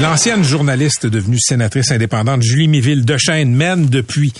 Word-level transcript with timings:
L'ancienne 0.00 0.44
journaliste 0.44 1.06
devenue 1.06 1.40
sénatrice 1.40 1.90
indépendante 1.90 2.42
Julie 2.42 2.68
Miville 2.68 3.04
Dechaine 3.04 3.52
mène 3.52 3.86
depuis 3.86 4.32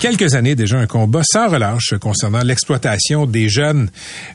quelques 0.00 0.34
années 0.34 0.56
déjà 0.56 0.76
un 0.78 0.88
combat 0.88 1.22
sans 1.22 1.48
relâche 1.48 1.94
concernant 2.00 2.42
l'exploitation 2.42 3.24
des 3.24 3.48
jeunes 3.48 3.90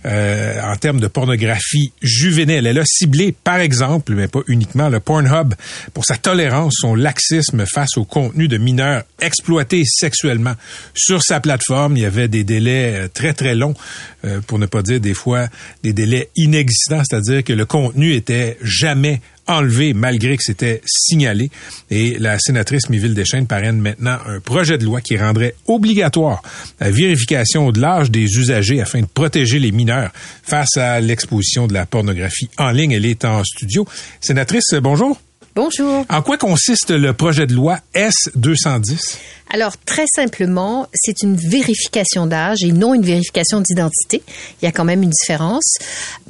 euh, 0.05 0.61
en 0.63 0.77
termes 0.77 1.01
de 1.01 1.07
pornographie 1.07 1.91
juvénile. 2.01 2.65
Elle 2.65 2.79
a 2.79 2.85
ciblé, 2.85 3.33
par 3.33 3.57
exemple, 3.57 4.13
mais 4.13 4.29
pas 4.29 4.39
uniquement, 4.47 4.87
le 4.87 5.01
Pornhub 5.01 5.53
pour 5.93 6.05
sa 6.05 6.15
tolérance, 6.15 6.75
son 6.79 6.95
laxisme 6.95 7.65
face 7.65 7.97
au 7.97 8.05
contenu 8.05 8.47
de 8.47 8.57
mineurs 8.57 9.03
exploités 9.19 9.83
sexuellement. 9.85 10.53
Sur 10.93 11.21
sa 11.23 11.41
plateforme, 11.41 11.97
il 11.97 12.03
y 12.03 12.05
avait 12.05 12.29
des 12.29 12.45
délais 12.45 12.93
euh, 12.93 13.07
très 13.13 13.33
très 13.33 13.53
longs, 13.53 13.75
euh, 14.23 14.39
pour 14.47 14.59
ne 14.59 14.65
pas 14.65 14.81
dire 14.81 15.01
des 15.01 15.13
fois 15.13 15.49
des 15.83 15.91
délais 15.91 16.29
inexistants, 16.37 17.01
c'est-à-dire 17.03 17.43
que 17.43 17.51
le 17.51 17.65
contenu 17.65 18.13
était 18.13 18.57
jamais 18.61 19.19
enlevé 19.49 19.93
malgré 19.93 20.37
que 20.37 20.43
c'était 20.43 20.81
signalé. 20.85 21.49
Et 21.89 22.17
la 22.19 22.39
sénatrice 22.39 22.89
Miville 22.89 23.13
Deschênes 23.13 23.47
parraine 23.47 23.79
maintenant 23.79 24.17
un 24.25 24.39
projet 24.39 24.77
de 24.77 24.85
loi 24.85 25.01
qui 25.01 25.17
rendrait 25.17 25.55
obligatoire 25.67 26.41
la 26.79 26.91
vérification 26.91 27.71
de 27.71 27.79
l'âge 27.79 28.11
des 28.11 28.25
usagers 28.37 28.81
afin 28.81 29.01
de 29.01 29.07
protéger 29.07 29.59
les 29.59 29.71
mineurs 29.71 30.11
face 30.43 30.77
à 30.77 30.99
l'exposition 30.99 31.67
de 31.67 31.73
la 31.73 31.85
pornographie 31.85 32.49
en 32.57 32.71
ligne. 32.71 32.91
Elle 32.91 33.05
est 33.05 33.25
en 33.25 33.43
studio. 33.43 33.85
Sénatrice, 34.21 34.73
bonjour. 34.81 35.19
Bonjour. 35.55 36.05
En 36.09 36.21
quoi 36.21 36.37
consiste 36.37 36.91
le 36.91 37.13
projet 37.13 37.47
de 37.47 37.53
loi 37.53 37.79
S210? 37.95 39.17
Alors, 39.51 39.77
très 39.83 40.05
simplement, 40.13 40.87
c'est 40.93 41.23
une 41.23 41.35
vérification 41.35 42.27
d'âge 42.27 42.63
et 42.63 42.71
non 42.71 42.93
une 42.93 43.01
vérification 43.01 43.61
d'identité. 43.61 44.21
Il 44.61 44.65
y 44.65 44.67
a 44.67 44.71
quand 44.71 44.85
même 44.85 45.01
une 45.01 45.09
différence 45.09 45.77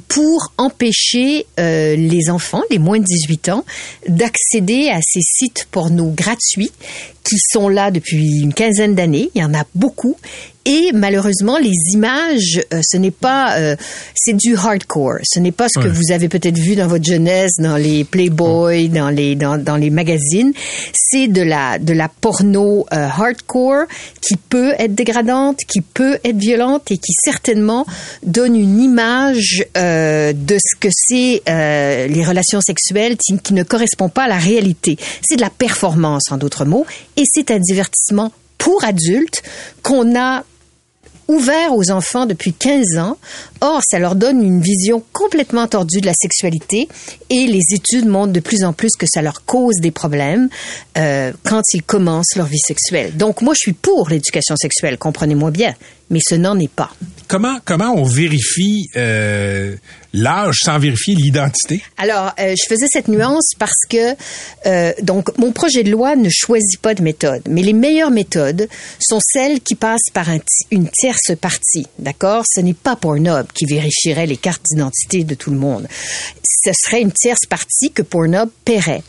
pour 0.08 0.52
empêcher 0.56 1.46
euh, 1.58 1.96
les 1.96 2.30
enfants, 2.30 2.62
les 2.70 2.78
moins 2.78 2.98
de 2.98 3.04
18 3.04 3.50
ans, 3.50 3.64
d'accéder 4.08 4.88
à 4.88 5.00
ces 5.02 5.20
sites 5.20 5.68
porno 5.70 6.10
gratuits 6.10 6.72
qui 7.22 7.36
sont 7.38 7.68
là 7.68 7.90
depuis 7.90 8.40
une 8.40 8.54
quinzaine 8.54 8.94
d'années. 8.94 9.30
Il 9.34 9.42
y 9.42 9.44
en 9.44 9.54
a 9.54 9.64
beaucoup. 9.74 10.16
Et 10.66 10.90
malheureusement, 10.92 11.56
les 11.56 11.74
images, 11.94 12.60
euh, 12.74 12.80
ce 12.86 12.98
n'est 12.98 13.10
pas, 13.10 13.56
euh, 13.58 13.76
c'est 14.14 14.36
du 14.36 14.54
hardcore. 14.56 15.18
Ce 15.22 15.40
n'est 15.40 15.52
pas 15.52 15.68
ce 15.68 15.80
que 15.80 15.88
vous 15.88 16.12
avez 16.12 16.28
peut-être 16.28 16.58
vu 16.58 16.76
dans 16.76 16.86
votre 16.86 17.04
jeunesse, 17.04 17.52
dans 17.58 17.78
les 17.78 18.04
Playboy, 18.04 18.90
dans 18.90 19.08
les 19.08 19.36
dans, 19.36 19.56
dans 19.56 19.76
les 19.76 19.88
magazines. 19.88 20.52
C'est 20.92 21.28
de 21.28 21.40
la 21.40 21.78
de 21.78 21.94
la 21.94 22.08
porno 22.08 22.86
euh, 22.92 23.06
hardcore 23.06 23.86
qui 24.20 24.36
peut 24.36 24.74
être 24.78 24.94
dégradante, 24.94 25.60
qui 25.66 25.80
peut 25.80 26.18
être 26.24 26.36
violente 26.36 26.90
et 26.90 26.98
qui 26.98 27.12
certainement 27.24 27.86
donne 28.22 28.54
une 28.54 28.80
image 28.80 29.64
de 29.74 30.58
ce 30.58 30.76
que 30.78 30.88
c'est 30.92 31.42
les 31.46 32.24
relations 32.24 32.60
sexuelles 32.60 33.16
qui, 33.16 33.38
qui 33.38 33.54
ne 33.54 33.62
correspond 33.62 34.08
pas 34.10 34.24
à 34.24 34.28
la 34.28 34.38
réalité. 34.38 34.98
C'est 35.22 35.36
de 35.36 35.40
la 35.40 35.50
performance, 35.50 36.30
en 36.30 36.36
d'autres 36.36 36.64
mots 36.66 36.84
et 37.16 37.24
c'est 37.26 37.50
un 37.50 37.58
divertissement 37.58 38.30
pour 38.58 38.84
adultes 38.84 39.42
qu'on 39.82 40.18
a 40.18 40.44
ouvert 41.28 41.74
aux 41.74 41.90
enfants 41.90 42.26
depuis 42.26 42.52
15 42.52 42.98
ans. 42.98 43.16
Or, 43.60 43.80
ça 43.86 43.98
leur 43.98 44.14
donne 44.14 44.42
une 44.42 44.60
vision 44.60 45.02
complètement 45.12 45.66
tordue 45.66 46.00
de 46.00 46.06
la 46.06 46.14
sexualité 46.14 46.88
et 47.28 47.46
les 47.46 47.74
études 47.74 48.06
montrent 48.06 48.32
de 48.32 48.40
plus 48.40 48.64
en 48.64 48.72
plus 48.72 48.90
que 48.98 49.06
ça 49.06 49.22
leur 49.22 49.44
cause 49.44 49.76
des 49.80 49.90
problèmes 49.90 50.48
euh, 50.98 51.32
quand 51.44 51.62
ils 51.72 51.82
commencent 51.82 52.36
leur 52.36 52.46
vie 52.46 52.58
sexuelle. 52.58 53.16
Donc, 53.16 53.42
moi, 53.42 53.54
je 53.54 53.60
suis 53.60 53.72
pour 53.72 54.08
l'éducation 54.08 54.56
sexuelle, 54.56 54.98
comprenez-moi 54.98 55.50
bien, 55.50 55.74
mais 56.10 56.20
ce 56.26 56.34
n'en 56.34 56.58
est 56.58 56.72
pas. 56.72 56.90
Comment, 57.28 57.58
comment 57.64 57.94
on 57.94 58.04
vérifie 58.04 58.88
euh, 58.96 59.76
l'âge 60.12 60.56
sans 60.64 60.78
vérifier 60.78 61.14
l'identité? 61.14 61.82
Alors, 61.96 62.32
euh, 62.38 62.54
je 62.58 62.68
faisais 62.68 62.86
cette 62.90 63.08
nuance 63.08 63.52
parce 63.58 63.86
que, 63.88 64.14
euh, 64.66 64.92
donc, 65.02 65.36
mon 65.38 65.52
projet 65.52 65.82
de 65.82 65.90
loi 65.90 66.16
ne 66.16 66.28
choisit 66.30 66.80
pas 66.80 66.94
de 66.94 67.02
méthode, 67.02 67.42
mais 67.48 67.62
les 67.62 67.72
meilleures 67.72 68.10
méthodes 68.10 68.68
sont 68.98 69.20
celles 69.22 69.60
qui 69.60 69.74
passent 69.74 70.10
par 70.12 70.28
un 70.28 70.38
une 70.70 70.88
tierce 70.88 71.32
partie, 71.40 71.86
d'accord? 71.98 72.44
Ce 72.50 72.60
n'est 72.60 72.74
pas 72.74 72.96
Pornhub 72.96 73.46
qui 73.52 73.66
vérifierait 73.66 74.26
les 74.26 74.36
cartes 74.36 74.62
d'identité 74.70 75.24
de 75.24 75.34
tout 75.34 75.50
le 75.50 75.58
monde. 75.58 75.86
Ce 76.42 76.70
serait 76.72 77.00
une 77.00 77.12
tierce 77.12 77.46
partie 77.48 77.90
que 77.90 78.02
Pornhub 78.02 78.48
paierait. 78.64 79.02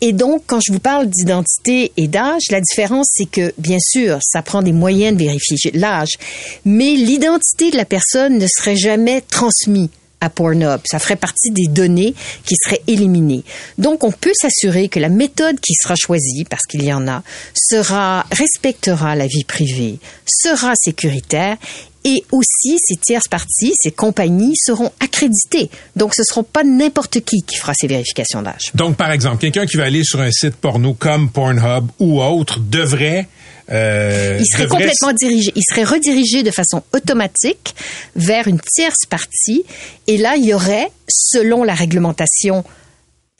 Et 0.00 0.12
donc, 0.12 0.42
quand 0.46 0.60
je 0.64 0.72
vous 0.72 0.78
parle 0.78 1.08
d'identité 1.08 1.92
et 1.96 2.08
d'âge, 2.08 2.42
la 2.50 2.60
différence, 2.60 3.08
c'est 3.12 3.30
que, 3.30 3.52
bien 3.58 3.78
sûr, 3.80 4.18
ça 4.22 4.42
prend 4.42 4.62
des 4.62 4.72
moyens 4.72 5.16
de 5.16 5.24
vérifier 5.24 5.70
l'âge, 5.74 6.18
mais 6.64 6.94
l'identité 6.94 7.70
de 7.70 7.76
la 7.76 7.84
personne 7.84 8.38
ne 8.38 8.46
serait 8.46 8.76
jamais 8.76 9.20
transmise 9.22 9.88
à 10.20 10.30
Pornhub. 10.30 10.80
Ça 10.84 10.98
ferait 10.98 11.16
partie 11.16 11.50
des 11.50 11.66
données 11.68 12.14
qui 12.44 12.54
seraient 12.62 12.82
éliminées. 12.86 13.44
Donc, 13.78 14.04
on 14.04 14.12
peut 14.12 14.32
s'assurer 14.34 14.88
que 14.88 14.98
la 14.98 15.08
méthode 15.08 15.60
qui 15.60 15.74
sera 15.74 15.94
choisie, 15.96 16.44
parce 16.48 16.64
qu'il 16.64 16.84
y 16.84 16.92
en 16.92 17.06
a, 17.08 17.22
sera, 17.54 18.26
respectera 18.32 19.14
la 19.14 19.26
vie 19.26 19.44
privée, 19.44 19.98
sera 20.26 20.72
sécuritaire 20.74 21.56
et 22.04 22.22
aussi, 22.32 22.78
ces 22.82 22.96
tierces 22.96 23.28
parties, 23.28 23.74
ces 23.78 23.90
compagnies 23.90 24.56
seront 24.56 24.92
accréditées. 25.00 25.68
Donc, 25.96 26.14
ce 26.14 26.22
ne 26.22 26.26
seront 26.26 26.42
pas 26.42 26.64
n'importe 26.64 27.20
qui 27.20 27.42
qui 27.42 27.56
fera 27.56 27.72
ces 27.74 27.86
vérifications 27.86 28.40
d'âge. 28.40 28.70
Donc, 28.74 28.96
par 28.96 29.10
exemple, 29.10 29.38
quelqu'un 29.38 29.66
qui 29.66 29.76
va 29.76 29.84
aller 29.84 30.04
sur 30.04 30.20
un 30.20 30.30
site 30.30 30.56
porno 30.56 30.94
comme 30.94 31.28
Pornhub 31.28 31.86
ou 31.98 32.22
autre 32.22 32.60
devrait 32.60 33.28
euh, 33.70 34.38
il 34.40 34.46
serait 34.46 34.66
complètement 34.66 35.12
dirigé, 35.12 35.52
il 35.54 35.62
serait 35.62 35.84
redirigé 35.84 36.42
de 36.42 36.50
façon 36.50 36.82
automatique 36.94 37.74
vers 38.16 38.48
une 38.48 38.60
tierce 38.60 39.04
partie 39.08 39.64
et 40.06 40.16
là 40.16 40.36
il 40.36 40.44
y 40.46 40.54
aurait, 40.54 40.90
selon 41.08 41.64
la 41.64 41.74
réglementation 41.74 42.64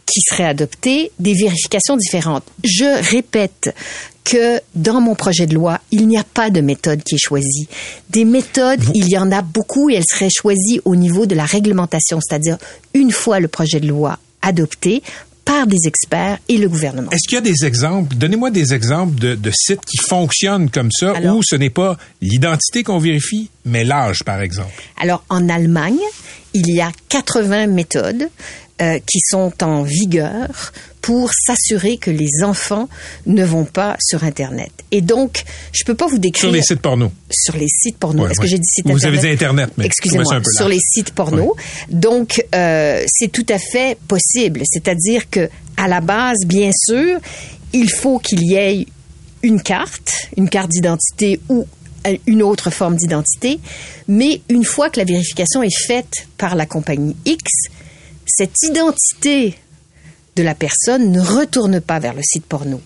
qui 0.06 0.20
serait 0.20 0.44
adoptée, 0.44 1.12
des 1.18 1.34
vérifications 1.34 1.96
différentes. 1.96 2.44
Je 2.64 3.10
répète 3.10 3.74
que 4.24 4.60
dans 4.74 5.00
mon 5.00 5.14
projet 5.14 5.46
de 5.46 5.54
loi, 5.54 5.80
il 5.90 6.06
n'y 6.06 6.18
a 6.18 6.24
pas 6.24 6.50
de 6.50 6.60
méthode 6.60 7.02
qui 7.02 7.14
est 7.14 7.22
choisie. 7.22 7.68
Des 8.10 8.24
méthodes, 8.24 8.82
il 8.94 9.08
y 9.08 9.16
en 9.16 9.30
a 9.32 9.42
beaucoup 9.42 9.88
et 9.90 9.94
elles 9.94 10.04
seraient 10.06 10.30
choisies 10.30 10.80
au 10.84 10.96
niveau 10.96 11.26
de 11.26 11.34
la 11.34 11.44
réglementation, 11.44 12.20
c'est-à-dire 12.20 12.58
une 12.94 13.10
fois 13.10 13.40
le 13.40 13.48
projet 13.48 13.80
de 13.80 13.86
loi 13.86 14.18
adopté, 14.42 15.02
par 15.48 15.66
des 15.66 15.86
experts 15.86 16.38
et 16.50 16.58
le 16.58 16.68
gouvernement. 16.68 17.10
Est-ce 17.10 17.26
qu'il 17.26 17.36
y 17.36 17.38
a 17.38 17.40
des 17.40 17.64
exemples? 17.64 18.14
Donnez-moi 18.16 18.50
des 18.50 18.74
exemples 18.74 19.18
de, 19.18 19.50
sites 19.50 19.80
qui 19.86 19.96
fonctionnent 19.96 20.68
comme 20.68 20.90
ça, 20.92 21.14
où 21.32 21.40
ce 21.42 21.56
n'est 21.56 21.70
pas 21.70 21.96
l'identité 22.20 22.82
qu'on 22.82 22.98
vérifie, 22.98 23.48
mais 23.64 23.82
l'âge, 23.82 24.24
par 24.24 24.42
exemple? 24.42 24.70
Alors, 25.00 25.24
en 25.30 25.48
Allemagne, 25.48 25.98
il 26.52 26.70
y 26.70 26.82
a 26.82 26.92
80 27.08 27.68
méthodes 27.68 28.28
euh, 28.80 28.98
qui 29.04 29.18
sont 29.20 29.52
en 29.62 29.82
vigueur 29.82 30.72
pour 31.00 31.30
s'assurer 31.32 31.96
que 31.96 32.10
les 32.10 32.44
enfants 32.44 32.88
ne 33.26 33.44
vont 33.44 33.64
pas 33.64 33.96
sur 34.00 34.24
Internet. 34.24 34.70
Et 34.90 35.00
donc, 35.00 35.44
je 35.72 35.84
peux 35.84 35.94
pas 35.94 36.06
vous 36.06 36.18
décrire... 36.18 36.42
Sur 36.42 36.52
les 36.52 36.62
sites 36.62 36.80
porno. 36.80 37.10
Sur 37.30 37.56
les 37.56 37.68
sites 37.68 37.96
porno. 37.96 38.26
Est-ce 38.28 38.40
que 38.40 38.46
j'ai 38.46 38.58
dit 38.58 38.68
site 38.68 38.86
Vous 38.86 39.06
avez 39.06 39.18
dit 39.18 39.28
Internet, 39.28 39.70
mais 39.76 39.86
Excusez-moi, 39.86 40.42
sur 40.44 40.68
les 40.68 40.80
sites 40.80 41.12
porno. 41.12 41.56
Donc, 41.88 42.44
euh, 42.54 43.04
c'est 43.08 43.32
tout 43.32 43.46
à 43.48 43.58
fait 43.58 43.98
possible. 44.06 44.60
C'est-à-dire 44.64 45.30
que, 45.30 45.48
à 45.76 45.88
la 45.88 46.00
base, 46.00 46.38
bien 46.46 46.70
sûr, 46.72 47.18
il 47.72 47.90
faut 47.90 48.18
qu'il 48.18 48.42
y 48.44 48.54
ait 48.54 48.86
une 49.42 49.62
carte, 49.62 50.28
une 50.36 50.48
carte 50.48 50.70
d'identité 50.70 51.40
ou 51.48 51.66
une 52.26 52.42
autre 52.42 52.70
forme 52.70 52.96
d'identité, 52.96 53.60
mais 54.06 54.40
une 54.48 54.64
fois 54.64 54.90
que 54.90 54.98
la 54.98 55.04
vérification 55.04 55.62
est 55.62 55.76
faite 55.76 56.28
par 56.36 56.54
la 56.54 56.66
compagnie 56.66 57.16
X, 57.24 57.50
cette 58.28 58.62
identité 58.62 59.54
de 60.36 60.42
la 60.42 60.54
personne 60.54 61.10
ne 61.10 61.20
retourne 61.20 61.80
pas 61.80 61.98
vers 61.98 62.14
le 62.14 62.22
site 62.22 62.44
porno. 62.44 62.80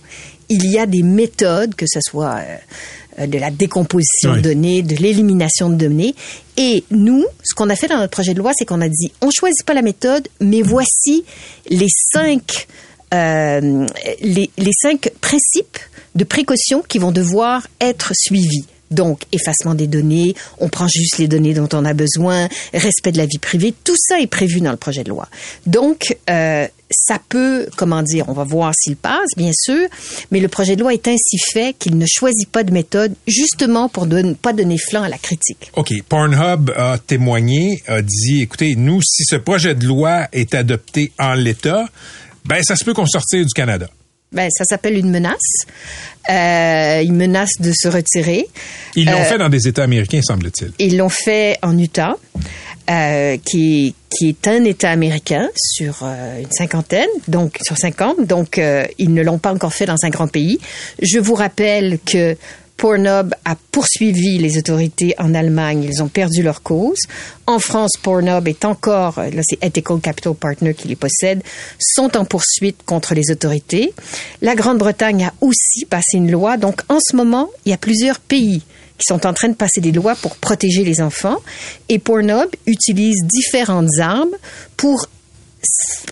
Il 0.49 0.67
y 0.71 0.79
a 0.79 0.87
des 0.87 1.03
méthodes, 1.03 1.75
que 1.75 1.87
ce 1.87 2.01
soit 2.01 2.41
euh, 3.19 3.27
de 3.27 3.39
la 3.39 3.51
décomposition 3.51 4.37
de 4.37 4.41
données, 4.41 4.83
de 4.83 4.97
l'élimination 4.97 5.69
de 5.69 5.77
données. 5.77 6.15
Et 6.57 6.85
nous, 6.91 7.25
ce 7.43 7.55
qu'on 7.55 7.69
a 7.69 7.77
fait 7.77 7.89
dans 7.89 7.99
notre 7.99 8.13
projet 8.13 8.35
de 8.35 8.39
loi, 8.39 8.53
c'est 8.55 8.65
qu'on 8.65 8.81
a 8.81 8.89
dit, 8.89 9.13
on 9.21 9.31
choisit 9.31 9.65
pas 9.65 9.75
la 9.75 9.83
méthode, 9.83 10.29
mais 10.41 10.63
voici 10.63 11.25
les 11.69 11.89
cinq, 12.13 12.69
euh, 13.13 13.87
les, 14.21 14.51
les 14.57 14.73
cinq 14.81 15.11
principes 15.21 15.79
de 16.15 16.25
précaution 16.25 16.83
qui 16.87 16.99
vont 16.99 17.13
devoir 17.13 17.67
être 17.81 18.13
suivis. 18.15 18.67
Donc, 18.93 19.23
effacement 19.33 19.75
des 19.75 19.87
données, 19.87 20.35
on 20.59 20.69
prend 20.69 20.87
juste 20.89 21.19
les 21.19 21.29
données 21.29 21.55
dont 21.55 21.69
on 21.73 21.85
a 21.85 21.95
besoin, 21.95 22.49
respect 22.73 23.13
de 23.13 23.19
la 23.19 23.27
vie 23.27 23.39
privée, 23.39 23.75
tout 23.85 23.97
ça 23.97 24.21
est 24.21 24.27
prévu 24.27 24.61
dans 24.61 24.71
le 24.71 24.77
projet 24.77 25.05
de 25.05 25.11
loi. 25.11 25.29
Donc, 25.67 26.17
euh, 26.31 26.67
ça 26.91 27.19
peut, 27.29 27.67
comment 27.77 28.03
dire, 28.03 28.29
on 28.29 28.33
va 28.33 28.45
voir 28.45 28.73
s'il 28.77 28.97
passe, 28.97 29.31
bien 29.37 29.53
sûr, 29.55 29.89
mais 30.31 30.41
le 30.41 30.49
projet 30.49 30.77
de 30.77 30.83
loi 30.83 30.93
est 30.93 31.09
ainsi 31.09 31.39
fait 31.53 31.75
qu'il 31.79 31.97
ne 31.97 32.07
choisit 32.07 32.49
pas 32.49 32.65
de 32.65 32.73
méthode 32.73 33.15
justement 33.27 33.89
pour 33.89 34.07
ne 34.07 34.35
pas 34.35 34.53
donner 34.53 34.79
flanc 34.79 35.03
à 35.03 35.09
la 35.09 35.19
critique. 35.19 35.71
OK. 35.75 35.93
Pornhub 36.09 36.71
a 36.77 36.99
témoigné, 36.99 37.83
a 37.87 38.03
dit, 38.03 38.43
écoutez, 38.43 38.75
nous, 38.77 39.01
si 39.03 39.25
ce 39.25 39.37
projet 39.37 39.75
de 39.75 39.87
loi 39.87 40.29
est 40.33 40.55
adopté 40.55 41.13
en 41.19 41.35
l'état, 41.35 41.87
ben, 42.45 42.63
ça 42.63 42.77
se 42.77 42.85
peut 42.85 42.95
qu'on 42.95 43.07
sortir 43.07 43.45
du 43.45 43.53
Canada. 43.55 43.89
Ben, 44.33 44.49
ça 44.51 44.65
s'appelle 44.65 44.97
une 44.97 45.11
menace. 45.11 45.39
Euh, 46.31 47.03
ils 47.05 47.13
menacent 47.13 47.61
de 47.61 47.73
se 47.75 47.89
retirer. 47.89 48.47
Ils 48.95 49.07
l'ont 49.07 49.19
Euh, 49.21 49.25
fait 49.25 49.39
dans 49.39 49.49
des 49.49 49.67
États 49.69 49.83
américains, 49.83 50.21
semble-t-il. 50.23 50.73
Ils 50.79 50.97
l'ont 50.97 51.09
fait 51.09 51.59
en 51.63 51.77
Utah, 51.77 52.17
euh, 52.91 53.37
qui, 53.45 53.95
qui 54.09 54.29
est 54.29 54.49
un 54.49 54.65
État 54.65 54.91
américain 54.91 55.49
sur 55.57 56.01
euh, 56.03 56.41
une 56.41 56.51
cinquantaine, 56.53 57.09
donc 57.29 57.59
sur 57.63 57.77
50. 57.77 58.27
Donc, 58.27 58.59
euh, 58.59 58.87
ils 58.99 59.13
ne 59.13 59.23
l'ont 59.23 59.39
pas 59.39 59.53
encore 59.53 59.73
fait 59.75 59.87
dans 59.87 59.97
un 60.05 60.11
grand 60.11 60.29
pays. 60.29 60.59
Je 61.01 61.19
vous 61.19 61.35
rappelle 61.35 61.99
que 62.05 62.37
Pornhub 62.77 63.35
a 63.45 63.57
poursuivi 63.71 64.39
les 64.39 64.59
autorités 64.59 65.15
en 65.19 65.35
Allemagne. 65.35 65.85
Ils 65.85 66.03
ont 66.03 66.09
perdu 66.09 66.43
leur 66.43 66.63
cause. 66.63 66.99
En 67.47 67.59
France, 67.59 67.93
Pornhub 68.03 68.49
est 68.49 68.65
encore, 68.65 69.19
euh, 69.19 69.31
là 69.31 69.43
c'est 69.45 69.63
Ethical 69.63 70.01
Capital 70.01 70.35
Partner 70.35 70.75
qui 70.75 70.89
les 70.89 70.97
possède, 70.97 71.43
sont 71.79 72.17
en 72.17 72.25
poursuite 72.25 72.83
contre 72.85 73.15
les 73.15 73.31
autorités. 73.31 73.93
La 74.41 74.55
Grande-Bretagne 74.55 75.27
a 75.27 75.35
aussi 75.41 75.85
passé 75.87 76.17
une 76.17 76.31
loi. 76.31 76.57
Donc 76.57 76.83
en 76.89 76.99
ce 77.01 77.15
moment, 77.17 77.51
il 77.65 77.71
y 77.71 77.73
a 77.73 77.79
plusieurs 77.79 78.19
pays 78.19 78.63
qui 78.99 79.05
sont 79.07 79.27
en 79.27 79.33
train 79.33 79.49
de 79.49 79.55
passer 79.55 79.81
des 79.81 79.93
lois 79.93 80.15
pour 80.15 80.37
protéger 80.37 80.85
les 80.85 81.01
enfants. 81.01 81.39
Et 81.89 81.99
Pornhub 81.99 82.49
utilise 82.67 83.25
différentes 83.25 83.99
armes 83.99 84.35
pour 84.77 85.07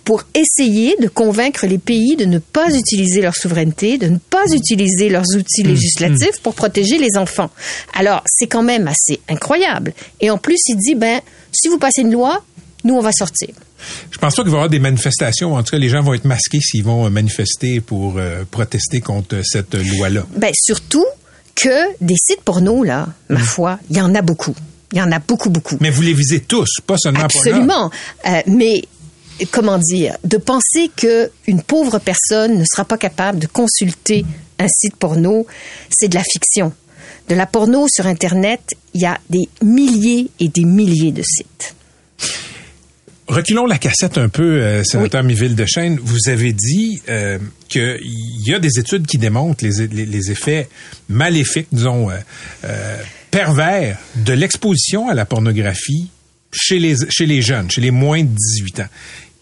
pour 0.05 0.25
essayer 0.35 0.97
de 1.01 1.09
convaincre 1.09 1.67
les 1.67 1.79
pays 1.79 2.17
de 2.17 2.25
ne 2.25 2.39
pas 2.39 2.75
utiliser 2.75 3.21
leur 3.21 3.37
souveraineté, 3.37 3.99
de 3.99 4.09
ne 4.09 4.19
pas 4.19 4.45
utiliser 4.53 5.09
leurs 5.09 5.27
outils 5.37 5.63
législatifs 5.63 6.41
pour 6.43 6.55
protéger 6.55 6.99
les 6.99 7.17
enfants. 7.17 7.51
Alors, 7.95 8.23
c'est 8.27 8.47
quand 8.47 8.63
même 8.63 8.89
assez 8.89 9.21
incroyable. 9.29 9.93
Et 10.21 10.31
en 10.31 10.39
plus, 10.39 10.59
il 10.69 10.77
dit, 10.77 10.95
ben, 10.95 11.21
si 11.53 11.69
vous 11.69 11.79
passez 11.79 12.03
une 12.03 12.13
loi, 12.13 12.45
nous, 12.85 12.95
on 12.95 13.01
va 13.01 13.13
sortir. 13.13 13.51
Je 14.11 14.19
pense 14.19 14.35
pas 14.35 14.43
qu'il 14.43 14.51
va 14.51 14.57
y 14.57 14.61
avoir 14.61 14.71
des 14.71 14.79
manifestations. 14.79 15.55
En 15.55 15.63
tout 15.63 15.71
cas, 15.73 15.79
les 15.79 15.89
gens 15.89 16.03
vont 16.03 16.15
être 16.15 16.25
masqués 16.25 16.61
s'ils 16.61 16.85
vont 16.85 17.07
euh, 17.07 17.11
manifester 17.11 17.81
pour 17.81 18.19
euh, 18.19 18.45
protester 18.51 19.01
contre 19.01 19.37
euh, 19.37 19.43
cette 19.45 19.75
loi-là. 19.75 20.27
Ben, 20.37 20.53
surtout 20.55 21.07
que 21.55 21.95
des 22.01 22.17
sites 22.17 22.43
porno, 22.43 22.85
là, 22.85 23.09
ma 23.29 23.41
foi, 23.41 23.79
il 23.91 23.97
y 23.97 24.01
en 24.01 24.15
a 24.15 24.23
beaucoup. 24.23 24.55
Il 24.93 24.99
y 24.99 25.03
en 25.03 25.13
a 25.13 25.19
beaucoup, 25.19 25.51
beaucoup. 25.51 25.77
Mais 25.81 25.91
vous 25.91 26.03
les 26.03 26.15
visez 26.15 26.41
tous, 26.41 26.81
pas 26.87 26.97
seulement. 26.99 27.21
Absolument. 27.21 27.91
Euh, 28.27 28.41
mais 28.47 28.83
comment 29.47 29.79
dire, 29.79 30.17
de 30.25 30.37
penser 30.37 30.91
que 30.97 31.31
une 31.47 31.63
pauvre 31.63 31.99
personne 31.99 32.59
ne 32.59 32.65
sera 32.65 32.85
pas 32.85 32.99
capable 32.99 33.39
de 33.39 33.47
consulter 33.47 34.25
un 34.59 34.69
site 34.69 34.97
porno, 34.97 35.47
c'est 35.91 36.09
de 36.09 36.15
la 36.15 36.25
fiction. 36.25 36.73
De 37.29 37.35
la 37.35 37.47
porno 37.47 37.87
sur 37.89 38.07
Internet, 38.07 38.61
il 38.95 39.03
y 39.03 39.07
a 39.07 39.19
des 39.31 39.49
milliers 39.63 40.29
et 40.41 40.49
des 40.49 40.65
milliers 40.65 41.13
de 41.13 41.23
sites. 41.23 41.75
Reculons 43.29 43.67
la 43.67 43.79
cassette 43.79 44.19
un 44.19 44.29
peu, 44.29 44.43
euh, 44.61 44.83
sénateur 44.83 45.23
Miville 45.23 45.55
de 45.55 45.65
Chêne. 45.65 46.01
Vous 46.03 46.29
avez 46.29 46.53
dit 46.53 47.01
euh, 47.09 47.39
qu'il 47.69 48.01
y 48.45 48.53
a 48.53 48.59
des 48.59 48.81
études 48.81 49.07
qui 49.07 49.19
démontrent 49.19 49.65
les, 49.65 49.87
les- 49.87 50.07
les 50.07 50.31
effets 50.33 50.69
maléfiques, 51.09 51.69
disons, 51.71 52.11
euh, 52.11 52.17
euh, 52.65 52.97
pervers 53.31 53.99
de 54.17 54.33
l'exposition 54.33 55.09
à 55.09 55.15
la 55.15 55.27
pornographie 55.27 56.11
chez 56.53 56.81
les, 56.81 56.97
chez 57.09 57.27
les 57.27 57.41
jeunes, 57.41 57.71
chez 57.71 57.81
les 57.81 57.93
moins 57.93 58.23
de 58.25 58.29
18 58.29 58.81
ans. 58.81 58.89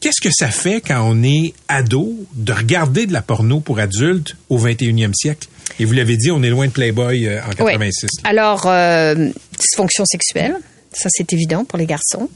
Qu'est-ce 0.00 0.20
que 0.20 0.30
ça 0.32 0.48
fait 0.48 0.80
quand 0.80 1.02
on 1.02 1.22
est 1.24 1.54
ado 1.68 2.14
de 2.34 2.52
regarder 2.52 3.06
de 3.06 3.12
la 3.12 3.20
porno 3.22 3.58
pour 3.60 3.80
adultes 3.80 4.36
au 4.48 4.58
21e 4.58 5.12
siècle? 5.14 5.48
Et 5.80 5.84
vous 5.84 5.92
l'avez 5.92 6.16
dit, 6.16 6.30
on 6.30 6.42
est 6.42 6.50
loin 6.50 6.66
de 6.66 6.72
Playboy 6.72 7.26
euh, 7.26 7.40
en 7.42 7.64
Ouais. 7.64 7.72
86. 7.72 8.08
Alors, 8.24 8.66
euh, 8.66 9.28
dysfonction 9.58 10.04
sexuelle, 10.04 10.56
ça 10.92 11.08
c'est 11.10 11.32
évident 11.32 11.64
pour 11.64 11.78
les 11.78 11.86
garçons. 11.86 12.28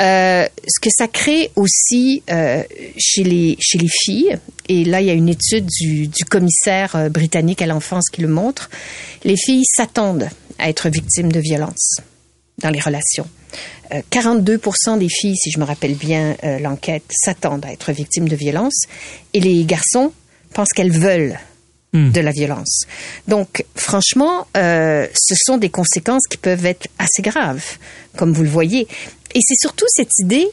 Euh, 0.00 0.46
ce 0.68 0.80
que 0.80 0.90
ça 0.96 1.08
crée 1.08 1.50
aussi 1.56 2.22
euh, 2.30 2.62
chez 2.96 3.24
les 3.24 3.56
chez 3.60 3.78
les 3.78 3.88
filles, 3.88 4.38
et 4.68 4.84
là 4.84 5.00
il 5.00 5.08
y 5.08 5.10
a 5.10 5.14
une 5.14 5.28
étude 5.28 5.66
du, 5.66 6.06
du 6.06 6.24
commissaire 6.24 7.10
britannique 7.10 7.62
à 7.62 7.66
l'enfance 7.66 8.08
qui 8.08 8.22
le 8.22 8.28
montre, 8.28 8.70
les 9.24 9.36
filles 9.36 9.64
s'attendent 9.66 10.28
à 10.60 10.68
être 10.68 10.88
victimes 10.88 11.32
de 11.32 11.40
violences 11.40 11.96
dans 12.58 12.70
les 12.70 12.80
relations. 12.80 13.26
Euh, 13.92 14.02
42% 14.10 14.98
des 14.98 15.08
filles, 15.08 15.36
si 15.36 15.50
je 15.50 15.58
me 15.58 15.64
rappelle 15.64 15.94
bien 15.94 16.36
euh, 16.44 16.58
l'enquête, 16.58 17.04
s'attendent 17.10 17.64
à 17.64 17.72
être 17.72 17.92
victimes 17.92 18.28
de 18.28 18.36
violences, 18.36 18.84
et 19.32 19.40
les 19.40 19.64
garçons 19.64 20.12
pensent 20.52 20.72
qu'elles 20.74 20.92
veulent 20.92 21.38
de 21.94 22.20
la 22.20 22.32
violence. 22.32 22.82
Donc, 23.28 23.64
franchement, 23.74 24.46
euh, 24.56 25.06
ce 25.14 25.34
sont 25.38 25.56
des 25.56 25.70
conséquences 25.70 26.26
qui 26.28 26.36
peuvent 26.36 26.66
être 26.66 26.86
assez 26.98 27.22
graves, 27.22 27.64
comme 28.14 28.32
vous 28.32 28.42
le 28.42 28.48
voyez. 28.48 28.86
Et 29.34 29.40
c'est 29.40 29.58
surtout 29.58 29.86
cette 29.88 30.18
idée 30.18 30.46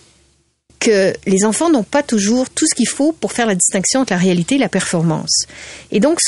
que 0.79 1.13
les 1.25 1.43
enfants 1.43 1.69
n'ont 1.69 1.83
pas 1.83 2.03
toujours 2.03 2.49
tout 2.49 2.65
ce 2.65 2.73
qu'il 2.73 2.87
faut 2.87 3.11
pour 3.11 3.33
faire 3.33 3.47
la 3.47 3.55
distinction 3.55 4.01
entre 4.01 4.13
la 4.13 4.19
réalité 4.19 4.55
et 4.55 4.59
la 4.59 4.69
performance. 4.69 5.45
Et 5.91 5.99
donc, 5.99 6.19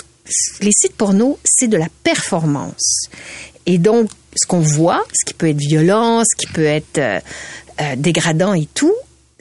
les 0.61 0.71
sites 0.71 0.95
porno, 0.95 1.39
c'est 1.45 1.67
de 1.67 1.77
la 1.77 1.87
performance. 2.03 3.07
Et 3.65 3.77
donc, 3.77 4.09
ce 4.37 4.47
qu'on 4.47 4.59
voit, 4.59 5.03
ce 5.13 5.25
qui 5.25 5.33
peut 5.33 5.49
être 5.49 5.57
violent, 5.57 6.23
ce 6.23 6.35
qui 6.37 6.51
peut 6.51 6.65
être 6.65 6.97
euh, 6.97 7.19
euh, 7.81 7.95
dégradant 7.97 8.53
et 8.53 8.67
tout, 8.73 8.95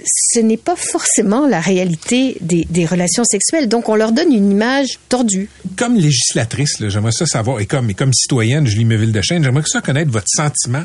ce 0.04 0.40
n'est 0.40 0.56
pas 0.56 0.76
forcément 0.76 1.46
la 1.46 1.60
réalité 1.60 2.36
des, 2.40 2.86
relations 2.86 3.24
sexuelles. 3.24 3.68
Donc, 3.68 3.88
on 3.88 3.94
leur 3.94 4.12
donne 4.12 4.32
une 4.32 4.50
image 4.50 4.98
tordue. 5.08 5.48
comme 5.76 5.96
législatrice, 5.96 6.76
j'aimerais 6.80 7.12
ça 7.12 7.26
savoir, 7.26 7.60
et 7.60 7.66
comme, 7.66 7.90
et 7.90 7.94
comme 7.94 8.12
citoyenne, 8.12 8.66
Julie 8.66 8.84
Meville 8.84 9.12
de 9.12 9.22
Chêne, 9.22 9.42
j'aimerais 9.42 9.64
ça 9.66 9.80
connaître 9.80 10.10
votre 10.10 10.28
sentiment, 10.28 10.84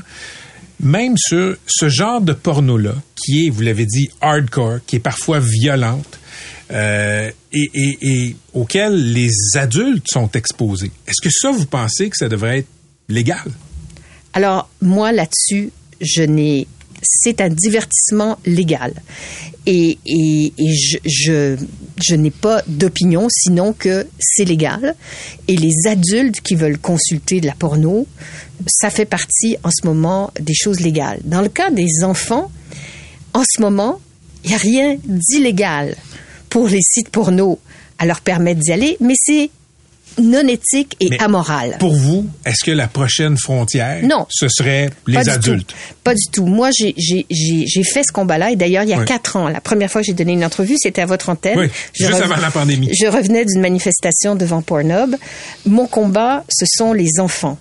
même 0.79 1.15
sur 1.17 1.57
ce 1.67 1.89
genre 1.89 2.21
de 2.21 2.33
porno-là, 2.33 2.95
qui 3.15 3.45
est, 3.45 3.49
vous 3.49 3.61
l'avez 3.61 3.85
dit, 3.85 4.09
hardcore, 4.21 4.79
qui 4.87 4.95
est 4.95 4.99
parfois 4.99 5.39
violente, 5.39 6.19
euh, 6.71 7.29
et, 7.51 7.69
et 7.73 8.35
auquel 8.53 9.11
les 9.11 9.29
adultes 9.55 10.07
sont 10.07 10.31
exposés. 10.31 10.91
Est-ce 11.05 11.21
que 11.21 11.29
ça, 11.29 11.51
vous 11.51 11.65
pensez 11.65 12.09
que 12.09 12.15
ça 12.15 12.29
devrait 12.29 12.59
être 12.59 12.67
légal? 13.09 13.51
Alors, 14.33 14.69
moi, 14.81 15.11
là-dessus, 15.11 15.71
je 15.99 16.23
n'ai. 16.23 16.67
C'est 17.03 17.41
un 17.41 17.49
divertissement 17.49 18.37
légal. 18.45 18.93
Et, 19.65 19.97
et, 20.05 20.53
et 20.57 20.75
je, 20.75 20.97
je, 21.03 21.57
je 22.01 22.15
n'ai 22.15 22.29
pas 22.31 22.61
d'opinion, 22.67 23.27
sinon 23.29 23.73
que 23.73 24.07
c'est 24.19 24.45
légal. 24.45 24.95
Et 25.47 25.55
les 25.55 25.87
adultes 25.87 26.41
qui 26.41 26.55
veulent 26.55 26.77
consulter 26.77 27.41
de 27.41 27.47
la 27.47 27.53
porno, 27.53 28.07
ça 28.67 28.89
fait 28.91 29.05
partie 29.05 29.57
en 29.63 29.71
ce 29.71 29.85
moment 29.85 30.31
des 30.39 30.53
choses 30.53 30.79
légales. 30.79 31.19
Dans 31.23 31.41
le 31.41 31.49
cas 31.49 31.71
des 31.71 32.03
enfants, 32.03 32.51
en 33.33 33.43
ce 33.43 33.61
moment, 33.61 33.99
il 34.43 34.49
n'y 34.49 34.55
a 34.55 34.59
rien 34.59 34.97
d'illégal 35.03 35.95
pour 36.49 36.67
les 36.67 36.81
sites 36.81 37.09
porno 37.09 37.59
à 37.97 38.05
leur 38.05 38.21
permettre 38.21 38.59
d'y 38.59 38.71
aller, 38.71 38.97
mais 38.99 39.13
c'est 39.15 39.49
non 40.19 40.47
éthique 40.47 40.95
et 40.99 41.09
Mais 41.09 41.21
amoral. 41.21 41.77
Pour 41.79 41.93
vous, 41.95 42.25
est-ce 42.45 42.63
que 42.65 42.71
la 42.71 42.87
prochaine 42.87 43.37
frontière, 43.37 44.03
Non. 44.03 44.25
ce 44.29 44.47
serait 44.49 44.89
les 45.07 45.15
Pas 45.15 45.23
du 45.23 45.29
adultes? 45.29 45.67
tout. 45.69 45.75
Pas 46.03 46.13
du 46.13 46.25
tout. 46.31 46.45
Moi, 46.45 46.69
j'ai- 46.71 46.95
fait 47.83 48.03
ce 48.03 48.11
combat-là. 48.11 48.51
Et 48.51 48.55
d'ailleurs, 48.55 48.83
il 48.83 48.89
y 48.89 48.93
a 48.93 48.99
Oui. 48.99 49.05
quatre 49.05 49.35
ans, 49.35 49.47
la 49.49 49.61
première 49.61 49.89
fois 49.91 50.01
que 50.01 50.07
j'ai 50.07 50.13
donné 50.13 50.33
une 50.33 50.45
entrevue, 50.45 50.75
c'était 50.77 51.01
à 51.01 51.05
votre 51.05 51.29
antenne. 51.29 51.57
Oui, 51.59 51.67
Je 51.93 52.05
juste 52.05 52.21
avant 52.21 52.35
la 52.37 52.51
pandémie. 52.51 52.89
Je 52.93 53.07
revenais 53.07 53.45
d'une 53.45 53.61
manifestation 53.61 54.35
devant 54.35 54.61
Pornhub. 54.61 55.15
Mon 55.65 55.87
combat, 55.87 56.43
ce 56.49 56.65
sont 56.67 56.93
les 56.93 57.19
enfants. 57.19 57.57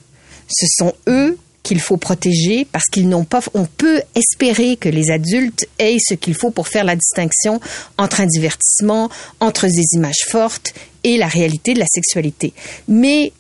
Ce 0.49 0.67
sont 0.79 0.93
eux 1.09 1.39
qu'il 1.63 1.81
faut 1.81 1.97
protéger 1.97 2.67
parce 2.71 2.87
qu'ils 2.87 3.09
n'ont 3.09 3.25
pas. 3.25 3.41
On 3.55 3.67
peut 3.67 4.03
espérer 4.15 4.77
que 4.77 4.89
les 4.89 5.11
adultes 5.11 5.69
aient 5.79 5.99
ce 6.01 6.15
qu'il 6.15 6.35
faut 6.35 6.51
pour 6.51 6.69
faire 6.69 6.85
la 6.85 6.97
distinction 6.97 7.61
entre 7.99 8.21
un 8.21 8.27
divertissement, 8.27 9.11
entre 9.41 9.67
des 9.67 9.95
images 9.95 10.25
fortes 10.29 10.73
et 11.05 11.17
la 11.17 11.29
réalité 11.29 11.75
de 11.75 11.79
la 11.79 11.87
sexualité. 11.87 12.53
Mais 12.89 13.33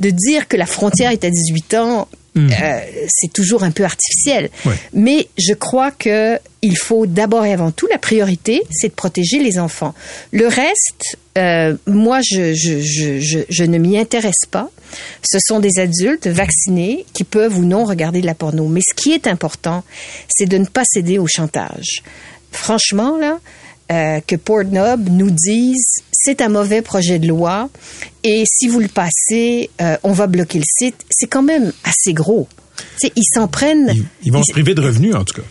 de 0.00 0.10
dire 0.10 0.48
que 0.48 0.56
la 0.56 0.66
frontière 0.66 1.10
est 1.10 1.24
à 1.24 1.30
18 1.30 1.74
ans, 1.74 2.08
euh, 2.36 2.80
c'est 3.08 3.32
toujours 3.32 3.62
un 3.62 3.70
peu 3.70 3.84
artificiel. 3.84 4.50
Mais 4.92 5.28
je 5.38 5.54
crois 5.54 5.90
que 5.90 6.38
il 6.62 6.76
faut 6.76 7.06
d'abord 7.06 7.44
et 7.44 7.52
avant 7.52 7.70
tout 7.70 7.86
la 7.90 7.98
priorité, 7.98 8.62
c'est 8.70 8.88
de 8.88 8.94
protéger 8.94 9.38
les 9.38 9.58
enfants. 9.58 9.94
Le 10.32 10.46
reste, 10.46 11.16
euh, 11.38 11.76
moi, 11.86 12.20
je, 12.22 12.54
je, 12.54 12.80
je, 12.80 13.20
je, 13.20 13.38
je 13.48 13.64
ne 13.64 13.78
m'y 13.78 13.98
intéresse 13.98 14.46
pas. 14.50 14.70
Ce 15.22 15.38
sont 15.40 15.60
des 15.60 15.78
adultes 15.78 16.26
vaccinés 16.26 17.06
qui 17.12 17.24
peuvent 17.24 17.56
ou 17.56 17.64
non 17.64 17.84
regarder 17.84 18.20
de 18.20 18.26
la 18.26 18.34
porno. 18.34 18.66
Mais 18.68 18.80
ce 18.80 18.94
qui 18.94 19.12
est 19.12 19.26
important, 19.26 19.84
c'est 20.28 20.46
de 20.46 20.58
ne 20.58 20.66
pas 20.66 20.82
céder 20.84 21.18
au 21.18 21.26
chantage. 21.26 22.02
Franchement, 22.50 23.16
là, 23.18 23.38
euh, 23.92 24.20
que 24.26 24.34
Pornhub 24.34 25.08
nous 25.10 25.30
dise 25.30 26.00
c'est 26.26 26.42
un 26.42 26.48
mauvais 26.48 26.82
projet 26.82 27.18
de 27.20 27.28
loi 27.28 27.68
et 28.24 28.42
si 28.46 28.66
vous 28.66 28.80
le 28.80 28.88
passez, 28.88 29.70
euh, 29.80 29.96
on 30.02 30.10
va 30.12 30.26
bloquer 30.26 30.58
le 30.58 30.64
site. 30.66 30.96
C'est 31.08 31.28
quand 31.28 31.42
même 31.44 31.72
assez 31.84 32.12
gros. 32.12 32.48
Ils 33.02 33.22
s'en 33.32 33.46
prennent. 33.46 33.92
Ils, 33.94 34.04
ils 34.24 34.32
vont 34.32 34.40
ils- 34.40 34.46
se 34.46 34.52
priver 34.52 34.74
de 34.74 34.80
revenus, 34.80 35.14
en 35.14 35.24
tout 35.24 35.40
cas. 35.40 35.46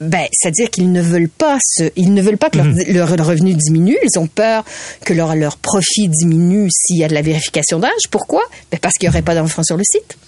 ben, 0.00 0.26
c'est-à-dire 0.32 0.68
qu'ils 0.70 0.92
ne 0.92 1.00
veulent 1.00 1.28
pas 1.30 1.58
ils 1.96 2.12
ne 2.12 2.20
veulent 2.20 2.36
pas 2.36 2.50
que 2.50 2.58
leur, 2.58 3.16
leur 3.16 3.26
revenu 3.26 3.54
diminue. 3.54 3.96
Ils 4.02 4.18
ont 4.18 4.26
peur 4.26 4.64
que 5.06 5.14
leur, 5.14 5.34
leur 5.34 5.56
profit 5.56 6.08
diminue 6.08 6.68
s'il 6.70 6.98
y 6.98 7.04
a 7.04 7.08
de 7.08 7.14
la 7.14 7.22
vérification 7.22 7.78
d'âge. 7.78 8.08
Pourquoi? 8.10 8.42
Ben, 8.70 8.78
parce 8.80 8.94
qu'il 8.94 9.08
n'y 9.08 9.12
aurait 9.14 9.22
pas 9.22 9.34
d'enfants 9.34 9.64
sur 9.64 9.76
le 9.78 9.84
site. 9.84 10.18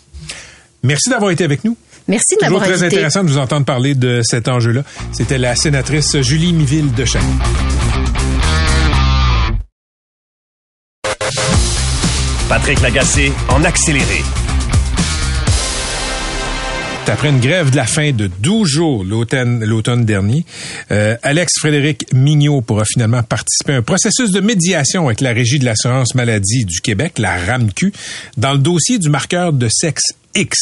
Merci 0.82 1.10
d'avoir 1.10 1.30
été 1.30 1.44
avec 1.44 1.62
nous. 1.64 1.76
Merci 2.08 2.34
de 2.34 2.40
Toujours 2.40 2.58
m'avoir 2.58 2.64
très 2.64 2.82
invité. 2.82 2.96
intéressant 2.96 3.24
de 3.24 3.28
vous 3.30 3.38
entendre 3.38 3.64
parler 3.64 3.94
de 3.94 4.20
cet 4.22 4.48
enjeu-là. 4.48 4.82
C'était 5.12 5.38
la 5.38 5.54
sénatrice 5.56 6.20
Julie 6.20 6.52
Miville 6.52 6.92
de 6.92 7.04
Chêne. 7.04 7.22
Patrick 12.48 12.80
Lagacé 12.82 13.32
en 13.48 13.64
accéléré. 13.64 14.22
Après 17.06 17.28
une 17.28 17.40
grève 17.40 17.70
de 17.70 17.76
la 17.76 17.84
faim 17.84 18.12
de 18.12 18.30
12 18.40 18.68
jours 18.68 19.04
l'automne 19.04 20.04
dernier, 20.04 20.44
euh, 20.90 21.16
Alex 21.22 21.58
Frédéric 21.58 22.06
Mignot 22.12 22.62
pourra 22.62 22.84
finalement 22.84 23.22
participer 23.22 23.74
à 23.74 23.76
un 23.76 23.82
processus 23.82 24.30
de 24.30 24.40
médiation 24.40 25.06
avec 25.06 25.20
la 25.20 25.32
Régie 25.32 25.58
de 25.58 25.64
l'assurance 25.64 26.14
maladie 26.14 26.64
du 26.64 26.80
Québec, 26.80 27.18
la 27.18 27.36
RAMQ, 27.36 27.92
dans 28.36 28.52
le 28.52 28.58
dossier 28.58 28.98
du 28.98 29.10
marqueur 29.10 29.52
de 29.52 29.68
sexe 29.68 30.14
X. 30.34 30.56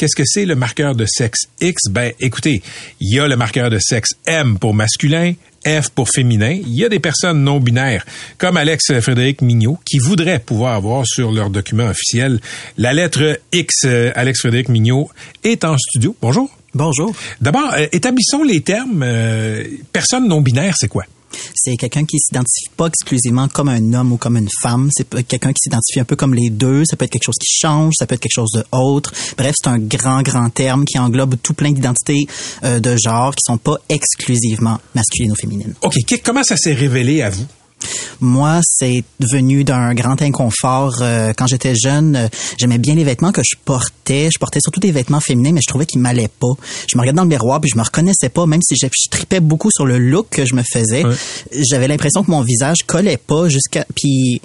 Qu'est-ce 0.00 0.16
que 0.16 0.22
c'est 0.24 0.46
le 0.46 0.54
marqueur 0.54 0.94
de 0.94 1.04
sexe 1.06 1.40
X? 1.60 1.90
Ben, 1.90 2.14
écoutez, 2.20 2.62
il 3.00 3.14
y 3.14 3.20
a 3.20 3.28
le 3.28 3.36
marqueur 3.36 3.68
de 3.68 3.78
sexe 3.78 4.12
M 4.24 4.58
pour 4.58 4.72
masculin, 4.72 5.34
F 5.66 5.90
pour 5.90 6.08
féminin, 6.08 6.52
il 6.52 6.74
y 6.74 6.86
a 6.86 6.88
des 6.88 7.00
personnes 7.00 7.44
non 7.44 7.60
binaires, 7.60 8.06
comme 8.38 8.56
Alex 8.56 8.98
Frédéric 9.02 9.42
Mignot, 9.42 9.78
qui 9.84 9.98
voudraient 9.98 10.38
pouvoir 10.38 10.74
avoir 10.74 11.06
sur 11.06 11.32
leur 11.32 11.50
document 11.50 11.86
officiel 11.88 12.40
la 12.78 12.94
lettre 12.94 13.40
X. 13.52 13.74
Euh, 13.84 14.10
Alex 14.14 14.40
Frédéric 14.40 14.70
Mignot 14.70 15.10
est 15.44 15.64
en 15.64 15.76
studio. 15.76 16.16
Bonjour. 16.22 16.48
Bonjour. 16.72 17.14
D'abord, 17.42 17.74
euh, 17.74 17.84
établissons 17.92 18.42
les 18.42 18.62
termes. 18.62 19.02
Euh, 19.02 19.64
personne 19.92 20.26
non 20.26 20.40
binaire, 20.40 20.76
c'est 20.78 20.88
quoi? 20.88 21.04
C'est 21.54 21.76
quelqu'un 21.76 22.04
qui 22.04 22.18
s'identifie 22.18 22.70
pas 22.76 22.86
exclusivement 22.86 23.48
comme 23.48 23.68
un 23.68 23.92
homme 23.94 24.12
ou 24.12 24.16
comme 24.16 24.36
une 24.36 24.48
femme. 24.62 24.90
C'est 24.92 25.08
quelqu'un 25.26 25.52
qui 25.52 25.60
s'identifie 25.60 26.00
un 26.00 26.04
peu 26.04 26.16
comme 26.16 26.34
les 26.34 26.50
deux. 26.50 26.84
Ça 26.84 26.96
peut 26.96 27.04
être 27.04 27.12
quelque 27.12 27.24
chose 27.24 27.38
qui 27.40 27.52
change, 27.52 27.94
ça 27.98 28.06
peut 28.06 28.14
être 28.14 28.20
quelque 28.20 28.32
chose 28.34 28.50
d'autre. 28.72 29.12
Bref, 29.36 29.54
c'est 29.60 29.68
un 29.68 29.78
grand, 29.78 30.22
grand 30.22 30.50
terme 30.50 30.84
qui 30.84 30.98
englobe 30.98 31.36
tout 31.42 31.54
plein 31.54 31.72
d'identités 31.72 32.26
euh, 32.64 32.80
de 32.80 32.96
genre 32.96 33.34
qui 33.34 33.42
sont 33.44 33.58
pas 33.58 33.76
exclusivement 33.88 34.78
masculines 34.94 35.32
ou 35.32 35.36
féminines. 35.36 35.74
OK. 35.82 35.94
Comment 36.24 36.42
ça 36.42 36.56
s'est 36.56 36.74
révélé 36.74 37.22
à 37.22 37.30
vous? 37.30 37.46
Moi, 38.20 38.60
c'est 38.62 39.04
venu 39.20 39.64
d'un 39.64 39.94
grand 39.94 40.20
inconfort. 40.20 40.96
Euh, 41.00 41.32
quand 41.36 41.46
j'étais 41.46 41.74
jeune, 41.74 42.16
euh, 42.16 42.28
j'aimais 42.58 42.78
bien 42.78 42.94
les 42.94 43.04
vêtements 43.04 43.32
que 43.32 43.42
je 43.42 43.56
portais. 43.64 44.28
Je 44.32 44.38
portais 44.38 44.60
surtout 44.60 44.80
des 44.80 44.92
vêtements 44.92 45.20
féminins, 45.20 45.52
mais 45.52 45.60
je 45.62 45.68
trouvais 45.68 45.86
qu'ils 45.86 46.00
m'allaient 46.00 46.28
pas. 46.28 46.52
Je 46.86 46.96
me 46.96 47.00
regardais 47.00 47.16
dans 47.16 47.24
le 47.24 47.28
miroir 47.28 47.60
puis 47.60 47.70
je 47.72 47.78
me 47.78 47.82
reconnaissais 47.82 48.28
pas, 48.28 48.46
même 48.46 48.60
si 48.62 48.76
je, 48.76 48.86
tripais 49.10 49.40
beaucoup 49.40 49.70
sur 49.70 49.86
le 49.86 49.98
look 49.98 50.26
que 50.30 50.44
je 50.44 50.54
me 50.54 50.62
faisais. 50.62 51.04
J'avais 51.52 51.88
l'impression 51.88 52.22
que 52.22 52.30
mon 52.30 52.42
visage 52.42 52.78
collait 52.86 53.16
pas 53.16 53.48
jusqu'à. 53.48 53.86
Puis 53.94 54.40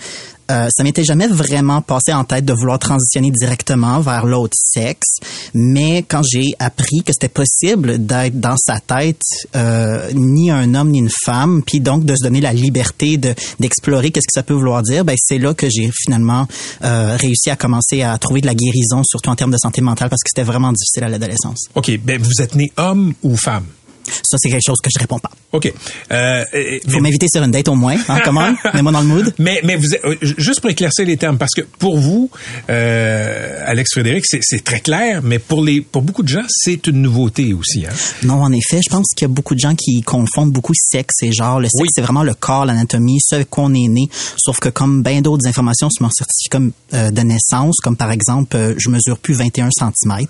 euh, 0.51 0.67
ça 0.69 0.83
m'était 0.83 1.03
jamais 1.03 1.27
vraiment 1.27 1.81
passé 1.81 2.13
en 2.13 2.23
tête 2.23 2.45
de 2.45 2.53
vouloir 2.53 2.79
transitionner 2.79 3.31
directement 3.31 3.99
vers 3.99 4.25
l'autre 4.25 4.55
sexe, 4.55 5.17
mais 5.53 6.03
quand 6.03 6.21
j'ai 6.23 6.53
appris 6.59 7.03
que 7.03 7.11
c'était 7.13 7.29
possible 7.29 8.05
d'être 8.05 8.39
dans 8.39 8.57
sa 8.57 8.79
tête 8.79 9.21
euh, 9.55 10.11
ni 10.13 10.51
un 10.51 10.75
homme 10.75 10.91
ni 10.91 10.99
une 10.99 11.09
femme, 11.23 11.63
puis 11.65 11.79
donc 11.79 12.05
de 12.05 12.15
se 12.15 12.23
donner 12.23 12.41
la 12.41 12.53
liberté 12.53 13.17
de 13.17 13.33
d'explorer 13.59 14.11
qu'est-ce 14.11 14.27
que 14.27 14.33
ça 14.33 14.43
peut 14.43 14.53
vouloir 14.53 14.83
dire, 14.83 15.03
ben 15.03 15.15
c'est 15.17 15.39
là 15.39 15.53
que 15.53 15.67
j'ai 15.69 15.89
finalement 16.03 16.47
euh, 16.83 17.17
réussi 17.19 17.49
à 17.49 17.55
commencer 17.55 18.01
à 18.01 18.17
trouver 18.17 18.41
de 18.41 18.47
la 18.47 18.55
guérison, 18.55 19.01
surtout 19.03 19.29
en 19.29 19.35
termes 19.35 19.51
de 19.51 19.57
santé 19.57 19.81
mentale, 19.81 20.09
parce 20.09 20.21
que 20.21 20.29
c'était 20.29 20.45
vraiment 20.45 20.71
difficile 20.71 21.03
à 21.03 21.09
l'adolescence. 21.09 21.69
Ok, 21.75 21.91
ben 22.03 22.21
vous 22.21 22.41
êtes 22.41 22.55
né 22.55 22.71
homme 22.77 23.13
ou 23.23 23.35
femme? 23.35 23.65
Ça, 24.05 24.37
c'est 24.37 24.49
quelque 24.49 24.65
chose 24.65 24.79
que 24.81 24.89
je 24.93 24.99
réponds 24.99 25.19
pas. 25.19 25.31
OK. 25.51 25.71
Euh, 26.11 26.43
Faut 26.87 26.99
m'inviter 26.99 27.27
sur 27.31 27.43
une 27.43 27.51
date 27.51 27.67
au 27.67 27.75
moins, 27.75 27.97
hein, 28.07 28.19
comment? 28.23 28.53
Mets-moi 28.73 28.91
dans 28.91 29.01
le 29.01 29.07
mood. 29.07 29.33
Mais, 29.37 29.61
mais 29.63 29.75
vous, 29.75 29.93
euh, 29.93 30.15
juste 30.21 30.61
pour 30.61 30.69
éclaircir 30.69 31.05
les 31.05 31.17
termes, 31.17 31.37
parce 31.37 31.53
que 31.53 31.61
pour 31.61 31.97
vous, 31.97 32.29
euh, 32.69 33.63
Alex 33.65 33.91
Frédéric, 33.93 34.25
c'est 34.25 34.63
très 34.63 34.79
clair, 34.79 35.21
mais 35.23 35.39
pour 35.39 35.63
les 35.63 35.81
pour 35.81 36.01
beaucoup 36.01 36.23
de 36.23 36.27
gens, 36.27 36.45
c'est 36.49 36.87
une 36.87 37.01
nouveauté 37.01 37.53
aussi. 37.53 37.85
Hein? 37.85 37.93
Non, 38.23 38.41
en 38.41 38.51
effet, 38.51 38.79
je 38.85 38.89
pense 38.89 39.07
qu'il 39.15 39.27
y 39.27 39.31
a 39.31 39.33
beaucoup 39.33 39.55
de 39.55 39.59
gens 39.59 39.75
qui 39.75 40.01
confondent 40.01 40.51
beaucoup 40.51 40.73
sexe 40.73 41.23
et 41.23 41.31
genre. 41.31 41.59
Le 41.59 41.67
sexe, 41.69 41.93
c'est 41.95 42.01
vraiment 42.01 42.23
le 42.23 42.33
corps, 42.33 42.65
l'anatomie, 42.65 43.19
ce 43.21 43.35
avec 43.35 43.49
quoi 43.49 43.65
on 43.65 43.73
est 43.73 43.87
né. 43.87 44.07
Sauf 44.37 44.59
que 44.59 44.69
comme 44.69 45.03
bien 45.03 45.21
d'autres 45.21 45.47
informations 45.47 45.89
sur 45.89 46.03
mon 46.03 46.09
certificat 46.09 46.59
euh, 46.93 47.11
de 47.11 47.21
naissance, 47.21 47.77
comme 47.81 47.95
par 47.95 48.11
exemple, 48.11 48.55
euh, 48.55 48.73
je 48.77 48.89
mesure 48.89 49.17
plus 49.17 49.33
21 49.33 49.69
cm, 49.71 50.27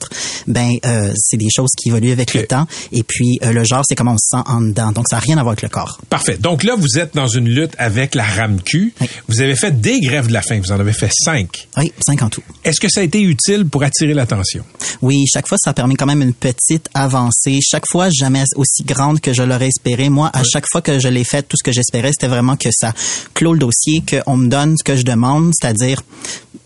ben 0.47 0.71
euh, 0.85 1.11
c'est 1.15 1.37
des 1.37 1.49
choses 1.55 1.71
qui 1.77 1.89
évoluent 1.89 2.11
avec 2.11 2.33
le 2.33 2.45
temps. 2.45 2.65
Et 2.91 3.03
puis 3.03 3.39
le 3.41 3.63
genre, 3.65 3.83
c'est 3.87 3.95
comment 3.95 4.13
on 4.13 4.17
se 4.17 4.37
sent 4.37 4.43
en 4.45 4.61
dedans. 4.61 4.91
Donc, 4.91 5.05
ça 5.09 5.17
n'a 5.17 5.21
rien 5.21 5.37
à 5.37 5.41
voir 5.41 5.51
avec 5.51 5.61
le 5.61 5.69
corps. 5.69 5.99
Parfait. 6.09 6.37
Donc 6.37 6.63
là, 6.63 6.75
vous 6.77 6.97
êtes 6.97 7.15
dans 7.15 7.27
une 7.27 7.49
lutte 7.49 7.73
avec 7.77 8.15
la 8.15 8.23
RAMQ. 8.23 8.93
Vous 9.27 9.41
avez 9.41 9.55
fait 9.55 9.79
des 9.79 9.99
grèves 9.99 10.27
de 10.27 10.33
la 10.33 10.41
faim. 10.41 10.59
Vous 10.63 10.71
en 10.71 10.79
avez 10.79 10.93
fait 10.93 11.11
cinq. 11.11 11.67
Oui, 11.77 11.91
cinq 12.05 12.21
en 12.21 12.29
tout. 12.29 12.43
Est-ce 12.63 12.79
que 12.79 12.89
ça 12.89 13.01
a 13.01 13.03
été 13.03 13.21
utile 13.21 13.65
pour 13.67 13.83
attirer 13.83 14.13
l'attention? 14.13 14.63
Oui, 15.01 15.25
chaque 15.31 15.47
fois, 15.47 15.57
ça 15.59 15.73
permet 15.73 15.95
quand 15.95 16.05
même 16.05 16.21
une 16.21 16.33
petite 16.33 16.89
avancée. 16.93 17.59
Chaque 17.61 17.85
fois, 17.89 18.09
jamais 18.09 18.43
aussi 18.55 18.83
grande 18.83 19.19
que 19.19 19.33
je 19.33 19.43
l'aurais 19.43 19.67
espéré. 19.67 20.09
Moi, 20.09 20.29
à 20.33 20.43
chaque 20.43 20.65
fois 20.71 20.81
que 20.81 20.99
je 20.99 21.07
l'ai 21.07 21.23
fait, 21.23 21.43
tout 21.43 21.57
ce 21.57 21.63
que 21.63 21.71
j'espérais, 21.71 22.11
c'était 22.11 22.27
vraiment 22.27 22.55
que 22.55 22.69
ça 22.71 22.93
clôt 23.33 23.53
le 23.53 23.59
dossier, 23.59 24.03
qu'on 24.07 24.37
me 24.37 24.47
donne 24.47 24.75
ce 24.77 24.83
que 24.83 24.95
je 24.95 25.03
demande, 25.03 25.51
c'est-à-dire 25.59 26.01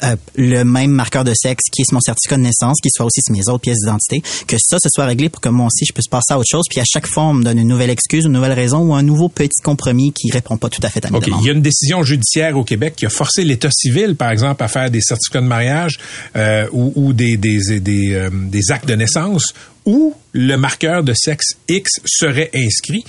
euh, 0.04 0.16
le 0.36 0.64
même 0.64 0.92
marqueur 0.92 1.24
de 1.24 1.34
sexe 1.36 1.66
qui 1.72 1.82
est 1.82 1.92
mon 1.92 2.00
certificat 2.00 2.38
de 2.38 2.42
naissance, 2.42 2.78
qui 2.82 2.90
soit 2.90 3.06
aussi 3.06 3.22
sur 3.22 3.34
mes 3.34 3.48
autres 3.50 3.62
pièces 3.62 3.80
d'identité, 3.80 4.22
que 4.48 4.58
ça, 4.60 4.78
se 4.82 4.90
soit 4.90 5.06
réglé 5.06 5.30
pour 5.30 5.42
que 5.42 5.50
moi 5.50 5.68
aussi, 5.68 5.86
je 5.86 5.94
puisse 5.94 6.08
passer 6.08 6.34
à 6.34 6.38
autre 6.38 6.50
chose. 6.50 6.66
Puis 6.70 6.80
à 6.80 6.86
chaque 6.86 7.08
fois, 7.08 7.24
on 7.24 7.34
me 7.34 7.44
donne 7.44 7.60
une 7.60 7.68
nouvelle 7.68 7.90
excuse, 7.90 8.26
une 8.26 8.34
nouvelle 8.34 8.54
raison 8.54 8.80
ou 8.80 8.94
un 8.94 9.04
nouveau 9.04 9.30
petit 9.30 9.62
compromis 9.64 10.14
qui 10.14 10.32
répond 10.32 10.58
pas 10.58 10.70
tout 10.70 10.82
à 10.84 10.90
fait 10.90 11.06
à 11.06 11.10
mes 11.10 11.18
okay. 11.18 11.32
Il 11.40 11.46
y 11.46 11.50
a 11.50 11.54
une 11.54 11.62
décision 11.62 12.04
judiciaire 12.04 12.58
au 12.58 12.64
Québec 12.64 12.94
qui 12.96 13.06
a 13.06 13.10
forcé 13.10 13.44
l'État 13.44 13.72
civil, 13.72 14.16
par 14.16 14.32
exemple, 14.32 14.64
à 14.64 14.68
faire 14.68 14.90
des 14.90 15.02
certificats 15.02 15.42
de 15.42 15.48
mariage 15.48 15.98
euh, 16.36 16.68
ou, 16.72 16.94
ou, 16.96 17.14
des, 17.14 17.38
des, 17.38 17.80
des, 17.80 18.14
euh, 18.14 18.30
des 18.32 18.72
actes 18.72 18.88
de 18.88 18.96
naissance 18.96 19.54
où 19.86 20.14
le 20.34 20.56
marqueur 20.56 21.04
de 21.04 21.14
sexe 21.14 21.56
X 21.68 22.02
serait 22.06 22.52
inscrit. 22.54 23.04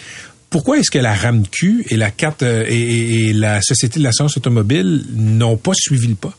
Pourquoi 0.49 0.79
est-ce 0.79 0.91
que 0.91 0.99
la 0.99 1.15
RAMQ 1.15 1.87
et 1.91 1.97
la 1.97 2.11
carte 2.11 2.43
et, 2.43 3.29
et, 3.29 3.33
la 3.33 3.63
Société 3.63 4.01
de 4.01 4.05
l'assurance 4.05 4.37
automobile 4.37 5.05
n'ont 5.15 5.57
pas 5.57 5.73
suivi 5.75 6.09
le 6.09 6.17
pas? 6.17 6.37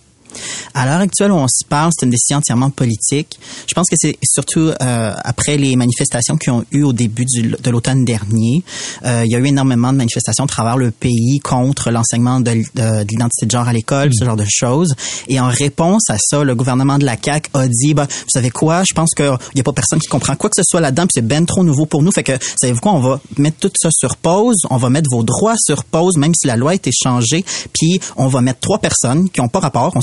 À 0.74 0.86
l'heure 0.86 1.00
actuelle 1.00 1.32
où 1.32 1.36
on 1.36 1.48
se 1.48 1.66
parle, 1.68 1.92
c'est 1.98 2.06
une 2.06 2.12
décision 2.12 2.38
entièrement 2.38 2.70
politique. 2.70 3.40
Je 3.68 3.74
pense 3.74 3.88
que 3.90 3.96
c'est 3.98 4.18
surtout 4.24 4.72
euh, 4.82 5.14
après 5.24 5.58
les 5.58 5.76
manifestations 5.76 6.38
qui 6.38 6.50
ont 6.50 6.66
eu 6.72 6.84
au 6.84 6.94
début 6.94 7.26
du, 7.26 7.42
de 7.42 7.70
l'automne 7.70 8.06
dernier. 8.06 8.64
Euh, 9.06 9.24
il 9.26 9.32
y 9.32 9.36
a 9.36 9.40
eu 9.40 9.46
énormément 9.46 9.92
de 9.92 9.98
manifestations 9.98 10.46
à 10.46 10.48
travers 10.48 10.78
le 10.78 10.92
pays 10.92 11.40
contre 11.40 11.92
l'enseignement 11.92 12.40
de, 12.40 12.52
de, 12.52 13.06
l'identité 13.10 13.46
de 13.46 13.52
genre 13.52 13.68
à 13.68 13.74
l'école, 13.74 14.12
ce 14.14 14.24
genre 14.24 14.38
de 14.38 14.46
choses. 14.48 14.94
Et 15.28 15.40
en 15.40 15.48
réponse 15.48 16.10
à 16.10 16.18
ça, 16.20 16.44
le 16.44 16.56
gouvernement 16.56 16.98
de 16.98 17.06
la 17.06 17.16
CAQ 17.22 17.50
a 17.54 17.68
dit, 17.68 17.94
bah, 17.94 18.08
vous 18.10 18.30
savez 18.30 18.50
quoi, 18.50 18.84
je 18.88 18.94
pense 18.94 19.14
qu'il 19.16 19.38
n'y 19.56 19.62
a 19.62 19.64
pas 19.64 19.74
personne 19.74 20.00
qui 20.00 20.08
comprend 20.08 20.36
quoi 20.36 20.50
que 20.50 20.56
ce 20.56 20.64
soit 20.66 20.82
là-dedans, 20.82 21.04
puis 21.04 21.14
c'est 21.16 21.28
ben 21.28 21.46
trop 21.46 21.64
nouveau 21.64 21.86
pour 21.86 22.04
nous. 22.04 22.12
Fait 22.12 22.24
que, 22.24 22.34
savez-vous 22.60 22.80
quoi, 22.80 22.94
on 22.94 23.00
va 23.00 23.20
mettre 23.38 23.58
tout 23.60 23.72
ça 23.76 23.90
sur 23.92 24.16
pause, 24.16 24.62
on 24.70 24.78
va 24.78 24.90
mettre 24.90 25.10
vos 25.12 25.24
droits 25.24 25.56
sur 25.58 25.84
pause, 25.84 26.18
même 26.18 26.34
si 26.36 26.48
la 26.48 26.56
loi 26.56 26.72
a 26.72 26.76
été 26.76 26.92
changée, 26.92 27.44
puis 27.74 28.00
on 28.16 28.28
va 28.28 28.42
mettre 28.42 28.60
trois 28.60 28.80
personnes 28.80 29.30
qui 29.30 29.42
n'ont 29.42 29.50
pas 29.50 29.60
rapport, 29.60 29.92
on 29.96 30.02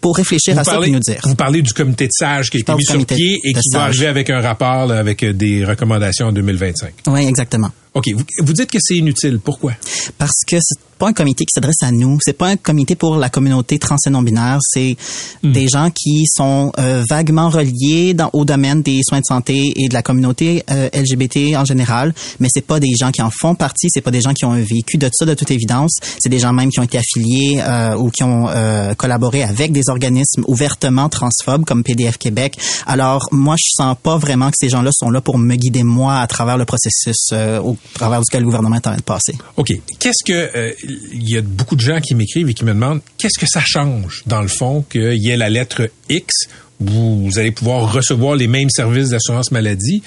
pour 0.00 0.16
réfléchir 0.16 0.58
à 0.58 0.64
ça 0.64 0.78
et 0.84 0.90
nous 0.90 1.00
dire. 1.00 1.20
Vous 1.24 1.34
parlez 1.34 1.62
du 1.62 1.72
comité 1.72 2.06
de 2.06 2.12
sages 2.12 2.50
qui 2.50 2.58
a 2.58 2.60
été 2.60 2.74
mis 2.74 2.84
sur 2.84 3.04
pied 3.06 3.40
et 3.44 3.52
qui 3.52 3.68
va 3.72 3.84
arriver 3.84 4.06
avec 4.06 4.30
un 4.30 4.40
rapport 4.40 4.90
avec 4.92 5.24
des 5.24 5.64
recommandations 5.64 6.26
en 6.26 6.32
2025. 6.32 6.92
Oui, 7.08 7.26
exactement. 7.26 7.70
OK. 7.94 8.10
Vous, 8.40 8.52
dites 8.52 8.70
que 8.70 8.78
c'est 8.80 8.96
inutile. 8.96 9.38
Pourquoi? 9.38 9.72
Parce 10.18 10.40
que 10.48 10.56
c'est 10.60 10.80
pas 10.98 11.08
un 11.08 11.12
comité 11.12 11.44
qui 11.44 11.52
s'adresse 11.54 11.82
à 11.82 11.92
nous. 11.92 12.18
C'est 12.20 12.36
pas 12.36 12.48
un 12.48 12.56
comité 12.56 12.96
pour 12.96 13.16
la 13.16 13.28
communauté 13.28 13.78
trans 13.78 13.96
et 14.04 14.10
non-binaire. 14.10 14.58
C'est 14.62 14.96
hmm. 15.44 15.52
des 15.52 15.68
gens 15.68 15.90
qui 15.90 16.24
sont 16.26 16.72
euh, 16.78 17.04
vaguement 17.08 17.48
reliés 17.48 18.14
dans, 18.14 18.30
au 18.32 18.44
domaine 18.44 18.82
des 18.82 19.00
soins 19.08 19.20
de 19.20 19.24
santé 19.24 19.72
et 19.76 19.88
de 19.88 19.94
la 19.94 20.02
communauté 20.02 20.64
euh, 20.72 20.88
LGBT 20.92 21.56
en 21.56 21.64
général. 21.64 22.14
Mais 22.40 22.48
c'est 22.50 22.66
pas 22.66 22.80
des 22.80 22.92
gens 22.98 23.12
qui 23.12 23.22
en 23.22 23.30
font 23.30 23.54
partie. 23.54 23.86
C'est 23.90 24.00
pas 24.00 24.10
des 24.10 24.20
gens 24.20 24.32
qui 24.32 24.44
ont 24.44 24.52
un 24.52 24.62
vécu 24.62 24.98
de 24.98 25.08
ça 25.12 25.24
de 25.24 25.34
toute 25.34 25.52
évidence. 25.52 25.92
C'est 26.18 26.28
des 26.30 26.40
gens 26.40 26.52
même 26.52 26.70
qui 26.70 26.80
ont 26.80 26.84
été 26.84 26.98
affiliés 26.98 27.60
euh, 27.62 27.96
ou 27.96 28.10
qui 28.10 28.24
ont 28.24 28.48
collaboré 28.96 29.42
avec 29.44 29.72
des 29.72 29.88
organismes 29.88 30.42
ouvertement 30.46 31.08
transphobes 31.08 31.64
comme 31.64 31.84
PDF 31.84 32.18
Québec. 32.18 32.58
Alors, 32.86 33.28
moi, 33.30 33.54
je 33.56 33.70
sens 33.70 33.96
pas 34.02 34.16
vraiment 34.18 34.50
que 34.50 34.56
ces 34.58 34.68
gens-là 34.68 34.90
sont 34.92 35.10
là 35.10 35.20
pour 35.20 35.38
me 35.38 35.54
guider 35.54 35.82
moi 35.82 36.18
à 36.18 36.26
travers 36.26 36.56
le 36.56 36.64
processus 36.64 37.32
au 37.32 37.74
à 37.74 37.83
travers 37.94 38.20
duquel 38.20 38.40
le 38.40 38.46
gouvernement 38.46 38.76
est 38.76 38.86
en 38.86 38.90
train 38.90 38.96
de 38.96 39.02
passer. 39.02 39.34
OK. 39.56 39.72
Qu'est-ce 39.98 40.24
que 40.24 40.56
euh, 40.56 40.72
il 41.12 41.28
y 41.28 41.36
a 41.36 41.42
beaucoup 41.42 41.76
de 41.76 41.80
gens 41.80 42.00
qui 42.00 42.14
m'écrivent 42.14 42.48
et 42.48 42.54
qui 42.54 42.64
me 42.64 42.72
demandent 42.72 43.00
qu'est-ce 43.18 43.38
que 43.38 43.46
ça 43.46 43.62
change 43.64 44.22
dans 44.26 44.40
le 44.40 44.48
fond 44.48 44.84
qu'il 44.88 45.22
y 45.22 45.30
ait 45.30 45.36
la 45.36 45.50
lettre 45.50 45.88
X 46.08 46.48
vous, 46.80 47.26
vous 47.26 47.38
allez 47.38 47.52
pouvoir 47.52 47.92
recevoir 47.92 48.34
les 48.34 48.48
mêmes 48.48 48.70
services 48.70 49.10
d'assurance 49.10 49.52
maladie? 49.52 50.02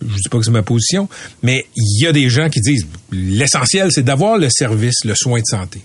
Je 0.00 0.14
dis 0.14 0.28
pas 0.30 0.38
que 0.38 0.44
c'est 0.44 0.50
ma 0.50 0.62
position, 0.62 1.08
mais 1.42 1.66
il 1.76 2.02
y 2.02 2.06
a 2.06 2.12
des 2.12 2.28
gens 2.28 2.48
qui 2.50 2.60
disent 2.60 2.86
l'essentiel 3.10 3.90
c'est 3.90 4.02
d'avoir 4.02 4.38
le 4.38 4.48
service, 4.50 5.04
le 5.04 5.14
soin 5.14 5.40
de 5.40 5.46
santé 5.46 5.80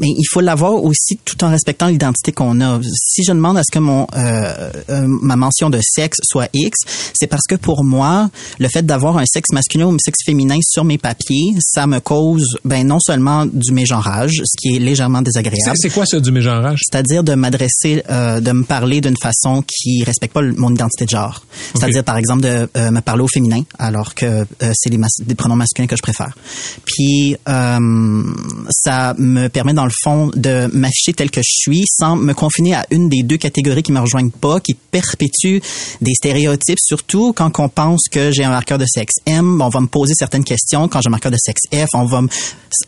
mais 0.00 0.08
il 0.08 0.24
faut 0.32 0.40
l'avoir 0.40 0.82
aussi 0.82 1.18
tout 1.24 1.42
en 1.44 1.50
respectant 1.50 1.86
l'identité 1.86 2.32
qu'on 2.32 2.60
a. 2.60 2.80
Si 2.82 3.24
je 3.24 3.32
demande 3.32 3.58
à 3.58 3.62
ce 3.62 3.70
que 3.70 3.78
mon 3.78 4.06
euh, 4.16 4.70
euh, 4.90 5.06
ma 5.06 5.36
mention 5.36 5.70
de 5.70 5.80
sexe 5.82 6.18
soit 6.24 6.48
X, 6.52 6.80
c'est 7.14 7.26
parce 7.26 7.44
que 7.48 7.54
pour 7.54 7.84
moi, 7.84 8.30
le 8.58 8.68
fait 8.68 8.84
d'avoir 8.84 9.18
un 9.18 9.26
sexe 9.26 9.52
masculin 9.52 9.86
ou 9.86 9.94
un 9.94 9.98
sexe 9.98 10.20
féminin 10.24 10.58
sur 10.62 10.84
mes 10.84 10.98
papiers, 10.98 11.54
ça 11.60 11.86
me 11.86 12.00
cause 12.00 12.56
ben 12.64 12.86
non 12.86 12.98
seulement 13.00 13.46
du 13.46 13.72
mégenrage, 13.72 14.42
ce 14.44 14.56
qui 14.60 14.76
est 14.76 14.78
légèrement 14.78 15.22
désagréable. 15.22 15.76
C'est 15.76 15.90
quoi 15.90 16.06
ça 16.06 16.20
du 16.20 16.32
mégenrage? 16.32 16.80
C'est-à-dire 16.90 17.22
de 17.24 17.34
m'adresser, 17.34 18.02
euh, 18.10 18.40
de 18.40 18.52
me 18.52 18.64
parler 18.64 19.00
d'une 19.00 19.16
façon 19.16 19.62
qui 19.66 20.02
respecte 20.04 20.34
pas 20.34 20.42
mon 20.42 20.72
identité 20.72 21.04
de 21.04 21.10
genre. 21.10 21.44
C'est-à-dire 21.74 22.04
par 22.04 22.16
exemple 22.16 22.42
de 22.42 22.68
euh, 22.76 22.90
me 22.90 23.00
parler 23.00 23.22
au 23.22 23.28
féminin 23.28 23.62
alors 23.78 24.14
que 24.14 24.26
euh, 24.26 24.72
c'est 24.74 24.90
les, 24.90 25.00
les, 25.26 25.34
pronoms 25.34 25.56
masculins 25.56 25.86
que 25.86 25.96
je 25.96 26.02
préfère. 26.02 26.36
Puis 26.84 27.36
ça 27.46 29.14
me 29.18 29.31
permet 29.48 29.74
dans 29.74 29.84
le 29.84 29.92
fond 30.02 30.30
de 30.34 30.68
m'afficher 30.72 31.12
tel 31.12 31.30
que 31.30 31.40
je 31.40 31.50
suis 31.50 31.84
sans 31.86 32.16
me 32.16 32.32
confiner 32.32 32.74
à 32.74 32.86
une 32.90 33.08
des 33.08 33.22
deux 33.22 33.36
catégories 33.36 33.82
qui 33.82 33.92
me 33.92 34.00
rejoignent 34.00 34.30
pas, 34.30 34.60
qui 34.60 34.74
perpétue 34.74 35.58
des 36.00 36.14
stéréotypes, 36.14 36.78
surtout 36.80 37.32
quand 37.32 37.58
on 37.58 37.68
pense 37.68 38.02
que 38.10 38.30
j'ai 38.30 38.44
un 38.44 38.50
marqueur 38.50 38.78
de 38.78 38.86
sexe 38.86 39.14
M, 39.26 39.60
on 39.60 39.68
va 39.68 39.80
me 39.80 39.86
poser 39.86 40.14
certaines 40.14 40.44
questions. 40.44 40.88
Quand 40.88 41.00
j'ai 41.00 41.08
un 41.08 41.10
marqueur 41.10 41.32
de 41.32 41.38
sexe 41.38 41.62
F, 41.72 41.88
on 41.94 42.04
va 42.04 42.22
me, 42.22 42.28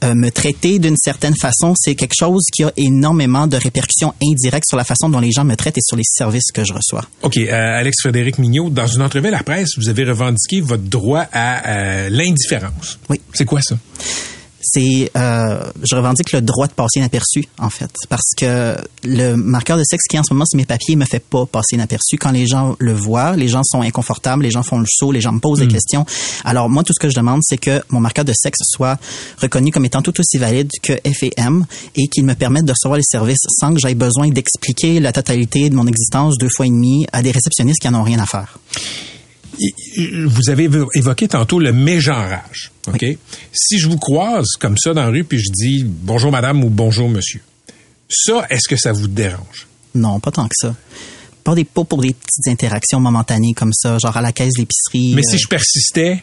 euh, 0.04 0.14
me 0.14 0.30
traiter 0.30 0.78
d'une 0.78 0.96
certaine 0.96 1.34
façon. 1.36 1.74
C'est 1.76 1.94
quelque 1.94 2.14
chose 2.18 2.44
qui 2.52 2.64
a 2.64 2.72
énormément 2.76 3.46
de 3.46 3.56
répercussions 3.56 4.14
indirectes 4.22 4.66
sur 4.68 4.76
la 4.76 4.84
façon 4.84 5.08
dont 5.08 5.20
les 5.20 5.32
gens 5.32 5.44
me 5.44 5.56
traitent 5.56 5.78
et 5.78 5.82
sur 5.84 5.96
les 5.96 6.04
services 6.04 6.52
que 6.52 6.64
je 6.64 6.72
reçois. 6.72 7.04
OK. 7.22 7.36
Euh, 7.36 7.50
Alex 7.50 8.00
Frédéric 8.00 8.38
Mignot, 8.38 8.70
dans 8.70 8.86
une 8.86 9.02
entrevue 9.02 9.28
à 9.28 9.32
la 9.32 9.42
presse, 9.42 9.70
vous 9.76 9.88
avez 9.88 10.04
revendiqué 10.04 10.60
votre 10.60 10.84
droit 10.84 11.26
à 11.32 11.68
euh, 11.68 12.08
l'indifférence. 12.10 12.98
Oui. 13.08 13.20
C'est 13.32 13.44
quoi 13.44 13.60
ça? 13.62 13.76
C'est 14.64 15.10
euh, 15.16 15.62
je 15.82 15.94
revendique 15.94 16.32
le 16.32 16.40
droit 16.40 16.66
de 16.66 16.72
passer 16.72 16.98
inaperçu 16.98 17.44
en 17.58 17.70
fait. 17.70 17.90
Parce 18.08 18.30
que 18.36 18.76
le 19.04 19.36
marqueur 19.36 19.76
de 19.76 19.84
sexe 19.84 20.04
qui 20.08 20.18
en 20.18 20.24
ce 20.24 20.32
moment 20.32 20.44
c'est 20.46 20.56
mes 20.56 20.64
papiers 20.64 20.96
me 20.96 21.04
fait 21.04 21.22
pas 21.22 21.46
passer 21.46 21.74
inaperçu. 21.74 22.16
Quand 22.16 22.30
les 22.30 22.46
gens 22.46 22.74
le 22.78 22.94
voient 22.94 23.36
les 23.36 23.48
gens 23.48 23.62
sont 23.62 23.82
inconfortables 23.82 24.42
les 24.42 24.50
gens 24.50 24.62
font 24.62 24.78
le 24.78 24.86
saut 24.88 25.12
les 25.12 25.20
gens 25.20 25.32
me 25.32 25.40
posent 25.40 25.60
des 25.60 25.68
questions. 25.68 26.06
Alors 26.44 26.68
moi 26.70 26.82
tout 26.82 26.92
ce 26.92 27.00
que 27.00 27.10
je 27.10 27.14
demande 27.14 27.40
c'est 27.42 27.58
que 27.58 27.82
mon 27.90 28.00
marqueur 28.00 28.24
de 28.24 28.32
sexe 28.34 28.60
soit 28.62 28.98
reconnu 29.40 29.70
comme 29.70 29.84
étant 29.84 30.02
tout 30.02 30.18
aussi 30.18 30.38
valide 30.38 30.70
que 30.82 30.94
F 30.94 31.22
et 31.22 31.32
M 31.36 31.66
et 31.94 32.08
qu'il 32.08 32.24
me 32.24 32.34
permette 32.34 32.64
de 32.64 32.72
recevoir 32.72 32.96
les 32.96 33.04
services 33.04 33.46
sans 33.60 33.74
que 33.74 33.80
j'aie 33.80 33.94
besoin 33.94 34.28
d'expliquer 34.28 35.00
la 35.00 35.12
totalité 35.12 35.68
de 35.68 35.74
mon 35.74 35.86
existence 35.86 36.38
deux 36.38 36.48
fois 36.48 36.66
et 36.66 36.70
demi 36.70 37.06
à 37.12 37.22
des 37.22 37.30
réceptionnistes 37.30 37.80
qui 37.80 37.88
en 37.88 37.94
ont 37.94 38.02
rien 38.02 38.18
à 38.18 38.26
faire 38.26 38.58
vous 40.26 40.50
avez 40.50 40.68
évoqué 40.94 41.28
tantôt 41.28 41.58
le 41.58 41.72
mégenrage. 41.72 42.72
OK? 42.88 43.04
Si 43.52 43.78
je 43.78 43.88
vous 43.88 43.98
croise 43.98 44.48
comme 44.58 44.76
ça 44.76 44.94
dans 44.94 45.04
la 45.04 45.10
rue 45.10 45.24
puis 45.24 45.38
je 45.38 45.50
dis 45.50 45.84
bonjour 45.84 46.30
madame 46.30 46.64
ou 46.64 46.70
bonjour 46.70 47.08
monsieur, 47.08 47.40
ça, 48.08 48.46
est-ce 48.50 48.68
que 48.68 48.76
ça 48.76 48.92
vous 48.92 49.08
dérange? 49.08 49.66
Non, 49.94 50.20
pas 50.20 50.30
tant 50.30 50.46
que 50.46 50.54
ça. 50.54 50.74
Pas, 51.42 51.54
des, 51.54 51.64
pas 51.64 51.84
pour 51.84 52.00
des 52.00 52.14
petites 52.14 52.48
interactions 52.48 53.00
momentanées 53.00 53.52
comme 53.54 53.72
ça, 53.72 53.98
genre 53.98 54.16
à 54.16 54.22
la 54.22 54.32
caisse 54.32 54.54
d'épicerie. 54.54 55.14
Mais 55.14 55.22
si 55.22 55.38
je 55.38 55.46
persistais, 55.46 56.22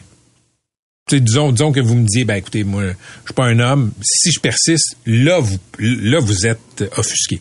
disons, 1.10 1.52
disons 1.52 1.72
que 1.72 1.80
vous 1.80 1.94
me 1.94 2.04
disiez, 2.04 2.24
ben 2.24 2.36
écoutez, 2.36 2.64
moi, 2.64 2.82
je 2.84 3.26
suis 3.26 3.34
pas 3.34 3.46
un 3.46 3.58
homme. 3.60 3.92
Si 4.02 4.32
je 4.32 4.40
persiste, 4.40 4.96
là, 5.06 5.38
vous, 5.38 5.58
là, 5.78 6.18
vous 6.18 6.46
êtes 6.46 6.84
offusqué 6.96 7.40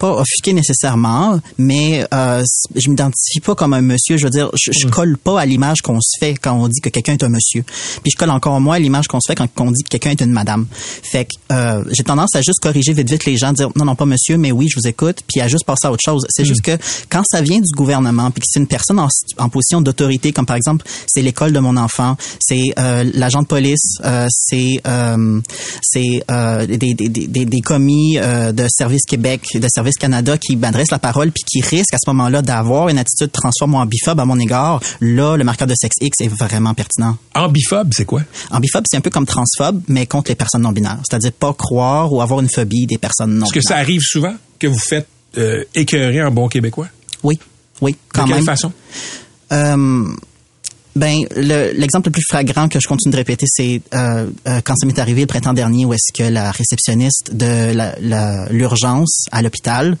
pas 0.00 0.14
offusqué 0.14 0.54
nécessairement, 0.54 1.38
mais 1.58 2.04
euh, 2.14 2.42
je 2.74 2.88
m'identifie 2.88 3.40
pas 3.44 3.54
comme 3.54 3.74
un 3.74 3.82
monsieur. 3.82 4.16
Je 4.16 4.24
veux 4.24 4.30
dire, 4.30 4.50
je, 4.54 4.72
je 4.72 4.88
colle 4.88 5.18
pas 5.18 5.38
à 5.38 5.44
l'image 5.44 5.82
qu'on 5.82 6.00
se 6.00 6.18
fait 6.18 6.34
quand 6.34 6.54
on 6.54 6.68
dit 6.68 6.80
que 6.80 6.88
quelqu'un 6.88 7.12
est 7.12 7.22
un 7.22 7.28
monsieur. 7.28 7.62
Puis 8.02 8.10
je 8.12 8.16
colle 8.16 8.30
encore 8.30 8.58
moins 8.60 8.76
à 8.76 8.78
l'image 8.78 9.08
qu'on 9.08 9.20
se 9.20 9.30
fait 9.30 9.36
quand 9.36 9.46
on 9.58 9.70
dit 9.70 9.82
que 9.82 9.90
quelqu'un 9.90 10.10
est 10.10 10.22
une 10.22 10.32
madame. 10.32 10.66
Fait 10.72 11.26
que 11.26 11.30
euh, 11.52 11.84
j'ai 11.92 12.02
tendance 12.02 12.34
à 12.34 12.40
juste 12.40 12.60
corriger 12.60 12.94
vite 12.94 13.10
vite 13.10 13.26
les 13.26 13.36
gens, 13.36 13.52
dire 13.52 13.68
non 13.76 13.84
non 13.84 13.94
pas 13.94 14.06
monsieur, 14.06 14.38
mais 14.38 14.52
oui 14.52 14.68
je 14.70 14.80
vous 14.80 14.88
écoute, 14.88 15.18
puis 15.28 15.42
à 15.42 15.48
juste 15.48 15.64
passer 15.66 15.86
à 15.86 15.92
autre 15.92 16.02
chose. 16.04 16.24
C'est 16.30 16.46
juste 16.46 16.62
que 16.62 16.78
quand 17.10 17.22
ça 17.30 17.42
vient 17.42 17.60
du 17.60 17.72
gouvernement, 17.76 18.30
puis 18.30 18.40
que 18.40 18.46
c'est 18.48 18.60
une 18.60 18.66
personne 18.66 18.98
en, 18.98 19.08
en 19.36 19.48
position 19.50 19.82
d'autorité, 19.82 20.32
comme 20.32 20.46
par 20.46 20.56
exemple 20.56 20.86
c'est 21.06 21.20
l'école 21.20 21.52
de 21.52 21.60
mon 21.60 21.76
enfant, 21.76 22.16
c'est 22.40 22.72
euh, 22.78 23.04
l'agent 23.12 23.42
de 23.42 23.46
police, 23.46 23.98
euh, 24.04 24.26
c'est 24.30 24.80
euh, 24.86 25.40
c'est 25.82 26.22
euh, 26.30 26.66
des, 26.66 26.94
des, 26.94 27.08
des, 27.08 27.44
des 27.44 27.60
commis 27.60 28.18
euh, 28.18 28.52
de 28.52 28.66
Service 28.68 29.02
Québec, 29.06 29.42
de 29.54 29.68
Service 29.68 29.89
Canada 29.98 30.38
qui 30.38 30.56
m'adresse 30.56 30.90
la 30.90 30.98
parole 30.98 31.32
puis 31.32 31.42
qui 31.44 31.60
risque 31.60 31.94
à 31.94 31.98
ce 32.04 32.10
moment-là 32.10 32.42
d'avoir 32.42 32.88
une 32.88 32.98
attitude 32.98 33.32
transforme 33.32 33.74
en 33.74 33.86
biphobe 33.86 34.20
à 34.20 34.24
mon 34.24 34.38
égard, 34.38 34.80
là, 35.00 35.36
le 35.36 35.44
marqueur 35.44 35.66
de 35.66 35.74
sexe 35.74 35.96
X 36.00 36.20
est 36.20 36.28
vraiment 36.28 36.74
pertinent. 36.74 37.16
Ambiphobe, 37.34 37.92
c'est 37.92 38.04
quoi? 38.04 38.22
Ambiphobe, 38.50 38.84
c'est 38.90 38.96
un 38.96 39.00
peu 39.00 39.10
comme 39.10 39.26
transphobe, 39.26 39.82
mais 39.88 40.06
contre 40.06 40.30
les 40.30 40.34
personnes 40.34 40.62
non 40.62 40.72
binaires. 40.72 40.98
C'est-à-dire 41.08 41.32
pas 41.32 41.52
croire 41.52 42.12
ou 42.12 42.20
avoir 42.20 42.40
une 42.40 42.48
phobie 42.48 42.86
des 42.86 42.98
personnes 42.98 43.30
non 43.30 43.46
binaires. 43.46 43.56
Est-ce 43.56 43.66
que 43.66 43.66
ça 43.66 43.76
arrive 43.76 44.00
souvent 44.02 44.34
que 44.58 44.66
vous 44.66 44.78
faites 44.78 45.08
euh, 45.38 45.64
écœurer 45.74 46.22
en 46.22 46.30
bon 46.30 46.48
québécois? 46.48 46.88
Oui, 47.22 47.38
oui, 47.80 47.96
quand 48.12 48.24
de 48.24 48.28
même. 48.28 48.38
quelle 48.38 48.46
façon? 48.46 48.72
Euh, 49.52 50.06
ben, 50.96 51.24
l'exemple 51.36 52.08
le, 52.08 52.12
plus 52.12 52.24
flagrant 52.28 52.68
que 52.68 52.80
je 52.80 52.88
continue 52.88 53.12
de 53.12 53.16
répéter, 53.16 53.46
c'est 53.48 53.80
euh, 53.94 54.26
euh, 54.48 54.60
quand 54.64 54.74
ça 54.76 54.86
m'est 54.86 54.98
arrivé 54.98 55.22
le 55.22 55.26
printemps 55.26 55.52
dernier, 55.52 55.84
où 55.84 55.94
est-ce 55.94 56.12
que 56.12 56.28
la 56.28 56.50
réceptionniste 56.50 57.34
de 57.34 58.52
l'urgence 58.52 59.26
à 59.30 59.42
l'hôpital 59.42 59.96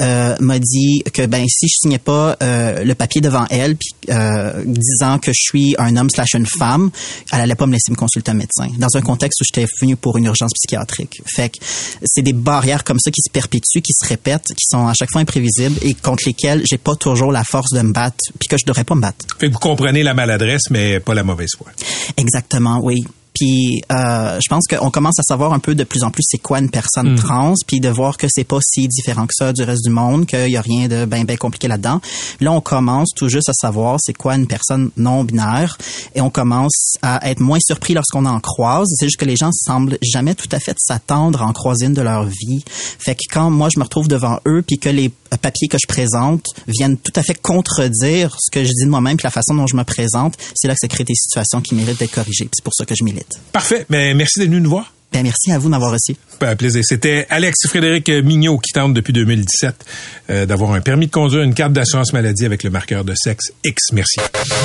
euh, 0.00 0.36
m'a 0.40 0.58
dit 0.58 1.02
que 1.12 1.26
ben 1.26 1.44
si 1.48 1.68
je 1.68 1.76
signais 1.82 1.98
pas 1.98 2.36
euh, 2.42 2.84
le 2.84 2.94
papier 2.94 3.20
devant 3.20 3.46
elle, 3.50 3.76
puis 3.76 3.94
euh, 4.10 4.62
disant 4.66 5.18
que 5.18 5.32
je 5.32 5.40
suis 5.40 5.74
un 5.78 5.96
homme 5.96 6.10
slash 6.10 6.34
une 6.34 6.46
femme, 6.46 6.90
elle 7.32 7.40
allait 7.40 7.54
pas 7.54 7.66
me 7.66 7.72
laisser 7.72 7.90
me 7.90 7.96
consulter 7.96 8.30
un 8.30 8.34
médecin. 8.34 8.68
Dans 8.78 8.96
un 8.96 9.00
contexte 9.02 9.40
où 9.40 9.44
j'étais 9.44 9.66
venu 9.80 9.96
pour 9.96 10.16
une 10.16 10.24
urgence 10.24 10.52
psychiatrique. 10.54 11.22
Fait 11.26 11.50
que 11.50 11.58
c'est 12.04 12.22
des 12.22 12.32
barrières 12.32 12.84
comme 12.84 12.98
ça 12.98 13.10
qui 13.10 13.20
se 13.22 13.30
perpétuent, 13.30 13.80
qui 13.80 13.92
se 13.92 14.06
répètent, 14.06 14.48
qui 14.48 14.66
sont 14.66 14.86
à 14.86 14.94
chaque 14.94 15.10
fois 15.10 15.20
imprévisibles 15.20 15.78
et 15.82 15.94
contre 15.94 16.24
lesquelles 16.26 16.62
j'ai 16.64 16.78
pas 16.78 16.94
toujours 16.96 17.32
la 17.32 17.44
force 17.44 17.72
de 17.72 17.80
me 17.80 17.92
battre, 17.92 18.18
puis 18.38 18.48
que 18.48 18.56
je 18.58 18.64
devrais 18.66 18.84
pas 18.84 18.94
me 18.94 19.00
battre. 19.00 19.24
Fait 19.38 19.48
que 19.48 19.52
vous 19.52 19.58
comprenez 19.58 20.02
la 20.02 20.14
maladresse, 20.14 20.70
mais 20.70 21.00
pas 21.00 21.14
la 21.14 21.24
mauvaise 21.24 21.50
foi. 21.56 21.68
Exactement, 22.16 22.80
oui. 22.82 23.04
Puis 23.34 23.82
euh, 23.92 24.38
je 24.42 24.48
pense 24.48 24.66
qu'on 24.68 24.90
commence 24.90 25.18
à 25.18 25.22
savoir 25.22 25.52
un 25.52 25.58
peu 25.58 25.74
de 25.74 25.84
plus 25.84 26.02
en 26.02 26.10
plus 26.10 26.22
c'est 26.26 26.38
quoi 26.38 26.58
une 26.58 26.70
personne 26.70 27.04
Mm. 27.04 27.16
trans, 27.16 27.54
puis 27.66 27.80
de 27.80 27.88
voir 27.88 28.16
que 28.16 28.26
c'est 28.30 28.44
pas 28.44 28.58
si 28.62 28.88
différent 28.88 29.26
que 29.26 29.34
ça 29.34 29.52
du 29.52 29.62
reste 29.62 29.84
du 29.84 29.90
monde, 29.90 30.26
qu'il 30.26 30.50
y 30.50 30.56
a 30.56 30.60
rien 30.60 30.88
de 30.88 31.04
ben 31.04 31.24
ben 31.24 31.36
compliqué 31.36 31.68
là-dedans. 31.68 32.00
Là, 32.40 32.52
on 32.52 32.60
commence 32.60 33.10
tout 33.14 33.28
juste 33.28 33.48
à 33.48 33.52
savoir 33.52 33.98
c'est 34.00 34.12
quoi 34.12 34.36
une 34.36 34.46
personne 34.46 34.90
non 34.96 35.24
binaire, 35.24 35.76
et 36.14 36.20
on 36.20 36.30
commence 36.30 36.94
à 37.02 37.28
être 37.30 37.40
moins 37.40 37.58
surpris 37.60 37.94
lorsqu'on 37.94 38.26
en 38.26 38.40
croise. 38.40 38.86
C'est 38.96 39.06
juste 39.06 39.18
que 39.18 39.24
les 39.24 39.36
gens 39.36 39.50
semblent 39.52 39.98
jamais 40.02 40.34
tout 40.34 40.48
à 40.52 40.60
fait 40.60 40.76
s'attendre 40.78 41.42
à 41.42 41.46
en 41.46 41.52
croiser 41.52 41.86
une 41.86 41.94
de 41.94 42.02
leur 42.02 42.24
vie. 42.24 42.64
Fait 42.98 43.14
que 43.14 43.22
quand 43.30 43.50
moi 43.50 43.68
je 43.72 43.78
me 43.78 43.84
retrouve 43.84 44.08
devant 44.08 44.38
eux, 44.46 44.62
puis 44.66 44.78
que 44.78 44.88
les 44.88 45.10
papiers 45.42 45.68
que 45.68 45.78
je 45.80 45.86
présente 45.86 46.46
viennent 46.66 46.96
tout 46.96 47.12
à 47.16 47.22
fait 47.22 47.34
contredire 47.34 48.36
ce 48.38 48.50
que 48.50 48.64
je 48.64 48.70
dis 48.70 48.84
de 48.84 48.90
moi-même, 48.90 49.16
puis 49.16 49.24
la 49.24 49.30
façon 49.30 49.54
dont 49.54 49.66
je 49.66 49.76
me 49.76 49.84
présente, 49.84 50.34
c'est 50.54 50.68
là 50.68 50.74
que 50.74 50.80
ça 50.80 50.88
crée 50.88 51.04
des 51.04 51.14
situations 51.14 51.60
qui 51.60 51.74
méritent 51.74 51.98
d'être 51.98 52.14
corrigées. 52.14 52.48
C'est 52.52 52.64
pour 52.64 52.74
ça 52.74 52.84
que 52.84 52.94
je 52.94 53.04
milite. 53.04 53.23
Parfait. 53.52 53.86
Mais 53.88 54.14
merci 54.14 54.40
d'être 54.40 54.48
venu 54.48 54.60
nous 54.60 54.70
voir. 54.70 54.92
Ben, 55.12 55.22
merci 55.22 55.52
à 55.52 55.58
vous 55.58 55.70
d'avoir 55.70 55.92
reçu. 55.92 56.16
Un 56.40 56.56
plaisir. 56.56 56.82
C'était 56.84 57.26
Alex 57.30 57.68
Frédéric 57.68 58.10
Mignot 58.10 58.58
qui 58.58 58.72
tente 58.72 58.92
depuis 58.94 59.12
2017 59.12 59.84
euh, 60.28 60.44
d'avoir 60.44 60.72
un 60.72 60.80
permis 60.80 61.06
de 61.06 61.12
conduire, 61.12 61.42
une 61.42 61.54
carte 61.54 61.72
d'assurance 61.72 62.12
maladie 62.12 62.44
avec 62.44 62.64
le 62.64 62.70
marqueur 62.70 63.04
de 63.04 63.14
sexe 63.14 63.52
X. 63.62 63.92
Merci. 63.92 64.20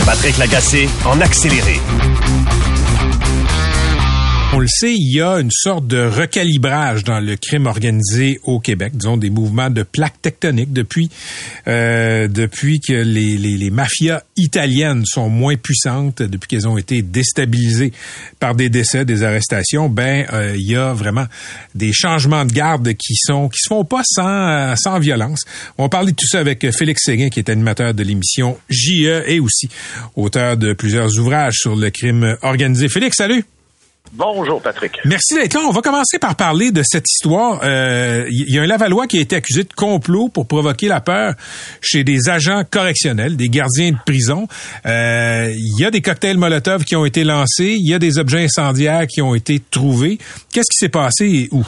Patrick 0.06 0.38
Lagacé 0.38 0.90
en 1.06 1.22
accéléré. 1.22 1.80
On 4.60 4.64
le 4.64 4.68
sait, 4.68 4.94
il 4.94 5.16
y 5.16 5.22
a 5.22 5.40
une 5.40 5.52
sorte 5.52 5.88
de 5.88 6.06
recalibrage 6.06 7.06
dans 7.06 7.22
le 7.22 7.38
crime 7.38 7.66
organisé 7.66 8.42
au 8.44 8.60
Québec, 8.60 8.92
disons 8.94 9.16
des 9.16 9.30
mouvements 9.30 9.70
de 9.70 9.84
plaques 9.84 10.22
tectoniques 10.22 10.74
depuis 10.74 11.10
euh, 11.70 12.28
depuis 12.28 12.82
que 12.82 12.92
les, 12.92 13.38
les, 13.38 13.56
les, 13.56 13.70
mafias 13.70 14.22
italiennes 14.36 15.06
sont 15.06 15.30
moins 15.30 15.56
puissantes, 15.56 16.22
depuis 16.22 16.50
qu'elles 16.50 16.68
ont 16.68 16.78
été 16.78 17.02
déstabilisées 17.02 17.94
par 18.42 18.54
des 18.54 18.68
décès, 18.68 19.06
des 19.06 19.24
arrestations. 19.24 19.88
Ben, 19.88 20.26
euh, 20.34 20.54
il 20.58 20.70
y 20.70 20.76
a 20.76 20.92
vraiment 20.92 21.28
des 21.74 21.94
changements 21.94 22.44
de 22.44 22.52
garde 22.52 22.94
qui 22.96 23.16
sont 23.16 23.48
qui 23.48 23.60
se 23.60 23.70
font 23.70 23.86
pas 23.86 24.02
sans 24.04 24.76
sans 24.76 25.00
violence. 25.00 25.46
On 25.78 25.88
parler 25.88 26.12
de 26.12 26.18
tout 26.18 26.28
ça 26.28 26.40
avec 26.40 26.70
Félix 26.72 27.06
Séguin, 27.06 27.30
qui 27.30 27.40
est 27.40 27.50
animateur 27.50 27.94
de 27.94 28.04
l'émission 28.04 28.58
JE 28.68 29.24
et 29.26 29.40
aussi 29.40 29.70
auteur 30.18 30.58
de 30.58 30.74
plusieurs 30.74 31.18
ouvrages 31.18 31.56
sur 31.60 31.78
le 31.78 31.90
crime 31.92 32.36
organisé. 32.42 32.90
Félix, 32.90 33.16
salut. 33.16 33.46
Bonjour, 34.12 34.62
Patrick. 34.62 35.00
Merci 35.06 35.36
d'être 35.36 35.54
là. 35.54 35.62
On 35.68 35.72
va 35.72 35.82
commencer 35.82 36.18
par 36.20 36.36
parler 36.36 36.72
de 36.72 36.82
cette 36.84 37.06
histoire. 37.10 37.60
Il 37.64 37.68
euh, 37.68 38.26
y 38.30 38.58
a 38.58 38.64
un 38.64 38.66
Lavallois 38.66 39.08
qui 39.08 39.20
a 39.20 39.22
été 39.22 39.36
accusé 39.36 39.64
de 39.64 39.74
complot 39.74 40.30
pour 40.30 40.48
provoquer 40.48 40.88
la 40.88 41.00
peur 41.00 41.36
chez 41.82 42.04
des 42.04 42.30
agents 42.30 42.64
correctionnels, 42.70 43.38
des 43.38 43.50
gardiens 43.50 43.92
de 43.92 43.98
prison. 44.06 44.48
Il 44.86 44.92
euh, 44.92 45.54
y 45.78 45.86
a 45.86 45.92
des 45.92 46.02
cocktails 46.02 46.38
Molotov 46.38 46.86
qui 46.86 46.96
ont 46.96 47.06
été 47.06 47.24
lancés. 47.24 47.76
Il 47.78 47.88
y 47.88 47.94
a 47.94 48.00
des 48.00 48.18
objets 48.18 48.44
incendiaires 48.44 49.06
qui 49.08 49.22
ont 49.22 49.36
été 49.36 49.62
trouvés. 49.72 50.18
Qu'est-ce 50.52 50.70
qui 50.72 50.78
s'est 50.80 50.90
passé 50.90 51.26
et 51.26 51.50
où? 51.52 51.64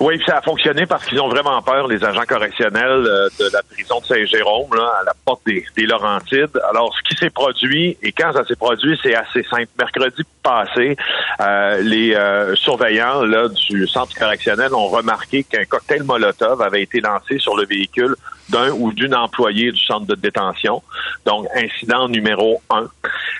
Oui, 0.00 0.16
puis 0.16 0.26
ça 0.26 0.38
a 0.38 0.42
fonctionné 0.42 0.86
parce 0.86 1.04
qu'ils 1.06 1.20
ont 1.20 1.28
vraiment 1.28 1.60
peur, 1.60 1.88
les 1.88 2.04
agents 2.04 2.24
correctionnels 2.26 3.04
euh, 3.04 3.28
de 3.40 3.50
la 3.52 3.62
prison 3.64 3.98
de 3.98 4.06
Saint-Jérôme, 4.06 4.72
à 4.72 5.02
la 5.04 5.12
porte 5.24 5.40
des, 5.44 5.64
des 5.76 5.86
Laurentides. 5.86 6.56
Alors, 6.70 6.94
ce 6.96 7.02
qui 7.08 7.18
s'est 7.18 7.30
produit, 7.30 7.96
et 8.00 8.12
quand 8.12 8.32
ça 8.32 8.44
s'est 8.44 8.54
produit, 8.54 8.96
c'est 9.02 9.16
assez 9.16 9.42
simple. 9.42 9.66
Mercredi 9.76 10.22
passé, 10.40 10.96
euh, 11.40 11.80
les 11.80 12.14
euh, 12.14 12.54
surveillants 12.54 13.22
là, 13.22 13.48
du 13.48 13.88
centre 13.88 14.14
correctionnel 14.16 14.72
ont 14.72 14.86
remarqué 14.86 15.42
qu'un 15.42 15.64
cocktail 15.64 16.04
Molotov 16.04 16.62
avait 16.62 16.82
été 16.82 17.00
lancé 17.00 17.38
sur 17.38 17.56
le 17.56 17.66
véhicule 17.66 18.14
d'un 18.48 18.70
ou 18.70 18.92
d'une 18.92 19.14
employée 19.14 19.72
du 19.72 19.78
centre 19.78 20.06
de 20.06 20.14
détention. 20.14 20.82
Donc, 21.26 21.46
incident 21.54 22.08
numéro 22.08 22.60
un. 22.70 22.88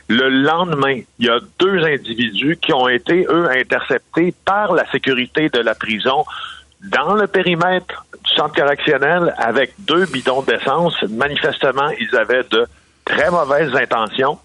Le 0.08 0.28
lendemain, 0.28 1.00
il 1.18 1.26
y 1.26 1.28
a 1.28 1.38
deux 1.58 1.84
individus 1.84 2.56
qui 2.60 2.72
ont 2.72 2.88
été, 2.88 3.26
eux, 3.28 3.50
interceptés 3.50 4.34
par 4.44 4.72
la 4.72 4.90
sécurité 4.90 5.48
de 5.48 5.60
la 5.60 5.74
prison 5.74 6.24
dans 6.92 7.14
le 7.14 7.26
périmètre 7.26 8.06
du 8.24 8.34
centre 8.34 8.54
correctionnel 8.54 9.34
avec 9.38 9.72
deux 9.80 10.06
bidons 10.06 10.42
d'essence. 10.42 10.94
Manifestement, 11.10 11.90
ils 11.98 12.14
avaient 12.16 12.44
de 12.50 12.66
très 13.04 13.30
mauvaises 13.30 13.74
intentions. 13.74 14.38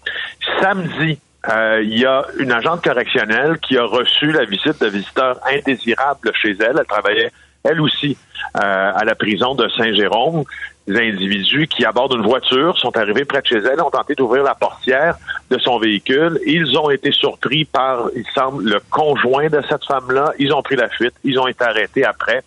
Samedi, 0.60 1.18
euh, 1.48 1.82
il 1.82 1.98
y 1.98 2.06
a 2.06 2.24
une 2.38 2.52
agente 2.52 2.82
correctionnelle 2.82 3.58
qui 3.58 3.76
a 3.76 3.84
reçu 3.84 4.32
la 4.32 4.44
visite 4.44 4.80
de 4.80 4.88
visiteurs 4.88 5.38
indésirables 5.46 6.32
chez 6.34 6.56
elle. 6.60 6.76
Elle 6.78 6.86
travaillait, 6.86 7.32
elle 7.64 7.80
aussi, 7.80 8.16
euh, 8.56 8.92
à 8.94 9.04
la 9.04 9.14
prison 9.14 9.54
de 9.54 9.68
Saint-Jérôme. 9.68 10.44
Des 10.86 10.98
individus 10.98 11.66
qui 11.66 11.86
abordent 11.86 12.14
une 12.14 12.26
voiture 12.26 12.78
sont 12.78 12.94
arrivés 12.94 13.24
près 13.24 13.40
de 13.40 13.46
chez 13.46 13.56
elle, 13.56 13.80
ont 13.80 13.90
tenté 13.90 14.14
d'ouvrir 14.14 14.42
la 14.42 14.54
portière 14.54 15.16
de 15.50 15.58
son 15.58 15.78
véhicule. 15.78 16.38
Ils 16.46 16.78
ont 16.78 16.90
été 16.90 17.10
surpris 17.10 17.64
par, 17.64 18.10
il 18.14 18.24
semble, 18.34 18.64
le 18.64 18.80
conjoint 18.90 19.48
de 19.48 19.62
cette 19.66 19.84
femme-là. 19.86 20.32
Ils 20.38 20.52
ont 20.52 20.62
pris 20.62 20.76
la 20.76 20.90
fuite. 20.90 21.14
Ils 21.24 21.38
ont 21.38 21.46
été 21.46 21.64
arrêtés 21.64 22.04
après. 22.04 22.42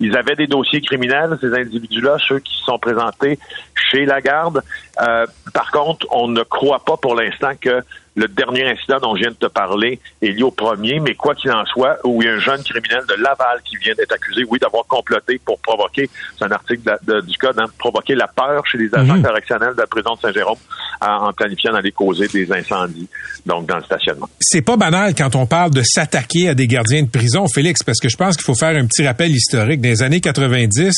Ils 0.00 0.16
avaient 0.16 0.36
des 0.36 0.46
dossiers 0.46 0.82
criminels, 0.82 1.38
ces 1.40 1.52
individus-là, 1.54 2.18
ceux 2.28 2.38
qui 2.38 2.54
sont 2.62 2.78
présentés 2.78 3.38
chez 3.74 4.04
la 4.04 4.20
garde. 4.20 4.62
Euh, 5.00 5.26
par 5.54 5.70
contre, 5.70 6.06
on 6.10 6.28
ne 6.28 6.42
croit 6.42 6.84
pas 6.84 6.98
pour 6.98 7.14
l'instant 7.14 7.52
que 7.58 7.82
le 8.18 8.26
dernier 8.26 8.68
incident 8.68 8.98
dont 9.00 9.14
je 9.14 9.20
viens 9.20 9.30
de 9.30 9.36
te 9.36 9.46
parler 9.46 10.00
est 10.20 10.30
lié 10.30 10.42
au 10.42 10.50
premier, 10.50 10.98
mais 10.98 11.14
quoi 11.14 11.36
qu'il 11.36 11.52
en 11.52 11.64
soit, 11.66 11.98
où 12.02 12.20
il 12.20 12.26
y 12.26 12.28
a 12.28 12.34
un 12.34 12.38
jeune 12.40 12.62
criminel 12.64 13.04
de 13.08 13.14
Laval 13.14 13.60
qui 13.64 13.76
vient 13.76 13.94
d'être 13.94 14.12
accusé, 14.12 14.42
oui, 14.48 14.58
d'avoir 14.58 14.84
comploté 14.86 15.40
pour 15.44 15.58
provoquer, 15.60 16.10
c'est 16.36 16.44
un 16.44 16.50
article 16.50 16.98
du 17.24 17.38
code, 17.38 17.58
hein, 17.60 17.66
provoquer 17.78 18.16
la 18.16 18.26
peur 18.26 18.66
chez 18.66 18.78
les 18.78 18.92
agents 18.92 19.16
mhm. 19.16 19.22
correctionnels 19.22 19.74
de 19.74 19.80
la 19.80 19.86
prison 19.86 20.14
de 20.16 20.20
Saint-Jérôme 20.20 20.58
en 21.00 21.32
planifiant 21.32 21.72
d'aller 21.72 21.92
causer 21.92 22.26
des 22.26 22.50
incendies, 22.52 23.08
donc 23.46 23.66
dans 23.66 23.76
le 23.76 23.84
stationnement. 23.84 24.28
C'est 24.40 24.62
pas 24.62 24.76
banal 24.76 25.14
quand 25.14 25.36
on 25.36 25.46
parle 25.46 25.70
de 25.70 25.82
s'attaquer 25.84 26.48
à 26.48 26.54
des 26.54 26.66
gardiens 26.66 27.04
de 27.04 27.08
prison, 27.08 27.46
Félix, 27.46 27.84
parce 27.84 28.00
que 28.00 28.08
je 28.08 28.16
pense 28.16 28.36
qu'il 28.36 28.44
faut 28.44 28.56
faire 28.56 28.76
un 28.76 28.86
petit 28.86 29.06
rappel 29.06 29.30
historique. 29.30 29.80
Dans 29.80 29.90
les 29.90 30.02
années 30.02 30.20
90, 30.20 30.92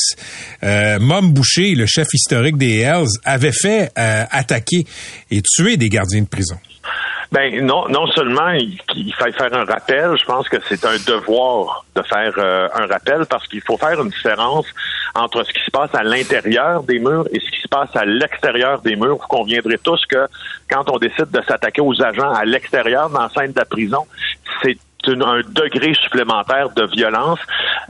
euh, 0.62 0.98
Mom 0.98 1.32
Boucher, 1.32 1.74
le 1.74 1.84
chef 1.84 2.08
historique 2.14 2.56
des 2.56 2.78
Hells, 2.78 3.08
avait 3.24 3.52
fait 3.52 3.92
euh, 3.98 4.24
attaquer 4.30 4.86
et 5.30 5.42
tuer 5.42 5.76
des 5.76 5.90
gardiens 5.90 6.22
de 6.22 6.28
prison. 6.28 6.56
Ben 7.32 7.64
non, 7.64 7.88
non 7.88 8.06
seulement 8.08 8.50
il, 8.50 8.76
il 8.96 9.14
faut 9.14 9.30
faire 9.32 9.54
un 9.54 9.64
rappel, 9.64 10.16
je 10.18 10.24
pense 10.24 10.48
que 10.48 10.56
c'est 10.68 10.84
un 10.84 10.96
devoir 11.06 11.84
de 11.94 12.02
faire 12.02 12.32
euh, 12.38 12.68
un 12.74 12.86
rappel 12.86 13.24
parce 13.26 13.46
qu'il 13.46 13.60
faut 13.60 13.76
faire 13.76 14.00
une 14.00 14.08
différence 14.08 14.66
entre 15.14 15.44
ce 15.44 15.52
qui 15.52 15.60
se 15.64 15.70
passe 15.70 15.94
à 15.94 16.02
l'intérieur 16.02 16.82
des 16.82 16.98
murs 16.98 17.28
et 17.32 17.38
ce 17.38 17.50
qui 17.50 17.60
se 17.60 17.68
passe 17.68 17.94
à 17.94 18.04
l'extérieur 18.04 18.80
des 18.80 18.96
murs. 18.96 19.16
Vous 19.16 19.28
conviendrez 19.28 19.78
tous 19.78 20.04
que 20.06 20.26
quand 20.68 20.90
on 20.90 20.98
décide 20.98 21.30
de 21.30 21.40
s'attaquer 21.42 21.80
aux 21.80 22.02
agents 22.02 22.32
à 22.32 22.44
l'extérieur 22.44 23.10
dans 23.10 23.20
l'enceinte 23.20 23.52
de 23.52 23.58
la 23.58 23.64
prison, 23.64 24.06
c'est 24.62 24.78
un 25.06 25.40
degré 25.48 25.94
supplémentaire 25.94 26.70
de 26.70 26.84
violence. 26.86 27.38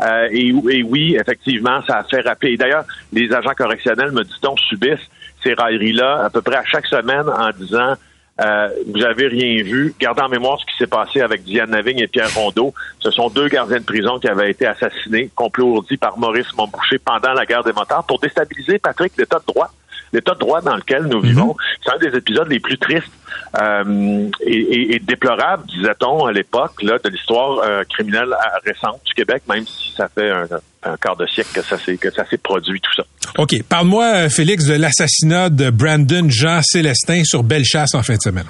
Euh, 0.00 0.29
et, 0.31 0.48
et, 0.48 0.83
oui, 0.83 1.16
effectivement, 1.20 1.83
ça 1.87 1.98
a 1.98 2.05
fait 2.05 2.20
rappeler. 2.20 2.57
D'ailleurs, 2.57 2.85
les 3.12 3.33
agents 3.33 3.55
correctionnels, 3.57 4.12
me 4.12 4.22
dit-on, 4.22 4.57
subissent 4.57 5.11
ces 5.42 5.55
railleries-là 5.55 6.24
à 6.24 6.31
peu 6.31 6.42
près 6.42 6.57
à 6.57 6.64
chaque 6.64 6.87
semaine 6.87 7.29
en 7.29 7.50
disant 7.50 7.94
euh, 8.40 8.68
vous 8.87 9.05
avez 9.05 9.26
rien 9.26 9.62
vu. 9.62 9.94
Gardez 10.00 10.22
en 10.22 10.29
mémoire 10.29 10.59
ce 10.61 10.64
qui 10.64 10.76
s'est 10.79 10.87
passé 10.87 11.20
avec 11.20 11.42
Diane 11.42 11.70
Navigne 11.70 11.98
et 11.98 12.09
Pierre 12.09 12.33
Rondeau. 12.35 12.72
Ce 13.00 13.11
sont 13.11 13.29
deux 13.29 13.48
gardiens 13.48 13.79
de 13.79 13.85
prison 13.85 14.18
qui 14.18 14.29
avaient 14.29 14.50
été 14.50 14.66
assassinés, 14.66 15.31
complot 15.35 15.85
par 16.00 16.18
Maurice 16.18 16.53
Montboucher 16.57 16.98
pendant 16.98 17.33
la 17.33 17.44
guerre 17.44 17.64
des 17.64 17.72
motards 17.72 18.05
pour 18.05 18.18
déstabiliser, 18.18 18.79
Patrick, 18.79 19.12
l'état 19.18 19.38
de 19.38 19.53
droit 19.53 19.70
l'état 20.12 20.35
de 20.35 20.38
droit 20.38 20.61
dans 20.61 20.77
lequel 20.77 21.05
nous 21.05 21.20
vivons. 21.20 21.49
Mhm. 21.49 21.55
C'est 21.85 21.92
un 21.92 22.11
des 22.11 22.16
épisodes 22.16 22.49
les 22.49 22.61
plus 22.61 22.79
tristes 22.79 23.12
euh, 23.61 24.29
et, 24.44 25.01
déplorables, 25.01 25.66
disait-on, 25.66 26.27
à 26.27 26.33
l'époque 26.33 26.83
de 26.83 27.09
l'histoire 27.09 27.59
euh, 27.64 27.83
criminelle 27.88 28.35
récente 28.64 29.01
du 29.05 29.14
Québec, 29.14 29.42
même 29.49 29.66
si 29.66 29.92
ça 29.96 30.09
fait 30.09 30.31
un, 30.31 30.96
quart 30.96 31.16
de 31.16 31.27
siècle 31.27 31.51
que 31.55 31.62
ça 31.62 31.77
s'est 31.79 31.96
que 31.96 32.11
ça 32.11 32.25
s'est 32.27 32.38
produit 32.38 32.81
tout 32.81 32.94
ça. 32.96 33.03
OK. 33.38 33.62
Parle-moi, 33.68 34.05
euh, 34.05 34.29
Félix, 34.29 34.66
de 34.66 34.75
l'assassinat 34.75 35.51
de 35.51 35.70
Brandon 35.70 36.29
Jean 36.29 36.61
Célestin 36.62 37.23
sur 37.25 37.42
Bellechasse 37.42 37.94
en 37.94 38.03
fin 38.03 38.16
de 38.16 38.23
semaine. 38.23 38.46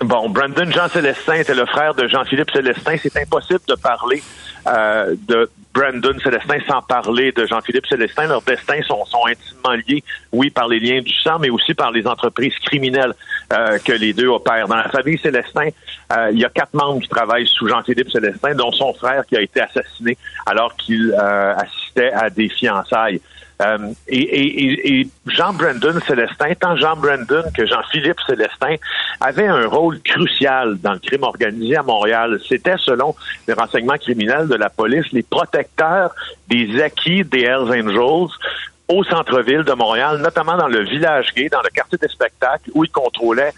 Bon, 0.00 0.28
Brandon 0.28 0.70
Jean 0.70 0.88
Célestin 0.88 1.34
était 1.34 1.54
le 1.54 1.66
frère 1.66 1.94
de 1.94 2.08
Jean-Philippe 2.08 2.50
Célestin. 2.52 2.96
C'est 3.00 3.16
impossible 3.16 3.60
de 3.68 3.74
parler 3.74 4.22
euh, 4.66 5.14
de 5.28 5.50
Brandon 5.74 6.18
Célestin 6.22 6.58
sans 6.68 6.82
parler 6.82 7.32
de 7.32 7.46
Jean-Philippe 7.46 7.86
Célestin. 7.86 8.26
Leurs 8.26 8.42
destins 8.42 8.82
sont, 8.82 9.04
sont, 9.06 9.26
intimement 9.26 9.74
liés, 9.88 10.04
oui, 10.30 10.50
par 10.50 10.68
les 10.68 10.78
liens 10.78 11.00
du 11.00 11.12
sang, 11.12 11.38
mais 11.38 11.50
aussi 11.50 11.74
par 11.74 11.90
les 11.90 12.06
entreprises 12.06 12.54
criminelles 12.64 13.14
euh, 13.52 13.78
que 13.78 13.92
les 13.92 14.12
deux 14.12 14.28
opèrent. 14.28 14.68
Dans 14.68 14.76
la 14.76 14.88
famille 14.88 15.18
Célestin, 15.18 15.68
euh, 16.12 16.30
il 16.32 16.38
y 16.38 16.44
a 16.44 16.50
quatre 16.50 16.74
membres 16.74 17.00
qui 17.00 17.08
travaillent 17.08 17.46
sous 17.46 17.68
Jean-Philippe 17.68 18.10
Célestin, 18.10 18.54
dont 18.54 18.70
son 18.72 18.92
frère 18.92 19.24
qui 19.26 19.36
a 19.36 19.40
été 19.40 19.60
assassiné 19.60 20.18
alors 20.46 20.76
qu'il 20.76 21.14
assistait 21.14 22.12
à 22.12 22.30
des 22.30 22.48
fiançailles. 22.48 23.20
Euh, 23.60 23.92
et, 24.08 25.06
Jean 25.26 25.52
Brandon 25.52 25.98
Célestin, 26.06 26.54
tant 26.58 26.76
Jean 26.76 26.96
Brandon 26.96 27.44
que 27.56 27.66
Jean-Philippe 27.66 28.18
Célestin 28.26 28.76
avaient 29.20 29.46
un 29.46 29.66
rôle 29.66 30.00
crucial 30.00 30.78
dans 30.78 30.92
le 30.92 30.98
crime 30.98 31.22
organisé 31.22 31.76
à 31.76 31.82
Montréal. 31.82 32.40
C'était, 32.48 32.76
selon 32.78 33.14
les 33.46 33.54
renseignements 33.54 33.98
criminels 33.98 34.48
de 34.48 34.54
la 34.54 34.70
police, 34.70 35.06
les 35.12 35.22
protecteurs 35.22 36.14
des 36.48 36.82
acquis 36.82 37.24
des 37.24 37.42
Hells 37.42 37.70
Angels 37.70 38.30
au 38.88 39.04
centre-ville 39.04 39.62
de 39.62 39.72
Montréal, 39.72 40.18
notamment 40.18 40.56
dans 40.56 40.68
le 40.68 40.84
village 40.84 41.32
gay, 41.34 41.48
dans 41.48 41.62
le 41.62 41.70
quartier 41.70 41.98
des 41.98 42.08
spectacles, 42.08 42.70
où 42.74 42.84
ils 42.84 42.90
contrôlaient 42.90 43.52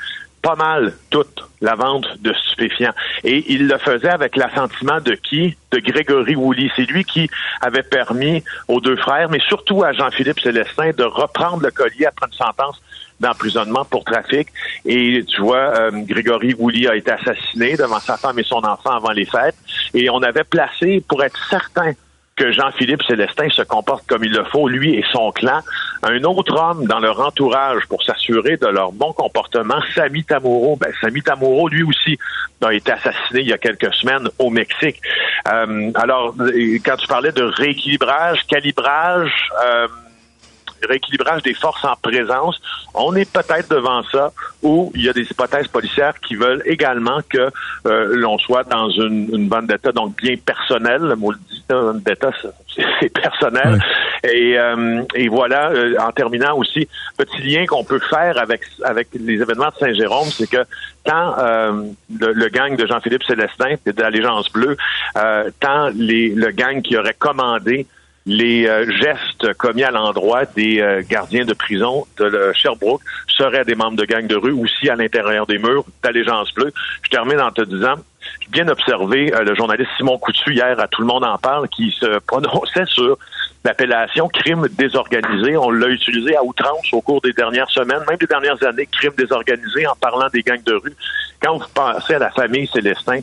pas 0.45 0.57
mal 0.57 0.93
toute 1.09 1.43
la 1.63 1.75
vente 1.75 2.07
de 2.21 2.35
stupéfiants. 2.35 2.93
Et 3.25 3.51
il 3.51 3.67
le 3.67 3.79
faisait 3.79 4.11
avec 4.11 4.37
l'assentiment 4.37 5.01
de 5.01 5.15
qui? 5.15 5.57
De 5.73 5.79
Grégory 5.79 6.37
Woolley. 6.37 6.71
C'est 6.77 6.85
lui 6.85 7.03
qui 7.05 7.31
avait 7.63 7.83
permis 7.83 8.45
aux 8.69 8.81
deux 8.83 8.97
frères, 8.97 9.31
mais 9.31 9.41
surtout 9.49 9.83
à 9.83 9.93
Jean-Philippe 9.93 10.39
Célestin, 10.39 10.91
de 10.91 11.05
reprendre 11.05 11.63
le 11.63 11.71
collier 11.71 12.05
après 12.05 12.27
une 12.27 12.37
sentence 12.37 12.81
d'emprisonnement 13.21 13.87
pour 13.87 14.05
trafic. 14.05 14.49
Et 14.85 15.25
tu 15.27 15.41
vois, 15.41 15.73
euh, 15.79 15.91
Grégory 15.93 16.53
Woolley 16.59 16.87
a 16.89 16.95
été 16.95 17.11
assassiné 17.11 17.77
devant 17.77 18.01
sa 18.01 18.19
femme 18.19 18.39
et 18.39 18.45
son 18.45 18.63
enfant 18.65 18.91
avant 18.91 19.13
les 19.13 19.25
fêtes. 19.25 19.57
Et 19.95 20.11
on 20.11 20.23
avait 20.23 20.45
placé, 20.45 21.03
pour 21.09 21.25
être 21.25 21.39
certain 21.49 21.93
que 22.37 22.53
Jean-Philippe 22.53 23.03
Célestin 23.05 23.49
se 23.51 23.63
comporte 23.63 24.07
comme 24.07 24.25
il 24.25 24.33
le 24.33 24.45
faut, 24.45 24.69
lui 24.69 24.95
et 24.95 25.05
son 25.13 25.31
clan. 25.33 25.61
Un 26.03 26.23
autre 26.25 26.55
homme 26.61 26.87
dans 26.87 26.99
leur 26.99 27.21
entourage 27.21 27.87
pour 27.89 28.03
s'assurer 28.03 28.57
de 28.57 28.67
leur 28.67 28.93
bon 28.93 29.13
comportement, 29.13 29.81
Sami 29.95 30.25
Tamuro. 30.25 30.77
Ben, 30.77 30.93
Sami 31.01 31.23
Tamuro, 31.23 31.69
lui 31.69 31.83
aussi, 31.83 32.19
a 32.63 32.73
été 32.73 32.93
assassiné 32.93 33.41
il 33.41 33.49
y 33.49 33.53
a 33.53 33.59
quelques 33.59 33.93
semaines 33.95 34.29
au 34.39 34.51
Mexique. 34.51 35.01
Euh, 35.53 35.91
alors, 35.95 36.35
quand 36.85 36.97
tu 36.97 37.07
parlais 37.07 37.33
de 37.33 37.43
rééquilibrage, 37.43 38.41
calibrage, 38.47 39.51
euh, 39.65 39.87
rééquilibrage 40.87 41.43
des 41.43 41.55
forces 41.55 41.85
en 41.85 41.97
présence, 42.01 42.61
on 42.95 43.15
est 43.17 43.31
peut-être 43.31 43.71
devant 43.71 44.03
ça, 44.05 44.33
où 44.63 44.93
il 44.95 45.05
y 45.05 45.09
a 45.09 45.13
des 45.13 45.23
hypothèses 45.23 45.69
policières 45.69 46.15
qui 46.21 46.37
veulent 46.37 46.63
également 46.65 47.21
que 47.29 47.51
euh, 47.87 48.17
l'on 48.17 48.39
soit 48.39 48.65
dans 48.65 48.89
une, 48.91 49.29
une 49.33 49.49
bande 49.49 49.67
d'État, 49.67 49.93
donc 49.93 50.17
bien 50.17 50.37
personnelle, 50.37 51.03
le 51.03 51.17
mot 51.17 51.33
dit, 51.33 51.65
d'État, 52.05 52.31
c'est 53.01 53.13
personnel. 53.13 53.81
Et, 54.25 54.59
euh, 54.59 55.03
et 55.15 55.29
voilà, 55.29 55.71
euh, 55.71 55.97
en 55.99 56.11
terminant 56.13 56.57
aussi, 56.57 56.89
petit 57.17 57.43
lien 57.43 57.67
qu'on 57.67 57.85
peut 57.85 57.99
faire 57.99 58.39
avec 58.39 58.63
avec 58.83 59.09
les 59.13 59.35
événements 59.35 59.69
de 59.69 59.75
Saint-Jérôme, 59.79 60.29
c'est 60.29 60.49
que 60.49 60.65
tant 61.05 61.37
le, 61.37 62.33
le, 62.33 62.49
gang 62.49 62.77
de 62.77 62.87
Jean-Philippe 62.87 63.25
Célestin 63.25 63.77
et 63.85 63.93
de 63.93 64.01
l'Allégeance 64.01 64.51
bleue, 64.51 64.77
tant 65.61 65.91
les, 65.95 66.31
le 66.31 66.51
gang 66.51 66.81
qui 66.81 66.97
aurait 66.97 67.17
commandé 67.19 67.87
les 68.27 68.67
euh, 68.67 68.91
gestes 68.91 69.53
commis 69.55 69.85
à 69.85 69.91
l'endroit 69.91 70.47
des 70.47 70.81
euh, 70.81 71.03
gardiens 71.07 71.45
de 71.45 71.53
prison 71.53 72.07
de 72.17 72.53
Sherbrooke 72.55 73.03
seraient 73.29 73.65
des 73.65 73.75
membres 73.75 73.97
de 73.97 74.05
gangs 74.05 74.27
de 74.27 74.37
rue 74.37 74.53
aussi 74.53 74.89
à 74.89 74.97
l'intérieur 74.97 75.47
des 75.47 75.59
murs 75.59 75.85
d'Allégeance 76.03 76.53
Bleue. 76.55 76.73
Je 77.03 77.11
termine 77.11 77.41
en 77.41 77.51
te 77.51 77.61
disant, 77.63 77.97
j'ai 78.41 78.49
bien 78.49 78.69
observé 78.69 79.35
euh, 79.35 79.45
le 79.45 79.55
journaliste 79.55 79.91
Simon 79.99 80.17
Coutu 80.17 80.55
hier 80.55 80.79
à 80.81 80.89
Tout 80.89 81.03
le 81.03 81.07
monde 81.07 81.25
en 81.25 81.37
parle 81.37 81.69
qui 81.69 81.95
se 82.01 82.19
prononçait 82.27 82.87
sur 82.87 83.19
l'appellation 83.63 84.29
crime 84.29 84.69
désorganisé. 84.71 85.59
On 85.59 85.71
l'a 85.71 85.89
utilisé 85.89 86.35
à 86.35 86.43
outrance 86.43 86.93
au 86.93 87.03
cours 87.03 87.21
des 87.21 87.33
dernières 87.33 87.71
semaines, 87.71 88.03
même 88.09 88.19
des 88.19 88.27
dernières 88.27 88.63
années, 88.65 88.87
crime 88.87 89.13
désorganisé 89.19 89.87
en 89.87 89.97
parlant 89.97 90.29
des 90.33 90.43
gangs 90.43 90.63
de 90.65 90.75
rue. 90.75 90.97
Quand 91.43 91.59
vous 91.59 91.65
pensez 91.75 92.15
à 92.15 92.19
la 92.21 92.31
famille 92.31 92.67
Célestin, 92.69 93.21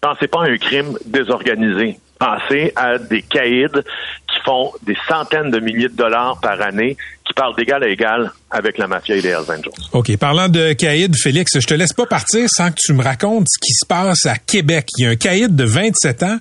pensez 0.00 0.28
pas 0.28 0.44
à 0.44 0.46
un 0.46 0.56
crime 0.58 0.96
désorganisé. 1.06 1.98
Pensez 2.18 2.72
à 2.76 2.98
des 2.98 3.22
caïds 3.22 3.82
qui 4.28 4.40
font 4.44 4.72
des 4.82 4.96
centaines 5.08 5.50
de 5.50 5.58
milliers 5.58 5.88
de 5.88 5.96
dollars 5.96 6.38
par 6.40 6.60
année, 6.62 6.96
qui 7.26 7.34
parlent 7.34 7.56
d'égal 7.56 7.82
à 7.82 7.88
égal 7.88 8.32
avec 8.50 8.78
la 8.78 8.86
mafia 8.86 9.16
et 9.16 9.20
les 9.20 9.30
Hells 9.30 9.50
Angels. 9.50 9.72
OK. 9.92 10.16
Parlant 10.16 10.48
de 10.48 10.72
caïd, 10.74 11.14
Félix, 11.16 11.58
je 11.58 11.66
te 11.66 11.74
laisse 11.74 11.92
pas 11.92 12.06
partir 12.06 12.46
sans 12.48 12.70
que 12.70 12.76
tu 12.78 12.92
me 12.92 13.02
racontes 13.02 13.46
ce 13.48 13.58
qui 13.58 13.72
se 13.72 13.86
passe 13.86 14.26
à 14.26 14.36
Québec. 14.36 14.86
Il 14.98 15.04
y 15.04 15.06
a 15.08 15.10
un 15.10 15.16
caïd 15.16 15.56
de 15.56 15.64
27 15.64 16.22
ans 16.22 16.38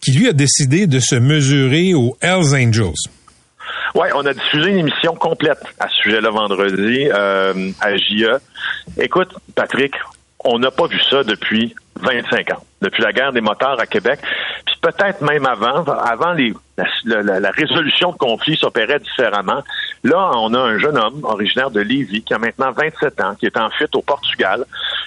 qui, 0.00 0.12
lui, 0.12 0.28
a 0.28 0.32
décidé 0.32 0.86
de 0.86 1.00
se 1.00 1.16
mesurer 1.16 1.94
aux 1.94 2.16
Hells 2.20 2.54
Angels. 2.54 2.94
Oui, 3.94 4.08
on 4.14 4.24
a 4.26 4.34
diffusé 4.34 4.70
une 4.70 4.78
émission 4.78 5.14
complète 5.14 5.62
à 5.80 5.88
ce 5.88 5.94
sujet-là 6.02 6.30
vendredi 6.30 7.08
euh, 7.12 7.70
à 7.80 7.96
JE. 7.96 8.38
Écoute, 8.98 9.34
Patrick, 9.54 9.94
on 10.46 10.58
n'a 10.58 10.70
pas 10.70 10.86
vu 10.86 11.00
ça 11.10 11.22
depuis 11.24 11.74
25 11.96 12.50
ans, 12.52 12.62
depuis 12.80 13.02
la 13.02 13.12
guerre 13.12 13.32
des 13.32 13.40
moteurs 13.40 13.78
à 13.80 13.86
Québec, 13.86 14.20
puis 14.64 14.76
peut-être 14.80 15.20
même 15.22 15.46
avant, 15.46 15.84
avant 15.84 16.34
la, 16.74 17.50
résolution 17.50 18.12
de 18.12 18.16
conflits 18.16 18.56
s'opérait 18.56 19.00
différemment. 19.00 19.62
Là, 20.04 20.30
on 20.34 20.54
a 20.54 20.58
un 20.58 20.78
jeune 20.78 20.96
homme 20.96 21.24
originaire 21.24 21.70
de 21.70 21.80
Lévis 21.80 22.22
qui 22.22 22.34
a 22.34 22.38
maintenant 22.38 22.72
27 22.72 23.20
ans, 23.20 23.34
qui 23.34 23.46
est 23.46 23.56
en 23.56 23.70
fuite 23.70 23.94
au 23.96 24.02
Portugal, 24.02 24.64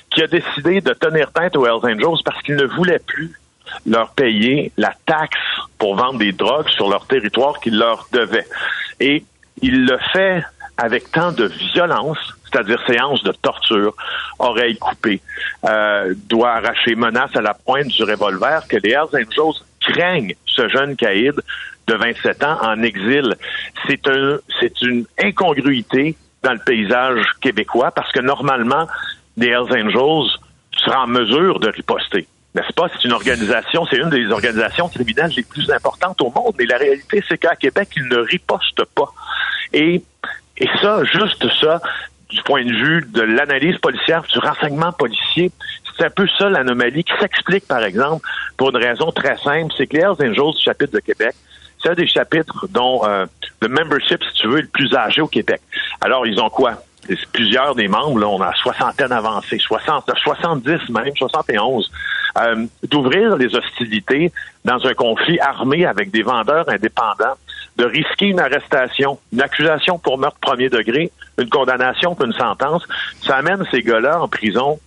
qui 0.09 0.21
a 0.21 0.27
décidé 0.27 0.81
de 0.81 0.93
tenir 0.93 1.31
tête 1.31 1.55
aux 1.55 1.65
Hells 1.65 1.93
Angels 1.93 2.21
parce 2.25 2.41
qu'il 2.41 2.55
ne 2.55 2.65
voulait 2.65 2.99
plus 2.99 3.31
leur 3.85 4.09
payer 4.11 4.71
la 4.77 4.93
taxe 5.05 5.37
pour 5.77 5.95
vendre 5.95 6.17
des 6.17 6.31
drogues 6.31 6.69
sur 6.69 6.89
leur 6.89 7.05
territoire 7.05 7.59
qu'il 7.59 7.77
leur 7.77 8.07
devait. 8.11 8.47
Et 8.99 9.23
il 9.61 9.85
le 9.85 9.97
fait 10.11 10.43
avec 10.79 11.11
tant 11.11 11.31
de 11.31 11.45
violence, 11.45 12.17
c'est-à-dire 12.45 12.81
séance 12.87 13.21
de 13.23 13.31
torture, 13.31 13.95
oreilles 14.39 14.77
coupées, 14.77 15.21
euh, 15.67 16.13
doigts 16.27 16.53
arrachés, 16.53 16.95
menaces 16.95 17.35
à 17.35 17.41
la 17.41 17.53
pointe 17.53 17.87
du 17.87 18.03
revolver, 18.03 18.65
que 18.67 18.77
les 18.77 18.91
Hells 18.91 19.13
Angels 19.13 19.61
craignent 19.81 20.35
ce 20.45 20.67
jeune 20.69 20.95
caïd 20.95 21.33
de 21.87 21.95
27 21.95 22.43
ans 22.43 22.57
en 22.61 22.81
exil. 22.81 23.35
C'est 23.87 24.07
un, 24.07 24.37
c'est 24.59 24.81
une 24.81 25.05
incongruité 25.21 26.15
dans 26.43 26.53
le 26.53 26.59
paysage 26.59 27.25
québécois 27.41 27.91
parce 27.91 28.11
que 28.11 28.21
normalement, 28.21 28.87
les 29.37 29.47
Hells 29.47 29.71
Angels 29.71 30.29
seraient 30.77 30.95
en 30.95 31.07
mesure 31.07 31.59
de 31.59 31.69
riposter. 31.69 32.27
N'est-ce 32.55 32.73
pas? 32.73 32.87
C'est 32.93 33.05
une 33.05 33.13
organisation, 33.13 33.85
c'est 33.89 33.97
une 33.97 34.09
des 34.09 34.27
organisations 34.31 34.89
criminelles 34.89 35.31
les 35.35 35.43
plus 35.43 35.69
importantes 35.69 36.19
au 36.21 36.31
monde, 36.31 36.55
mais 36.57 36.65
la 36.65 36.77
réalité, 36.77 37.23
c'est 37.27 37.37
qu'à 37.37 37.55
Québec, 37.55 37.89
ils 37.95 38.07
ne 38.07 38.17
ripostent 38.17 38.85
pas. 38.95 39.13
Et, 39.73 40.01
et 40.59 40.67
ça, 40.81 41.03
juste 41.05 41.45
ça, 41.61 41.81
du 42.29 42.41
point 42.43 42.63
de 42.63 42.71
vue 42.71 43.05
de 43.11 43.21
l'analyse 43.21 43.77
policière, 43.77 44.23
du 44.23 44.39
renseignement 44.39 44.91
policier, 44.91 45.51
c'est 45.97 46.05
un 46.05 46.09
peu 46.09 46.27
ça 46.37 46.49
l'anomalie 46.49 47.03
qui 47.03 47.13
s'explique, 47.19 47.67
par 47.67 47.83
exemple, 47.83 48.25
pour 48.57 48.69
une 48.69 48.77
raison 48.77 49.11
très 49.11 49.37
simple, 49.37 49.73
c'est 49.77 49.87
que 49.87 49.97
les 49.97 50.03
Hells 50.03 50.29
Angels 50.29 50.53
du 50.55 50.63
chapitre 50.63 50.93
de 50.93 50.99
Québec, 50.99 51.33
c'est 51.81 51.89
un 51.89 51.93
des 51.93 52.07
chapitres 52.07 52.67
dont 52.69 53.01
euh, 53.05 53.25
le 53.61 53.67
membership, 53.67 54.23
si 54.23 54.41
tu 54.41 54.47
veux, 54.47 54.59
est 54.59 54.63
le 54.63 54.67
plus 54.67 54.93
âgé 54.93 55.21
au 55.21 55.27
Québec. 55.27 55.61
Alors, 56.01 56.27
ils 56.27 56.39
ont 56.39 56.49
quoi? 56.49 56.73
Plusieurs 57.33 57.73
des 57.75 57.87
membres, 57.87 58.19
là, 58.19 58.27
on 58.27 58.41
a 58.41 58.53
soixantaine 58.55 59.11
avancée, 59.11 59.57
60, 59.57 60.11
70 60.21 60.89
même, 60.89 61.15
71, 61.15 61.89
euh, 62.37 62.65
d'ouvrir 62.87 63.37
les 63.37 63.55
hostilités 63.55 64.31
dans 64.65 64.85
un 64.85 64.93
conflit 64.93 65.39
armé 65.39 65.85
avec 65.85 66.11
des 66.11 66.21
vendeurs 66.21 66.69
indépendants, 66.69 67.35
de 67.79 67.85
risquer 67.85 68.27
une 68.27 68.41
arrestation, 68.41 69.19
une 69.31 69.41
accusation 69.41 69.97
pour 69.97 70.17
meurtre 70.17 70.37
premier 70.41 70.69
degré, 70.69 71.11
une 71.37 71.49
condamnation 71.49 72.15
une 72.21 72.33
sentence, 72.33 72.83
ça 73.25 73.37
amène 73.37 73.65
ces 73.71 73.81
gars-là 73.81 74.21
en 74.21 74.27
prison 74.27 74.79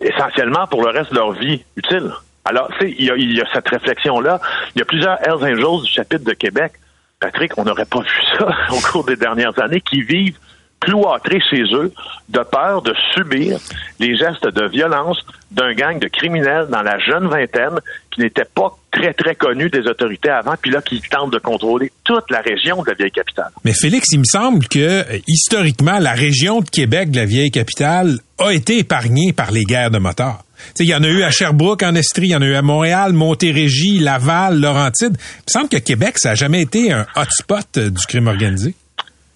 essentiellement 0.00 0.66
pour 0.68 0.82
le 0.82 0.90
reste 0.90 1.10
de 1.10 1.16
leur 1.16 1.32
vie 1.32 1.64
utile. 1.76 2.12
Alors, 2.44 2.70
tu 2.78 2.86
sais, 2.86 2.94
il 2.96 3.36
y 3.36 3.40
a, 3.40 3.46
cette 3.52 3.68
réflexion-là. 3.68 4.40
Il 4.74 4.78
y 4.78 4.82
a 4.82 4.84
plusieurs 4.84 5.18
Hells 5.26 5.42
Angels 5.42 5.82
du 5.84 5.90
chapitre 5.90 6.24
de 6.24 6.32
Québec. 6.32 6.72
Patrick, 7.18 7.58
on 7.58 7.64
n'aurait 7.64 7.84
pas 7.84 8.00
vu 8.00 8.22
ça 8.38 8.48
au 8.70 8.80
cours 8.80 9.04
des 9.04 9.16
dernières 9.16 9.58
années, 9.60 9.80
qui 9.80 10.02
vivent 10.02 10.38
cloîtrés 10.80 11.40
chez 11.50 11.62
eux 11.74 11.92
de 12.28 12.40
peur 12.40 12.82
de 12.82 12.94
subir 13.14 13.58
les 13.98 14.16
gestes 14.16 14.46
de 14.46 14.68
violence 14.68 15.18
d'un 15.50 15.72
gang 15.74 15.98
de 15.98 16.08
criminels 16.08 16.68
dans 16.70 16.82
la 16.82 16.98
jeune 16.98 17.28
vingtaine 17.28 17.78
qui 18.10 18.20
n'était 18.20 18.44
pas 18.44 18.76
très, 18.90 19.12
très 19.12 19.34
connu 19.34 19.68
des 19.68 19.86
autorités 19.86 20.30
avant, 20.30 20.54
puis 20.60 20.70
là, 20.70 20.80
qui 20.82 21.00
tentent 21.00 21.32
de 21.32 21.38
contrôler 21.38 21.92
toute 22.04 22.30
la 22.30 22.40
région 22.40 22.82
de 22.82 22.90
la 22.90 22.94
vieille 22.94 23.10
capitale. 23.10 23.50
Mais 23.64 23.72
Félix, 23.72 24.08
il 24.12 24.20
me 24.20 24.24
semble 24.24 24.66
que, 24.66 24.78
euh, 24.78 25.18
historiquement, 25.26 25.98
la 25.98 26.12
région 26.12 26.60
de 26.60 26.68
Québec, 26.68 27.10
de 27.10 27.18
la 27.18 27.26
vieille 27.26 27.50
capitale, 27.50 28.18
a 28.38 28.52
été 28.52 28.78
épargnée 28.78 29.32
par 29.32 29.50
les 29.50 29.64
guerres 29.64 29.90
de 29.90 29.98
motards. 29.98 30.44
Il 30.78 30.86
y 30.86 30.94
en 30.94 31.02
a 31.02 31.08
eu 31.08 31.22
à 31.22 31.30
Sherbrooke, 31.30 31.82
en 31.82 31.94
Estrie, 31.94 32.26
il 32.26 32.30
y 32.30 32.36
en 32.36 32.42
a 32.42 32.46
eu 32.46 32.54
à 32.54 32.62
Montréal, 32.62 33.12
Montérégie, 33.12 33.98
Laval, 33.98 34.60
Laurentide. 34.60 35.16
Il 35.16 35.42
me 35.46 35.50
semble 35.50 35.68
que 35.68 35.78
Québec, 35.78 36.18
ça 36.18 36.30
n'a 36.30 36.34
jamais 36.34 36.62
été 36.62 36.92
un 36.92 37.06
hotspot 37.16 37.78
euh, 37.78 37.90
du 37.90 38.06
crime 38.06 38.26
organisé. 38.26 38.74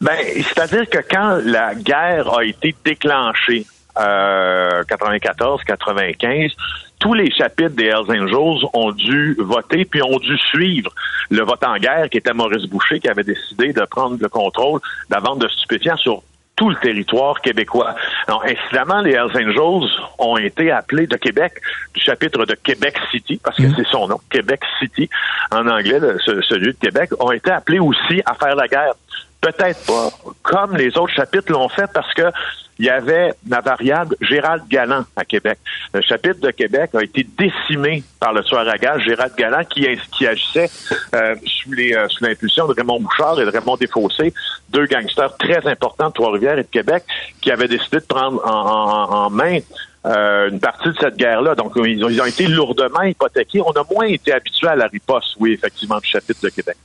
Ben, 0.00 0.16
c'est-à-dire 0.37 0.88
que 0.88 0.98
quand 0.98 1.40
la 1.44 1.74
guerre 1.74 2.33
a 2.37 2.44
été 2.44 2.74
déclenchée, 2.85 3.66
euh, 3.98 4.83
94-95, 4.85 6.52
tous 6.98 7.14
les 7.14 7.30
chapitres 7.30 7.76
des 7.76 7.87
Hells 7.87 8.11
Angels 8.11 8.68
ont 8.72 8.90
dû 8.90 9.37
voter 9.38 9.85
puis 9.85 10.02
ont 10.02 10.18
dû 10.18 10.37
suivre 10.38 10.90
le 11.30 11.42
vote 11.42 11.62
en 11.64 11.76
guerre 11.76 12.09
qui 12.11 12.18
était 12.18 12.33
Maurice 12.33 12.66
Boucher 12.66 12.98
qui 12.98 13.09
avait 13.09 13.24
décidé 13.24 13.72
de 13.72 13.83
prendre 13.85 14.16
le 14.20 14.28
contrôle 14.28 14.80
de 15.11 15.14
la 15.14 15.20
vente 15.20 15.38
de 15.38 15.48
stupéfiants 15.48 15.96
sur 15.96 16.22
tout 16.57 16.70
le 16.70 16.76
territoire 16.76 17.40
québécois. 17.40 17.94
Alors, 18.28 18.44
incidemment, 18.44 19.00
les 19.00 19.12
Hells 19.12 19.33
Angels 19.35 19.90
ont 20.18 20.37
été 20.37 20.70
appelés 20.70 21.07
de 21.07 21.16
Québec, 21.16 21.54
du 21.94 22.00
chapitre 22.00 22.46
de 22.46 22.54
Québec 22.54 22.96
City, 23.11 23.40
parce 23.42 23.57
que 23.57 23.64
mmh. 23.64 23.74
c'est 23.76 23.87
son 23.88 24.07
nom, 24.07 24.20
Québec 24.30 24.61
City, 24.78 25.09
en 25.50 25.66
anglais, 25.66 25.98
celui 26.24 26.72
de 26.72 26.78
Québec, 26.78 27.11
ont 27.18 27.33
été 27.33 27.50
appelés 27.50 27.80
aussi 27.80 28.22
à 28.24 28.35
faire 28.35 28.54
la 28.54 28.68
guerre. 28.68 28.94
Peut-être 29.44 29.85
pas 29.85 30.09
comme 30.42 30.74
les 30.74 30.96
autres 30.96 31.12
chapitres 31.12 31.52
l'ont 31.52 31.68
fait, 31.68 31.90
parce 31.92 32.14
que 32.14 32.22
il 32.78 32.87
y 32.87 32.90
avait 32.90 33.35
la 33.46 33.61
variable 33.61 34.16
Gérald 34.22 34.62
Galland 34.68 35.04
à 35.16 35.24
Québec. 35.26 35.59
Le 35.92 36.00
chapitre 36.00 36.40
de 36.40 36.50
Québec 36.50 36.90
a 36.94 37.02
été 37.02 37.26
décimé 37.38 38.02
par 38.18 38.33
le 38.33 38.42
tueur 38.42 38.66
à 38.66 38.78
gage 38.78 39.04
Gérald 39.04 39.35
Galland 39.37 39.64
qui, 39.64 39.87
agissait 40.26 40.70
euh, 41.14 41.37
sous 41.44 41.72
euh, 41.72 42.09
l'impulsion 42.22 42.66
de 42.66 42.72
Raymond 42.72 43.00
Bouchard 43.00 43.38
et 43.38 43.44
de 43.44 43.50
Raymond 43.50 43.76
Desfossés, 43.76 44.33
deux 44.70 44.87
gangsters 44.87 45.37
très 45.37 45.66
importants 45.68 46.09
de 46.09 46.14
Trois-Rivières 46.14 46.59
et 46.59 46.62
de 46.62 46.68
Québec, 46.68 47.04
qui 47.42 47.50
avaient 47.50 47.68
décidé 47.68 47.98
de 47.98 48.07
prendre 48.07 48.44
en, 48.44 49.28
main 49.30 49.59
euh, 50.07 50.51
une 50.51 50.61
partie 50.61 50.88
de 50.88 50.95
cette 51.01 51.17
guerre-là. 51.17 51.55
Donc, 51.55 51.73
ils 51.77 52.05
ont, 52.05 52.09
ils 52.09 52.21
ont, 52.21 52.27
été 52.27 52.47
lourdement 52.47 53.03
hypothéqués. 53.03 53.61
On 53.61 53.73
a 53.73 53.85
moins 53.90 54.07
été 54.07 54.33
habitués 54.33 54.69
à 54.69 54.77
la 54.77 54.87
riposte, 54.87 55.35
oui, 55.38 55.53
effectivement, 55.53 55.99
du 55.99 56.09
chapitre 56.09 56.40
de 56.43 56.49
Québec. 56.51 56.77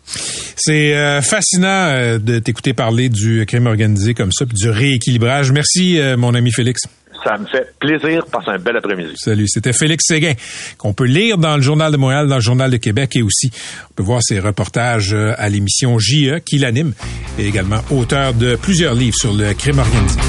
C'est 0.61 0.95
euh, 0.95 1.21
fascinant 1.21 1.67
euh, 1.67 2.17
de 2.17 2.39
t'écouter 2.39 2.73
parler 2.73 3.09
du 3.09 3.45
crime 3.45 3.67
organisé 3.67 4.13
comme 4.13 4.31
ça, 4.31 4.45
puis 4.45 4.55
du 4.55 4.69
rééquilibrage. 4.69 5.51
Merci, 5.51 5.99
euh, 5.99 6.17
mon 6.17 6.33
ami 6.33 6.51
Félix. 6.51 6.81
Ça 7.23 7.37
me 7.37 7.45
fait 7.45 7.73
plaisir. 7.79 8.25
Passe 8.25 8.47
un 8.47 8.57
bel 8.57 8.77
après-midi. 8.77 9.13
Salut. 9.15 9.47
C'était 9.47 9.73
Félix 9.73 10.05
Séguin, 10.07 10.33
qu'on 10.77 10.93
peut 10.93 11.05
lire 11.05 11.37
dans 11.37 11.57
le 11.57 11.61
Journal 11.61 11.91
de 11.91 11.97
Montréal, 11.97 12.27
dans 12.27 12.35
le 12.35 12.41
Journal 12.41 12.71
de 12.71 12.77
Québec 12.77 13.15
et 13.17 13.21
aussi, 13.21 13.51
on 13.91 13.93
peut 13.93 14.03
voir 14.03 14.21
ses 14.23 14.39
reportages 14.39 15.13
à 15.13 15.49
l'émission 15.49 15.99
JE 15.99 16.39
qui 16.45 16.59
l'anime 16.59 16.93
et 17.37 17.45
également 17.45 17.79
auteur 17.91 18.33
de 18.33 18.55
plusieurs 18.55 18.93
livres 18.93 19.17
sur 19.17 19.33
le 19.33 19.53
crime 19.53 19.79
organisé. 19.79 20.19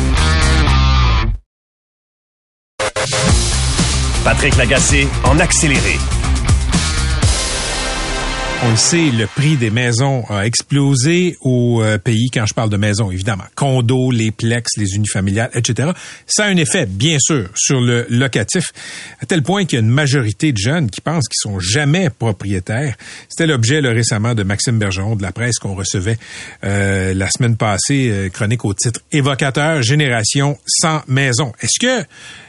On 8.64 8.70
le 8.70 8.76
sait, 8.76 9.11
le 9.11 9.26
prix 9.26 9.57
des 9.57 9.68
maisons 9.68 10.24
a 10.31 10.46
explosé 10.46 11.37
au 11.42 11.83
euh, 11.83 11.98
pays 11.98 12.31
quand 12.33 12.46
je 12.46 12.55
parle 12.55 12.70
de 12.70 12.79
maisons, 12.79 13.11
évidemment. 13.11 13.44
Condos, 13.55 14.11
les 14.11 14.31
plex, 14.31 14.79
les 14.79 14.94
unifamiliales, 14.94 15.50
etc. 15.53 15.90
Ça 16.24 16.44
a 16.44 16.48
un 16.48 16.57
effet, 16.57 16.87
bien 16.87 17.18
sûr, 17.20 17.50
sur 17.55 17.83
le 17.83 18.07
locatif, 18.09 18.72
à 19.20 19.26
tel 19.26 19.42
point 19.42 19.66
qu'il 19.66 19.79
y 19.79 19.83
a 19.83 19.85
une 19.85 19.90
majorité 19.90 20.53
de 20.53 20.59
jeunes 20.59 20.88
qui 20.88 21.03
pensent 21.03 21.29
qu'ils 21.29 21.50
sont 21.50 21.61
jamais 21.61 22.09
propriétaires. 22.09 22.96
C'était 23.29 23.46
l'objet 23.46 23.81
récemment 23.81 24.35
de 24.35 24.42
Maxime 24.42 24.79
Bergeron 24.79 25.16
de 25.16 25.22
la 25.22 25.33
presse 25.33 25.59
qu'on 25.59 25.74
recevait 25.74 26.16
euh, 26.64 27.12
la 27.12 27.29
semaine 27.29 27.59
passée, 27.59 28.09
euh, 28.11 28.31
chronique 28.31 28.64
au 28.64 28.72
titre 28.72 29.00
évocateur 29.12 29.83
Génération 29.83 30.57
sans 30.66 31.03
maison. 31.09 31.53
Est-ce 31.61 31.79
que 31.79 32.07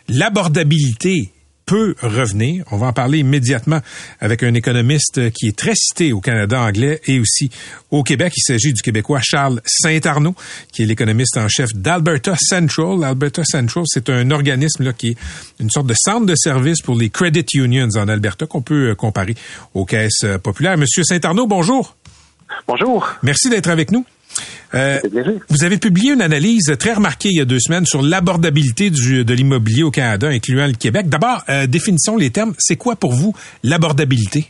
l'abordabilité 0.08 1.34
peut 1.72 1.96
revenir. 2.02 2.66
On 2.72 2.76
va 2.76 2.88
en 2.88 2.92
parler 2.92 3.20
immédiatement 3.20 3.80
avec 4.20 4.44
un 4.44 4.54
économiste 4.56 5.32
qui 5.32 5.48
est 5.48 5.56
très 5.58 5.72
cité 5.74 6.12
au 6.12 6.20
Canada 6.20 6.60
anglais 6.60 7.00
et 7.06 7.18
aussi 7.18 7.50
au 7.92 8.04
Québec. 8.04 8.34
Il 8.36 8.42
s'agit 8.42 8.74
du 8.74 8.82
Québécois 8.82 9.22
Charles 9.24 9.62
Saint-Arnaud, 9.66 10.36
qui 10.74 10.84
est 10.84 10.86
l'économiste 10.86 11.38
en 11.38 11.48
chef 11.48 11.70
d'Alberta 11.74 12.36
Central. 12.38 13.06
Alberta 13.06 13.46
Central, 13.46 13.86
c'est 13.88 14.10
un 14.10 14.32
organisme 14.32 14.84
là, 14.84 14.92
qui 14.92 15.12
est 15.12 15.18
une 15.62 15.70
sorte 15.70 15.88
de 15.88 15.96
centre 15.98 16.26
de 16.26 16.36
service 16.36 16.82
pour 16.82 17.00
les 17.00 17.10
credit 17.10 17.46
unions 17.54 17.88
en 17.96 18.10
Alberta 18.10 18.46
qu'on 18.48 18.62
peut 18.62 18.90
euh, 18.90 18.96
comparer 18.96 19.36
aux 19.74 19.86
caisses 19.86 20.26
euh, 20.26 20.38
populaires. 20.38 20.78
Monsieur 20.78 21.04
Saint-Arnaud, 21.06 21.48
bonjour. 21.48 21.96
Bonjour. 22.68 23.08
Merci 23.24 23.50
d'être 23.50 23.70
avec 23.70 23.92
nous. 23.92 24.06
Euh, 24.74 25.00
vous 25.50 25.64
avez 25.64 25.78
publié 25.78 26.14
une 26.14 26.22
analyse 26.22 26.76
très 26.80 26.94
remarquée 26.94 27.30
il 27.30 27.38
y 27.38 27.42
a 27.42 27.46
deux 27.46 27.60
semaines 27.60 27.86
sur 27.86 28.02
l'abordabilité 28.02 28.90
de 28.90 29.34
l'immobilier 29.34 29.84
au 29.84 29.92
Canada, 29.92 30.28
incluant 30.28 30.68
le 30.68 30.74
Québec. 30.74 31.10
D'abord, 31.10 31.44
euh, 31.50 31.68
définissons 31.68 32.18
les 32.18 32.30
termes. 32.30 32.54
C'est 32.58 32.78
quoi 32.78 32.96
pour 32.96 33.12
vous 33.12 33.36
l'abordabilité? 33.64 34.50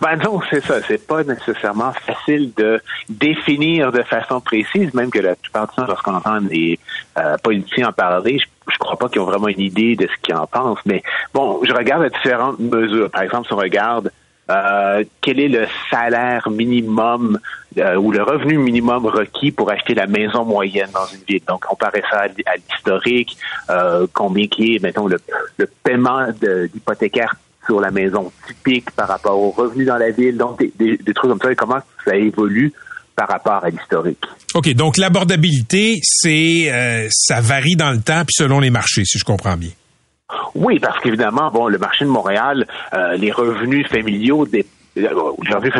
Ben 0.00 0.16
non, 0.16 0.40
c'est 0.50 0.64
ça. 0.64 0.76
C'est 0.86 1.04
pas 1.04 1.24
nécessairement 1.24 1.92
facile 1.92 2.52
de 2.56 2.80
définir 3.08 3.90
de 3.90 4.02
façon 4.02 4.40
précise, 4.40 4.94
même 4.94 5.10
que 5.10 5.18
la 5.18 5.34
plupart 5.34 5.68
du 5.68 5.74
temps, 5.74 5.86
lorsqu'on 5.86 6.14
entend 6.14 6.38
les 6.38 6.78
euh, 7.18 7.36
politiciens 7.42 7.88
en 7.88 7.92
parler, 7.92 8.38
je, 8.38 8.72
je 8.72 8.78
crois 8.78 8.96
pas 8.96 9.08
qu'ils 9.08 9.20
ont 9.20 9.26
vraiment 9.26 9.48
une 9.48 9.60
idée 9.60 9.96
de 9.96 10.06
ce 10.06 10.22
qu'ils 10.22 10.34
en 10.34 10.46
pensent. 10.46 10.78
Mais 10.86 11.02
bon, 11.32 11.60
je 11.64 11.72
regarde 11.72 12.04
les 12.04 12.10
différentes 12.10 12.60
mesures. 12.60 13.10
Par 13.10 13.22
exemple, 13.22 13.48
si 13.48 13.52
on 13.52 13.56
regarde 13.56 14.12
euh, 14.50 15.04
quel 15.22 15.40
est 15.40 15.48
le 15.48 15.66
salaire 15.90 16.50
minimum 16.50 17.38
euh, 17.78 17.96
ou 17.96 18.12
le 18.12 18.22
revenu 18.22 18.58
minimum 18.58 19.06
requis 19.06 19.50
pour 19.50 19.70
acheter 19.70 19.94
la 19.94 20.06
maison 20.06 20.44
moyenne 20.44 20.90
dans 20.92 21.06
une 21.06 21.24
ville? 21.26 21.42
Donc, 21.48 21.64
comparer 21.64 22.02
ça 22.10 22.22
à, 22.46 22.56
l'historique, 22.56 23.38
euh, 23.70 24.06
combien 24.12 24.46
qui 24.46 24.74
est, 24.74 24.82
mettons, 24.82 25.06
le, 25.06 25.18
le 25.56 25.66
paiement 25.82 26.26
d'hypothécaire 26.72 27.34
sur 27.64 27.80
la 27.80 27.90
maison 27.90 28.30
typique 28.46 28.90
par 28.90 29.08
rapport 29.08 29.40
aux 29.40 29.50
revenus 29.50 29.86
dans 29.86 29.96
la 29.96 30.10
ville? 30.10 30.36
Donc, 30.36 30.58
des, 30.58 30.98
des, 30.98 31.14
trucs 31.14 31.30
comme 31.30 31.40
ça 31.40 31.50
et 31.50 31.56
comment 31.56 31.80
ça 32.04 32.14
évolue 32.14 32.72
par 33.16 33.28
rapport 33.28 33.64
à 33.64 33.70
l'historique? 33.70 34.24
OK, 34.54 34.68
donc 34.74 34.98
l'abordabilité, 34.98 36.00
c'est 36.02 37.08
ça 37.10 37.40
varie 37.40 37.76
dans 37.76 37.92
le 37.92 38.00
temps 38.00 38.24
puis 38.26 38.34
selon 38.34 38.60
les 38.60 38.70
marchés, 38.70 39.04
si 39.04 39.18
je 39.18 39.24
comprends 39.24 39.56
bien. 39.56 39.70
Oui, 40.54 40.78
parce 40.78 41.00
qu'évidemment, 41.00 41.50
bon, 41.50 41.68
le 41.68 41.78
marché 41.78 42.04
de 42.04 42.10
Montréal, 42.10 42.66
euh, 42.92 43.16
les 43.16 43.32
revenus 43.32 43.86
familiaux 43.88 44.46
des 44.46 44.64
les 44.96 45.08
revenus 45.08 45.72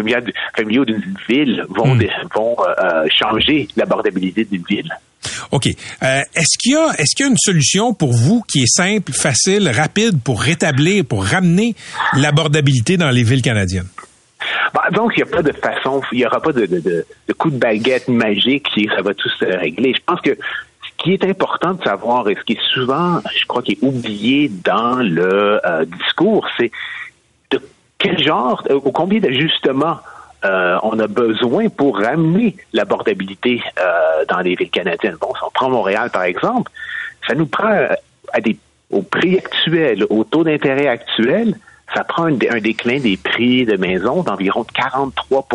familiaux 0.57 0.85
d'une 0.85 1.14
ville 1.29 1.64
vont, 1.69 1.95
Hmm. 1.95 2.03
vont 2.35 2.57
euh, 2.61 3.07
changer 3.17 3.69
l'abordabilité 3.77 4.45
d'une 4.45 4.64
ville. 4.69 4.90
OK. 5.53 5.67
Euh, 5.69 6.21
est-ce 6.35 6.59
qu'il 6.59 6.73
y 6.73 6.77
a 6.77 6.88
est-ce 6.99 7.14
qu'il 7.14 7.25
y 7.25 7.29
a 7.29 7.31
une 7.31 7.38
solution 7.38 7.95
pour 7.95 8.12
vous 8.12 8.43
qui 8.49 8.62
est 8.62 8.67
simple, 8.67 9.12
facile, 9.12 9.69
rapide 9.69 10.21
pour 10.21 10.43
rétablir, 10.43 11.05
pour 11.05 11.25
ramener 11.25 11.77
l'abordabilité 12.14 12.97
dans 12.97 13.11
les 13.11 13.23
villes 13.23 13.43
canadiennes? 13.43 13.87
Bah, 14.75 14.83
donc, 14.93 15.12
il 15.17 15.23
n'y 15.23 15.31
a 15.31 15.37
pas 15.37 15.43
de 15.43 15.53
façon, 15.53 16.03
il 16.11 16.19
n'y 16.19 16.27
aura 16.27 16.40
pas 16.40 16.53
de, 16.53 16.67
de, 16.67 16.81
de, 16.81 17.07
de 17.29 17.33
coup 17.35 17.51
de 17.51 17.57
baguette 17.57 18.09
magique 18.09 18.67
qui 18.75 18.88
ça 18.95 19.01
va 19.03 19.14
tout 19.14 19.31
se 19.38 19.45
régler. 19.45 19.95
Je 19.97 20.03
pense 20.05 20.21
que 20.21 20.37
qui 21.05 21.12
est 21.12 21.25
important 21.25 21.75
de 21.75 21.85
savoir 21.85 22.27
et 22.31 22.35
ce 22.35 22.40
qui 22.45 22.55
est 22.55 22.73
souvent, 22.73 23.21
je 23.37 23.45
crois, 23.45 23.62
qui 23.62 23.73
est 23.73 23.83
oublié 23.83 24.49
dans 24.49 24.97
le 24.97 25.61
euh, 25.64 25.85
discours, 25.85 26.49
c'est 26.57 26.71
de 27.51 27.61
quel 27.99 28.19
genre, 28.19 28.62
euh, 28.71 28.81
ou 28.83 28.90
combien 28.90 29.21
d'ajustements 29.21 29.99
euh, 30.47 30.79
on 30.83 30.99
a 30.99 31.07
besoin 31.07 31.69
pour 31.69 31.99
ramener 31.99 32.57
l'abordabilité 32.73 33.62
dans 34.29 34.40
les 34.40 34.55
villes 34.55 34.71
canadiennes. 34.71 35.17
Bon, 35.21 35.35
si 35.35 35.45
on 35.47 35.51
prend 35.51 35.69
Montréal, 35.69 36.09
par 36.11 36.23
exemple, 36.23 36.73
ça 37.27 37.35
nous 37.35 37.47
prend 37.47 37.87
à 38.33 38.40
des, 38.40 38.57
au 38.90 39.03
prix 39.03 39.38
actuel, 39.38 40.07
au 40.09 40.25
taux 40.25 40.45
d'intérêt 40.45 40.87
actuel, 40.87 41.55
ça 41.95 42.03
prend 42.05 42.25
un, 42.25 42.38
un 42.51 42.61
déclin 42.61 42.99
des 42.99 43.19
prix 43.19 43.67
de 43.67 43.77
maison 43.77 44.23
d'environ 44.23 44.64
43 44.64 45.49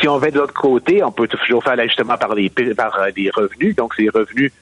Si 0.00 0.08
on 0.08 0.18
va 0.18 0.30
de 0.30 0.38
l'autre 0.38 0.54
côté, 0.54 1.02
on 1.02 1.12
peut 1.12 1.28
toujours 1.28 1.62
faire 1.62 1.76
l'ajustement 1.76 2.16
par 2.16 2.34
les 2.34 2.50
par 2.76 2.98
euh, 2.98 3.10
revenus. 3.34 3.76
Donc, 3.76 3.94
si 3.94 4.02
les 4.02 4.10
revenus 4.10 4.52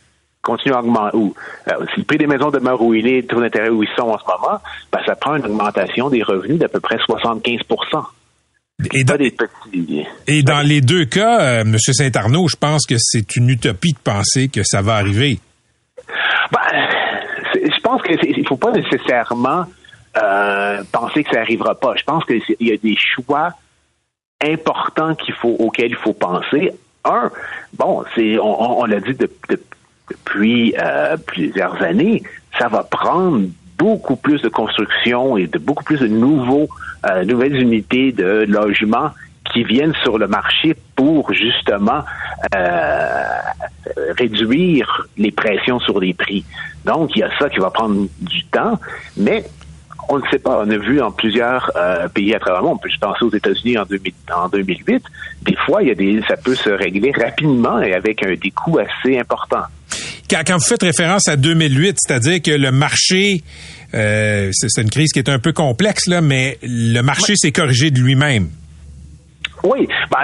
continuent 0.43 0.75
à 0.75 0.81
augmenter, 0.81 1.17
ou 1.17 1.35
euh, 1.69 1.73
si 1.93 2.01
le 2.01 2.05
prix 2.05 2.19
des 2.19 2.27
maisons 2.27 2.51
demeure 2.51 2.81
où 2.81 2.95
il 2.95 3.07
est, 3.07 3.23
le 3.23 3.27
taux 3.27 3.41
d'intérêt 3.41 3.69
où 3.69 3.83
ils 3.83 3.89
sont 3.97 4.09
en 4.09 4.19
ce 4.19 4.25
moment, 4.25 4.59
ben, 4.93 5.01
ça 5.05 5.17
prend 5.17 5.37
une 5.37 5.45
augmentation 5.45 6.09
des 6.09 6.23
revenus 6.23 6.59
d'à 6.59 6.69
peu 6.69 6.81
près 6.81 6.99
75 7.05 7.61
Et 8.95 9.05
dans, 9.05 9.17
des 9.17 9.31
petits. 9.33 10.07
et 10.27 10.43
dans 10.43 10.67
les 10.67 10.81
deux 10.81 11.05
cas, 11.05 11.41
euh, 11.41 11.61
M. 11.63 11.77
Saint-Arnaud, 11.79 12.49
je 12.49 12.57
pense 12.57 12.87
que 12.87 12.95
c'est 12.99 13.37
une 13.37 13.51
utopie 13.51 13.93
de 13.93 13.99
penser 13.99 14.49
que 14.49 14.63
ça 14.63 14.83
va 14.83 14.95
arriver. 14.95 15.41
Ben, 16.53 16.61
je 17.55 17.81
pense 17.83 18.03
qu'il 18.03 18.39
ne 18.39 18.47
faut 18.47 18.57
pas 18.57 18.71
nécessairement 18.71 19.65
euh, 20.17 20.83
penser 20.93 21.25
que 21.25 21.31
ça 21.31 21.41
n'arrivera 21.41 21.75
pas. 21.75 21.95
Je 21.97 22.05
pense 22.05 22.25
qu'il 22.25 22.41
y 22.61 22.73
a 22.73 22.77
des 22.77 22.97
choix 22.97 23.51
importants 24.43 25.15
qu'il 25.15 25.35
faut, 25.35 25.57
auxquels 25.59 25.91
il 25.91 25.97
faut 25.97 26.13
penser. 26.13 26.73
Un, 27.05 27.31
bon, 27.79 28.05
c'est 28.15 28.39
on, 28.39 28.85
l'a 28.85 29.01
dit 29.01 29.15
de- 29.15 29.31
de- 29.49 29.63
depuis 30.11 30.75
euh, 30.79 31.17
plusieurs 31.17 31.81
années, 31.83 32.23
ça 32.59 32.69
va 32.69 32.83
prendre 32.85 33.47
beaucoup 33.79 34.17
plus 34.17 34.41
de 34.43 34.49
construction 34.49 35.37
et 35.37 35.47
de 35.47 35.59
beaucoup 35.59 35.85
plus 35.85 36.01
de 36.01 36.07
nouveaux, 36.09 36.69
euh, 37.11 37.25
nouvelles 37.25 37.57
unités 37.61 38.13
de 38.13 38.45
logement 38.49 39.11
qui 39.53 39.63
viennent 39.65 39.95
sur 40.03 40.19
le 40.19 40.27
marché 40.27 40.75
pour 40.97 41.33
justement 41.33 42.03
euh, 42.55 43.25
réduire 44.19 45.07
les 45.17 45.31
pressions 45.31 45.79
sur 45.81 46.01
les 46.01 46.15
prix. 46.15 46.45
Donc, 46.85 47.11
il 47.17 47.21
y 47.21 47.23
a 47.23 47.31
ça 47.39 47.49
qui 47.49 47.59
va 47.59 47.71
prendre 47.71 48.07
du 48.21 48.45
temps, 48.47 48.79
mais 49.17 49.45
on 50.09 50.19
ne 50.19 50.27
sait 50.31 50.39
pas. 50.39 50.63
On 50.65 50.71
a 50.71 50.77
vu 50.79 50.97
dans 50.97 51.11
plusieurs 51.11 51.71
euh, 51.77 52.09
pays 52.09 52.35
à 52.35 52.39
travers 52.39 52.61
le 52.61 52.67
monde, 52.69 52.77
on 52.77 52.79
peut 52.79 52.89
juste 52.89 53.01
penser 53.03 53.25
aux 53.25 53.33
États-Unis 53.35 53.79
en, 53.79 53.85
2000 53.85 54.13
en 54.35 54.49
2008, 54.49 55.03
des 55.43 55.57
fois, 55.67 55.83
il 55.83 55.89
y 55.89 55.91
a 55.91 55.95
des, 55.95 56.21
ça 56.29 56.37
peut 56.37 56.55
se 56.55 56.71
régler 56.71 57.13
rapidement 57.13 57.81
et 57.81 57.93
avec 57.95 58.23
un, 58.25 58.35
des 58.35 58.51
coûts 58.51 58.79
assez 58.79 59.19
importants. 59.19 59.65
Quand, 60.29 60.43
quand 60.47 60.55
vous 60.55 60.65
faites 60.67 60.83
référence 60.83 61.29
à 61.29 61.37
2008, 61.37 61.97
c'est-à-dire 62.01 62.43
que 62.43 62.51
le 62.51 62.73
marché, 62.73 63.43
euh, 63.95 64.51
c'est 64.53 64.83
une 64.83 64.91
crise 64.91 65.13
qui 65.13 65.19
est 65.21 65.29
un 65.29 65.39
peu 65.39 65.53
complexe, 65.53 66.07
là, 66.09 66.21
mais 66.21 66.59
le 66.63 67.01
marché 67.03 67.35
s'est 67.37 67.53
corrigé 67.53 67.91
de 67.91 68.01
lui-même. 68.01 68.49
Oui, 69.65 69.89
ben, 70.11 70.19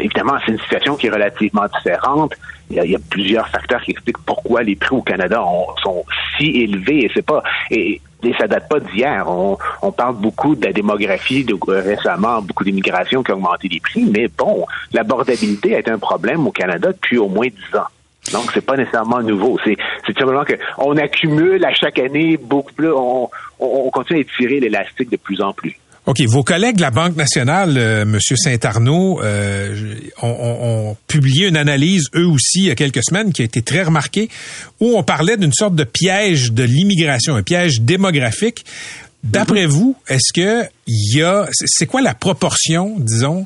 évidemment, 0.00 0.34
c'est 0.44 0.52
une 0.52 0.58
situation 0.60 0.96
qui 0.96 1.06
est 1.06 1.10
relativement 1.10 1.64
différente. 1.78 2.32
Il 2.70 2.76
y, 2.76 2.80
a, 2.80 2.84
il 2.84 2.90
y 2.90 2.96
a 2.96 2.98
plusieurs 3.08 3.48
facteurs 3.48 3.80
qui 3.82 3.92
expliquent 3.92 4.18
pourquoi 4.26 4.62
les 4.62 4.74
prix 4.74 4.94
au 4.96 5.02
Canada 5.02 5.42
ont- 5.44 5.66
sont 5.82 6.04
si 6.36 6.46
élevés. 6.62 7.04
Et 7.04 7.10
c'est 7.14 7.24
pas 7.24 7.42
et, 7.70 8.00
et 8.22 8.34
ça 8.38 8.46
date 8.46 8.68
pas 8.68 8.80
d'hier. 8.80 9.26
On, 9.28 9.92
parle 9.92 10.16
beaucoup 10.16 10.54
de 10.54 10.64
la 10.66 10.72
démographie 10.72 11.44
de, 11.44 11.54
euh, 11.54 11.80
récemment, 11.80 12.42
beaucoup 12.42 12.64
d'immigration 12.64 13.22
qui 13.22 13.32
a 13.32 13.34
augmenté 13.34 13.68
les 13.68 13.80
prix, 13.80 14.04
mais 14.04 14.28
bon, 14.28 14.66
l'abordabilité 14.92 15.74
a 15.76 15.78
été 15.78 15.90
un 15.90 15.98
problème 15.98 16.46
au 16.46 16.50
Canada 16.50 16.92
depuis 16.92 17.18
au 17.18 17.28
moins 17.28 17.46
dix 17.46 17.76
ans. 17.76 17.86
Donc, 18.32 18.50
c'est 18.52 18.64
pas 18.64 18.76
nécessairement 18.76 19.22
nouveau. 19.22 19.58
C'est, 19.64 19.76
c'est 20.04 20.18
simplement 20.18 20.44
que 20.44 20.54
on 20.78 20.96
accumule 20.96 21.64
à 21.64 21.72
chaque 21.72 21.98
année 21.98 22.36
beaucoup 22.36 22.72
plus, 22.72 22.90
on, 22.90 23.30
on, 23.60 23.66
on 23.86 23.90
continue 23.90 24.18
à 24.18 24.22
étirer 24.22 24.58
l'élastique 24.58 25.10
de 25.10 25.16
plus 25.16 25.40
en 25.40 25.52
plus. 25.52 25.78
OK, 26.06 26.20
vos 26.28 26.44
collègues 26.44 26.76
de 26.76 26.82
la 26.82 26.92
Banque 26.92 27.16
nationale, 27.16 27.74
euh, 27.76 28.04
Monsieur 28.04 28.36
Saint-Arnaud, 28.36 29.20
euh, 29.22 29.94
ont, 30.22 30.28
ont- 30.28 30.90
ont 30.90 30.96
publié 31.08 31.48
une 31.48 31.56
analyse, 31.56 32.04
eux 32.14 32.26
aussi, 32.26 32.60
il 32.60 32.64
y 32.66 32.70
a 32.70 32.76
quelques 32.76 33.02
semaines, 33.02 33.32
qui 33.32 33.42
a 33.42 33.44
été 33.44 33.60
très 33.62 33.82
remarquée, 33.82 34.28
où 34.78 34.96
on 34.96 35.02
parlait 35.02 35.36
d'une 35.36 35.52
sorte 35.52 35.74
de 35.74 35.82
piège 35.82 36.52
de 36.52 36.62
l'immigration, 36.62 37.34
un 37.34 37.42
piège 37.42 37.80
démographique. 37.80 38.64
D'après 39.24 39.66
vous, 39.66 39.96
est-ce 40.06 40.32
que 40.32 40.64
il 40.86 41.18
y 41.18 41.22
a, 41.24 41.48
c'est 41.50 41.86
quoi 41.86 42.00
la 42.02 42.14
proportion, 42.14 42.94
disons, 43.00 43.44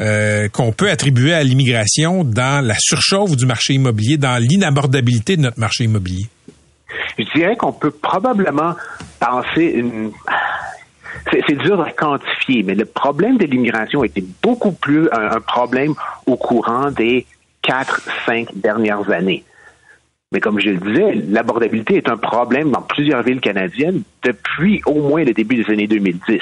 euh, 0.00 0.48
qu'on 0.48 0.72
peut 0.72 0.90
attribuer 0.90 1.32
à 1.32 1.44
l'immigration 1.44 2.24
dans 2.24 2.64
la 2.66 2.74
surchauffe 2.80 3.36
du 3.36 3.46
marché 3.46 3.74
immobilier, 3.74 4.16
dans 4.16 4.42
l'inabordabilité 4.42 5.36
de 5.36 5.42
notre 5.42 5.60
marché 5.60 5.84
immobilier? 5.84 6.26
Je 7.16 7.24
dirais 7.38 7.54
qu'on 7.56 7.72
peut 7.72 7.92
probablement 7.92 8.74
penser 9.20 9.62
une. 9.76 10.10
C'est 11.30 11.58
dur 11.58 11.80
à 11.80 11.90
quantifier, 11.90 12.62
mais 12.62 12.74
le 12.74 12.84
problème 12.84 13.36
de 13.36 13.44
l'immigration 13.44 14.04
était 14.04 14.24
beaucoup 14.42 14.72
plus 14.72 15.08
un, 15.12 15.40
problème 15.40 15.94
au 16.26 16.36
courant 16.36 16.90
des 16.90 17.26
quatre, 17.62 18.00
cinq 18.26 18.48
dernières 18.54 19.10
années. 19.10 19.44
Mais 20.32 20.40
comme 20.40 20.60
je 20.60 20.70
le 20.70 20.76
disais, 20.76 21.14
l'abordabilité 21.28 21.96
est 21.96 22.08
un 22.08 22.16
problème 22.16 22.70
dans 22.70 22.82
plusieurs 22.82 23.22
villes 23.22 23.40
canadiennes 23.40 24.02
depuis 24.22 24.80
au 24.86 24.94
moins 24.94 25.24
le 25.24 25.32
début 25.32 25.56
des 25.56 25.72
années 25.72 25.88
2010. 25.88 26.40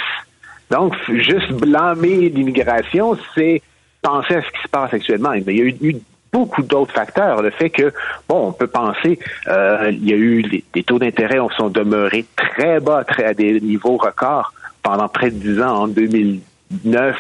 Donc, 0.71 0.95
juste 1.09 1.53
blâmer 1.53 2.29
l'immigration, 2.29 3.17
c'est 3.35 3.63
penser 4.03 4.37
à 4.37 4.43
ce 4.43 4.49
qui 4.49 4.63
se 4.63 4.69
passe 4.69 4.93
actuellement. 4.93 5.33
Il 5.33 5.51
y 5.51 5.61
a 5.61 5.65
eu, 5.65 5.77
eu 5.81 5.97
beaucoup 6.31 6.63
d'autres 6.63 6.93
facteurs. 6.93 7.41
Le 7.41 7.51
fait 7.51 7.71
que, 7.71 7.93
bon, 8.29 8.49
on 8.49 8.53
peut 8.53 8.67
penser, 8.67 9.19
euh, 9.49 9.91
il 9.91 10.07
y 10.07 10.13
a 10.13 10.17
eu 10.17 10.43
les, 10.43 10.63
les 10.75 10.83
taux 10.85 10.99
d'intérêt 10.99 11.39
sont 11.57 11.71
demeurés 11.71 12.27
très 12.37 12.81
bas, 12.81 13.05
très 13.05 13.25
à 13.25 13.35
des 13.35 13.59
niveaux 13.61 13.97
records 13.97 14.53
pendant 14.83 15.09
près 15.09 15.31
de 15.31 15.37
10 15.37 15.61
ans, 15.63 15.83
en 15.83 15.89
2009 15.89 17.17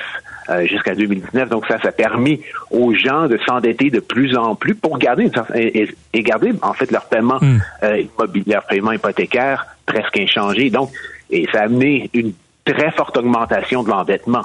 euh, 0.50 0.66
jusqu'à 0.66 0.94
2019. 0.94 1.48
Donc 1.50 1.66
ça, 1.66 1.78
ça 1.82 1.88
a 1.88 1.92
permis 1.92 2.40
aux 2.70 2.94
gens 2.94 3.26
de 3.28 3.38
s'endetter 3.46 3.90
de 3.90 4.00
plus 4.00 4.36
en 4.36 4.54
plus 4.54 4.74
pour 4.74 4.98
garder 4.98 5.30
et, 5.54 5.88
et- 6.14 6.22
garder 6.22 6.52
en 6.62 6.72
fait 6.72 6.90
leur 6.90 7.04
paiement 7.06 7.38
Mm. 7.40 7.58
euh, 7.82 8.00
immobilier, 8.00 8.52
leur 8.54 8.66
paiement 8.66 8.92
hypothécaire 8.92 9.66
presque 9.86 10.18
inchangé. 10.18 10.70
Donc, 10.70 10.90
et 11.30 11.46
ça 11.52 11.60
a 11.60 11.64
amené 11.64 12.08
une 12.14 12.32
très 12.64 12.90
forte 12.92 13.16
augmentation 13.18 13.82
de 13.82 13.88
l'endettement. 13.90 14.44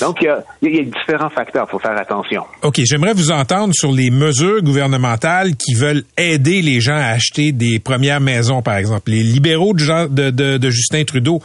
Donc, 0.00 0.18
il 0.22 0.24
y 0.24 0.28
a, 0.28 0.42
il 0.62 0.74
y 0.76 0.78
a 0.80 0.82
différents 0.84 1.28
facteurs. 1.30 1.66
Il 1.68 1.70
faut 1.72 1.78
faire 1.80 1.98
attention. 1.98 2.42
OK, 2.62 2.80
j'aimerais 2.84 3.12
vous 3.12 3.30
entendre 3.30 3.74
sur 3.74 3.92
les 3.92 4.10
mesures 4.10 4.62
gouvernementales 4.62 5.56
qui 5.56 5.74
veulent 5.74 6.04
aider 6.16 6.62
les 6.62 6.80
gens 6.80 6.96
à 6.96 7.06
acheter 7.08 7.52
des 7.52 7.78
premières 7.78 8.20
maisons, 8.20 8.62
par 8.62 8.76
exemple. 8.76 9.10
Les 9.10 9.22
libéraux 9.22 9.74
de 9.74 10.70
Justin 10.70 11.04
Trudeau 11.04 11.42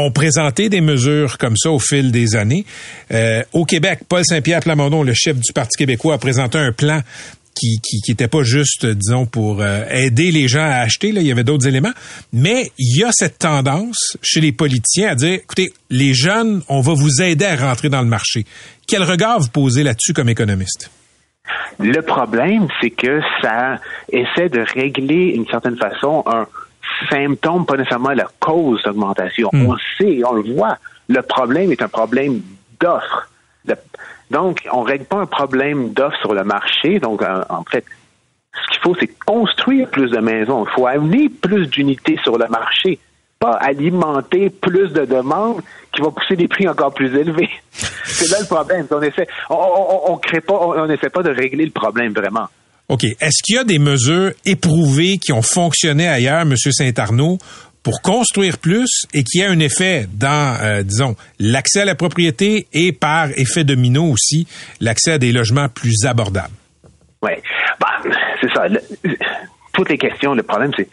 ont 0.00 0.10
présenté 0.10 0.68
des 0.68 0.80
mesures 0.80 1.38
comme 1.38 1.56
ça 1.56 1.70
au 1.70 1.78
fil 1.78 2.10
des 2.10 2.36
années. 2.36 2.64
Euh, 3.12 3.42
au 3.52 3.64
Québec, 3.64 4.00
Paul 4.08 4.24
Saint-Pierre 4.24 4.60
Plamondon, 4.60 5.02
le 5.02 5.14
chef 5.14 5.38
du 5.38 5.52
Parti 5.52 5.76
québécois, 5.76 6.14
a 6.14 6.18
présenté 6.18 6.58
un 6.58 6.72
plan 6.72 7.00
qui 7.54 7.80
qui, 7.80 8.14
pas 8.14 8.42
juste, 8.42 8.86
disons, 8.86 9.26
pour 9.26 9.60
euh, 9.60 9.84
aider 9.90 10.30
les 10.30 10.48
gens 10.48 10.64
à 10.64 10.76
acheter. 10.76 11.12
Là, 11.12 11.20
il 11.20 11.26
y 11.26 11.32
avait 11.32 11.44
d'autres 11.44 11.66
éléments, 11.66 11.92
mais 12.32 12.70
il 12.78 12.98
y 12.98 13.04
a 13.04 13.10
cette 13.12 13.38
tendance 13.38 14.16
chez 14.22 14.40
les 14.40 14.52
politiciens 14.52 15.10
à 15.10 15.14
dire, 15.14 15.34
écoutez, 15.34 15.72
les 15.90 16.14
jeunes, 16.14 16.62
on 16.68 16.80
va 16.80 16.94
vous 16.94 17.20
aider 17.22 17.44
à 17.44 17.56
rentrer 17.56 17.88
dans 17.88 18.00
le 18.00 18.06
marché. 18.08 18.46
Quel 18.86 19.02
regard 19.02 19.40
vous 19.40 19.48
posez 19.48 19.82
là-dessus 19.82 20.12
comme 20.12 20.28
économiste? 20.28 20.90
Le 21.78 22.00
problème, 22.02 22.68
c'est 22.80 22.90
que 22.90 23.20
ça 23.42 23.80
essaie 24.12 24.48
de 24.48 24.64
régler, 24.74 25.32
d'une 25.32 25.46
certaine 25.46 25.76
façon, 25.76 26.22
un 26.26 26.46
symptôme, 27.08 27.64
pas 27.66 27.76
nécessairement 27.76 28.10
la 28.12 28.26
cause 28.40 28.82
d'augmentation. 28.82 29.50
On 29.52 29.76
sait, 29.98 30.20
on 30.24 30.32
le 30.32 30.52
voit, 30.54 30.76
le 31.08 31.22
problème 31.22 31.72
est 31.72 31.82
un 31.82 31.88
problème 31.88 32.40
d'offre. 32.80 33.28
Le- 33.66 33.74
Donc, 34.30 34.66
on 34.72 34.82
règle 34.82 35.04
pas 35.06 35.18
un 35.18 35.26
problème 35.26 35.92
d'offre 35.92 36.18
sur 36.20 36.34
le 36.34 36.44
marché. 36.44 36.98
Donc, 36.98 37.22
en, 37.22 37.64
fait, 37.64 37.84
ce 38.54 38.72
qu'il 38.72 38.80
faut, 38.82 38.94
c'est 38.98 39.08
construire 39.24 39.88
plus 39.90 40.10
de 40.10 40.18
maisons. 40.18 40.64
Il 40.66 40.70
faut 40.74 40.86
amener 40.86 41.28
plus 41.28 41.66
d'unités 41.68 42.18
sur 42.22 42.38
le 42.38 42.46
marché, 42.48 42.98
pas 43.38 43.52
alimenter 43.52 44.50
plus 44.50 44.92
de 44.92 45.04
demandes 45.04 45.62
qui 45.92 46.00
vont 46.02 46.12
pousser 46.12 46.36
des 46.36 46.46
prix 46.48 46.68
encore 46.68 46.92
plus 46.94 47.14
élevés. 47.16 47.50
c'est 47.72 48.30
là 48.30 48.38
le 48.40 48.46
problème. 48.46 48.86
On 48.90 49.02
essaie, 49.02 49.26
on, 49.48 49.54
on, 49.56 50.12
on 50.12 50.16
crée 50.18 50.40
pas, 50.40 50.54
on, 50.54 50.78
on 50.78 50.90
essaie 50.90 51.10
pas 51.10 51.22
de 51.22 51.30
régler 51.30 51.64
le 51.64 51.72
problème 51.72 52.12
vraiment. 52.12 52.46
OK. 52.90 53.04
Est-ce 53.04 53.42
qu'il 53.44 53.54
y 53.54 53.58
a 53.58 53.62
des 53.62 53.78
mesures 53.78 54.32
éprouvées 54.44 55.18
qui 55.18 55.32
ont 55.32 55.42
fonctionné 55.42 56.08
ailleurs, 56.08 56.40
M. 56.40 56.56
Saint-Arnaud, 56.56 57.38
pour 57.84 58.02
construire 58.02 58.58
plus 58.58 59.06
et 59.14 59.22
qui 59.22 59.42
a 59.42 59.48
un 59.48 59.60
effet 59.60 60.06
dans, 60.12 60.58
euh, 60.60 60.82
disons, 60.82 61.14
l'accès 61.38 61.82
à 61.82 61.84
la 61.84 61.94
propriété 61.94 62.66
et 62.72 62.90
par 62.90 63.28
effet 63.38 63.62
domino 63.62 64.04
aussi, 64.04 64.48
l'accès 64.80 65.12
à 65.12 65.18
des 65.18 65.30
logements 65.30 65.68
plus 65.68 66.04
abordables? 66.04 66.52
Oui. 67.22 67.30
Bah, 67.78 68.02
c'est 68.40 68.52
ça. 68.52 68.66
toutes 69.72 69.88
les 69.88 69.98
questions, 69.98 70.34
le 70.34 70.42
problème, 70.42 70.72
c'est 70.76 70.88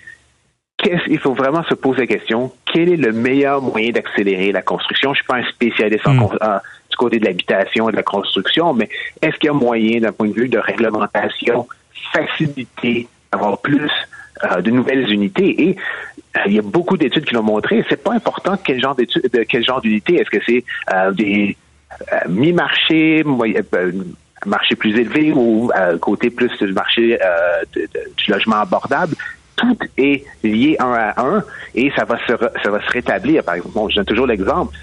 il 1.07 1.17
faut 1.17 1.33
vraiment 1.33 1.63
se 1.63 1.73
poser 1.73 2.01
la 2.01 2.07
question 2.07 2.51
quel 2.71 2.93
est 2.93 2.97
le 2.97 3.11
meilleur 3.11 3.61
moyen 3.61 3.89
d'accélérer 3.91 4.51
la 4.51 4.61
construction? 4.61 5.13
Je 5.13 5.17
suis 5.17 5.25
pas 5.25 5.37
un 5.37 5.49
spécialiste 5.49 6.05
en, 6.05 6.13
hmm. 6.13 6.59
du 6.91 6.95
côté 6.95 7.17
de 7.17 7.25
l'habitation 7.25 7.89
et 7.89 7.91
de 7.91 7.97
la 7.97 8.03
construction, 8.03 8.73
mais 8.73 8.87
est-ce 9.21 9.35
qu'il 9.37 9.47
y 9.47 9.49
a 9.49 9.53
moyen, 9.53 10.01
d'un 10.01 10.11
point 10.11 10.27
de 10.27 10.33
vue 10.33 10.47
de 10.47 10.59
réglementation, 10.59 11.67
faciliter, 12.11 13.07
avoir 13.31 13.59
plus 13.59 13.91
euh, 14.43 14.61
de 14.61 14.69
nouvelles 14.69 15.11
unités 15.11 15.69
Et 15.69 15.77
euh, 16.35 16.41
il 16.45 16.53
y 16.53 16.59
a 16.59 16.61
beaucoup 16.61 16.97
d'études 16.97 17.25
qui 17.25 17.33
l'ont 17.33 17.43
montré. 17.43 17.83
C'est 17.89 18.03
pas 18.03 18.13
important 18.13 18.55
quel 18.63 18.79
genre 18.79 18.95
quel 19.49 19.63
genre 19.63 19.81
d'unité. 19.81 20.15
Est-ce 20.15 20.29
que 20.29 20.43
c'est 20.45 20.63
euh, 20.93 21.11
des 21.11 21.57
mi-marchés, 22.29 23.23
marché 24.45 24.75
plus 24.75 24.95
élevé 24.99 25.31
ou 25.31 25.71
côté 25.99 26.29
plus 26.29 26.51
du 26.59 26.73
marché 26.73 27.17
du 27.73 28.31
logement 28.31 28.57
abordable? 28.57 29.15
Tout 29.55 29.77
est 29.97 30.23
lié 30.43 30.75
un 30.79 30.93
à 30.93 31.19
un 31.19 31.43
et 31.73 31.91
ça 31.95 32.05
va 32.05 32.19
se, 32.27 32.33
ça 32.61 32.69
va 32.69 32.79
se 32.85 32.91
rétablir. 32.91 33.43
Par 33.43 33.55
exemple, 33.55 33.91
je 33.91 33.95
donne 33.95 34.05
toujours 34.05 34.27
l'exemple, 34.27 34.77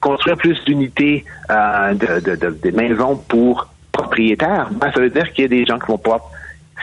construire 0.00 0.38
plus 0.38 0.58
d'unités 0.64 1.26
de, 1.50 2.70
maisons 2.70 3.16
pour 3.16 3.68
propriétaires, 3.94 4.68
ben, 4.72 4.90
ça 4.92 5.00
veut 5.00 5.10
dire 5.10 5.32
qu'il 5.32 5.42
y 5.42 5.44
a 5.44 5.48
des 5.48 5.64
gens 5.64 5.78
qui 5.78 5.86
vont 5.86 5.98
pouvoir, 5.98 6.20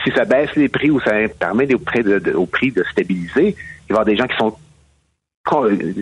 si 0.04 0.10
ça 0.12 0.24
baisse 0.24 0.54
les 0.56 0.68
prix 0.68 0.90
ou 0.90 1.00
ça 1.00 1.12
permet 1.38 1.72
au 1.74 1.78
prix 1.78 2.02
de, 2.02 2.32
au 2.34 2.46
prix 2.46 2.70
de 2.70 2.84
stabiliser, 2.90 3.56
il 3.88 3.92
va 3.92 4.00
y 4.00 4.00
avoir 4.00 4.04
des 4.04 4.16
gens 4.16 4.26
qui 4.26 4.36
sont 4.36 4.56
euh, 5.52 5.92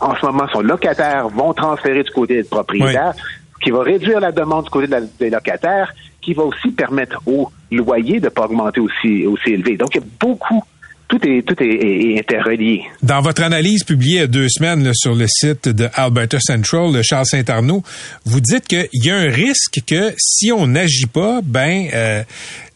en 0.00 0.14
ce 0.14 0.26
moment 0.26 0.46
sont 0.48 0.60
locataires, 0.60 1.28
vont 1.28 1.52
transférer 1.52 2.04
du 2.04 2.10
côté 2.10 2.42
des 2.42 2.48
propriétaires, 2.48 3.14
qui 3.60 3.70
va 3.70 3.82
réduire 3.82 4.20
la 4.20 4.32
demande 4.32 4.64
du 4.64 4.70
côté 4.70 4.94
des 5.18 5.30
locataires, 5.30 5.92
qui 6.20 6.34
va 6.34 6.44
aussi 6.44 6.70
permettre 6.70 7.20
aux 7.26 7.50
loyers 7.72 8.20
de 8.20 8.26
ne 8.26 8.30
pas 8.30 8.44
augmenter 8.44 8.80
aussi, 8.80 9.26
aussi 9.26 9.50
élevé. 9.50 9.76
Donc, 9.76 9.94
il 9.94 10.00
y 10.00 10.04
a 10.04 10.06
beaucoup 10.20 10.62
tout 11.08 11.18
est 11.26 11.42
tout 11.42 11.56
est, 11.62 12.18
interrelié. 12.18 12.82
Dans 13.02 13.20
votre 13.20 13.42
analyse 13.42 13.84
publiée 13.84 14.16
il 14.16 14.20
y 14.20 14.24
a 14.24 14.26
deux 14.26 14.48
semaines 14.48 14.90
sur 14.94 15.14
le 15.14 15.26
site 15.28 15.68
de 15.68 15.88
Alberta 15.94 16.38
Central, 16.40 16.92
de 16.92 17.02
Charles 17.02 17.26
Saint-Arnaud, 17.26 17.82
vous 18.24 18.40
dites 18.40 18.66
qu'il 18.66 18.88
y 18.92 19.10
a 19.10 19.16
un 19.16 19.30
risque 19.30 19.80
que 19.86 20.12
si 20.18 20.52
on 20.52 20.66
n'agit 20.66 21.06
pas, 21.06 21.40
ben 21.42 21.88
euh, 21.94 22.22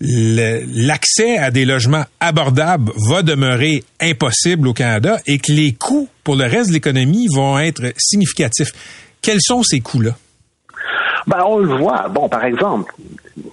l'accès 0.01 1.39
à 1.39 1.51
des 1.51 1.65
logements 1.65 2.05
abordables 2.21 2.93
va 3.09 3.23
demeurer 3.23 3.85
impossible 4.01 4.69
au 4.69 4.73
Canada 4.73 5.19
et 5.27 5.39
que 5.39 5.53
les 5.53 5.73
coûts 5.73 6.09
pour 6.25 6.37
le 6.37 6.45
reste 6.45 6.69
de 6.69 6.75
l'économie 6.75 7.27
vont 7.35 7.59
être 7.59 7.93
significatifs. 7.97 8.73
Quels 9.23 9.41
sont 9.41 9.63
ces 9.63 9.81
coûts-là? 9.81 10.13
Ben, 11.27 11.43
on 11.47 11.59
le 11.59 11.77
voit. 11.77 12.09
Bon, 12.09 12.29
par 12.29 12.45
exemple, 12.45 12.95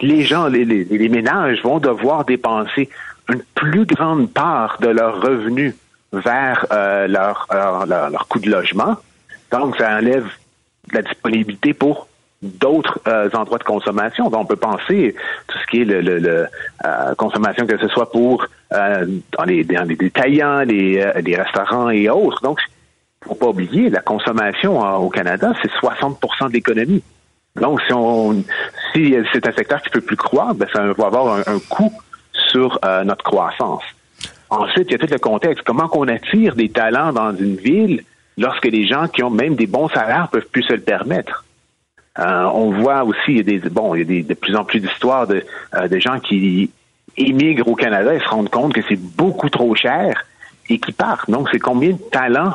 les 0.02 0.24
gens, 0.24 0.48
les, 0.48 0.64
les 0.66 1.10
ménages 1.10 1.62
vont 1.64 1.80
devoir 1.80 2.24
dépenser 2.26 2.90
une 3.30 3.42
plus 3.56 3.86
grande 3.86 4.32
part 4.32 4.78
de 4.80 4.88
leurs 4.88 5.22
revenus 5.22 5.76
vers 6.14 6.66
euh, 6.72 7.08
leur, 7.08 7.48
leur, 7.52 8.28
coût 8.28 8.40
de 8.40 8.50
logement. 8.50 8.96
Donc, 9.52 9.78
ça 9.78 9.98
enlève 9.98 10.26
la 10.92 11.02
disponibilité 11.02 11.74
pour 11.74 12.08
d'autres 12.42 13.00
euh, 13.08 13.30
endroits 13.34 13.58
de 13.58 13.64
consommation. 13.64 14.30
Donc, 14.30 14.42
on 14.42 14.46
peut 14.46 14.56
penser 14.56 15.16
tout 15.48 15.58
ce 15.58 15.68
qui 15.68 15.82
est 15.82 15.86
le, 15.86 16.02
le, 16.02 16.48
euh, 16.86 17.16
consommation, 17.16 17.66
que 17.66 17.78
ce 17.78 17.88
soit 17.88 18.12
pour 18.12 18.46
dans 18.72 19.44
les, 19.46 19.64
dans, 19.64 19.88
les, 19.88 19.96
détaillants, 19.96 20.60
les, 20.60 21.12
les 21.24 21.36
restaurants 21.36 21.90
et 21.90 22.10
autres. 22.10 22.42
Donc, 22.42 22.60
faut 23.26 23.36
pas 23.36 23.48
oublier, 23.48 23.90
la 23.90 24.02
consommation 24.02 24.80
au 24.98 25.10
Canada, 25.10 25.54
c'est 25.62 25.72
60 25.72 26.20
de 26.50 26.54
l'économie. 26.54 27.04
Donc, 27.56 27.82
si 27.82 27.94
on 27.94 28.44
si 28.94 29.16
c'est 29.34 29.48
un 29.48 29.52
secteur 29.54 29.82
qui 29.82 29.90
peut 29.90 30.02
plus 30.02 30.16
croître, 30.16 30.56
ben, 30.56 30.68
ça 30.72 30.84
va 30.84 31.06
avoir 31.08 31.48
un 31.48 31.60
coût 31.70 31.92
sur 32.50 32.80
euh, 32.86 33.04
notre 33.04 33.24
croissance. 33.24 33.84
Ensuite, 34.50 34.88
il 34.90 34.92
y 34.94 34.96
a 34.96 34.98
tout 34.98 35.08
le 35.12 35.20
contexte. 35.20 35.64
Comment 35.66 35.88
qu'on 35.88 36.08
attire 36.08 36.56
des 36.56 36.70
talents 36.70 37.12
dans 37.12 37.36
une 37.36 37.56
ville 37.56 38.04
lorsque 38.38 38.66
les 38.66 38.88
gens 38.88 39.08
qui 39.08 39.24
ont 39.24 39.30
même 39.30 39.56
des 39.56 39.68
bons 39.68 39.90
salaires 39.90 40.30
peuvent 40.32 40.48
plus 40.52 40.64
se 40.64 40.74
le 40.74 40.82
permettre? 40.82 41.46
Euh, 42.20 42.44
on 42.54 42.72
voit 42.72 43.04
aussi, 43.04 43.20
il 43.28 43.38
y 43.38 43.40
a 43.40 43.44
des, 43.44 43.60
bon, 43.70 43.94
il 43.94 44.12
y 44.12 44.20
a 44.22 44.24
de 44.24 44.34
plus 44.34 44.56
en 44.56 44.64
plus 44.64 44.80
d'histoires 44.80 45.28
de, 45.28 45.44
euh, 45.76 46.00
gens 46.00 46.20
qui 46.20 46.72
émigrent 47.16 47.68
au 47.68 47.76
Canada 47.76 48.14
et 48.14 48.20
se 48.20 48.28
rendent 48.28 48.50
compte 48.50 48.74
que 48.74 48.82
c'est 48.88 49.00
beaucoup 49.00 49.50
trop 49.50 49.76
cher 49.76 50.26
et 50.70 50.80
qui 50.80 50.92
partent. 50.92 51.30
Donc, 51.30 51.50
c'est 51.52 51.60
combien 51.60 51.92
de 51.92 52.02
talents 52.12 52.54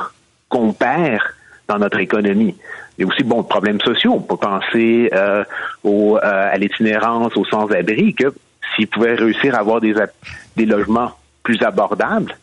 qu'on 0.49 0.73
perd 0.73 1.23
dans 1.69 1.79
notre 1.79 1.99
économie? 1.99 2.57
Il 2.99 3.03
y 3.03 3.05
a 3.05 3.07
aussi 3.07 3.23
bon 3.23 3.43
problèmes 3.43 3.81
sociaux. 3.81 4.15
On 4.17 4.21
peut 4.21 4.37
penser 4.37 5.11
au, 5.83 6.19
à 6.21 6.57
l'itinérance, 6.59 7.37
aux 7.37 7.45
sans-abri, 7.45 8.15
que 8.15 8.33
s'ils 8.75 8.89
pouvaient 8.89 9.15
réussir 9.15 9.55
à 9.55 9.59
avoir 9.59 9.81
des, 9.81 9.95
des 10.57 10.67
logements 10.67 11.13
plus 11.43 11.63
abordables, 11.63 12.37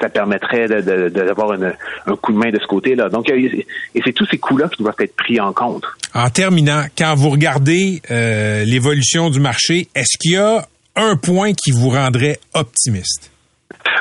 ça 0.00 0.08
permettrait 0.08 0.66
d'avoir 0.68 1.58
de, 1.58 1.72
un 2.06 2.16
coup 2.16 2.32
de 2.32 2.38
main 2.38 2.50
de 2.50 2.58
ce 2.60 2.66
côté-là. 2.66 3.08
Donc, 3.08 3.28
et 3.28 3.66
c'est 4.04 4.12
tous 4.12 4.26
ces 4.26 4.38
coûts-là 4.38 4.68
qui 4.68 4.82
doivent 4.82 4.94
être 5.00 5.16
pris 5.16 5.40
en 5.40 5.52
compte. 5.52 5.84
En 6.14 6.30
terminant, 6.30 6.84
quand 6.96 7.14
vous 7.16 7.30
regardez 7.30 8.00
euh, 8.10 8.64
l'évolution 8.64 9.30
du 9.30 9.40
marché, 9.40 9.88
est-ce 9.94 10.16
qu'il 10.18 10.32
y 10.32 10.36
a 10.36 10.66
un 10.94 11.16
point 11.16 11.52
qui 11.52 11.72
vous 11.72 11.90
rendrait 11.90 12.38
optimiste? 12.54 13.30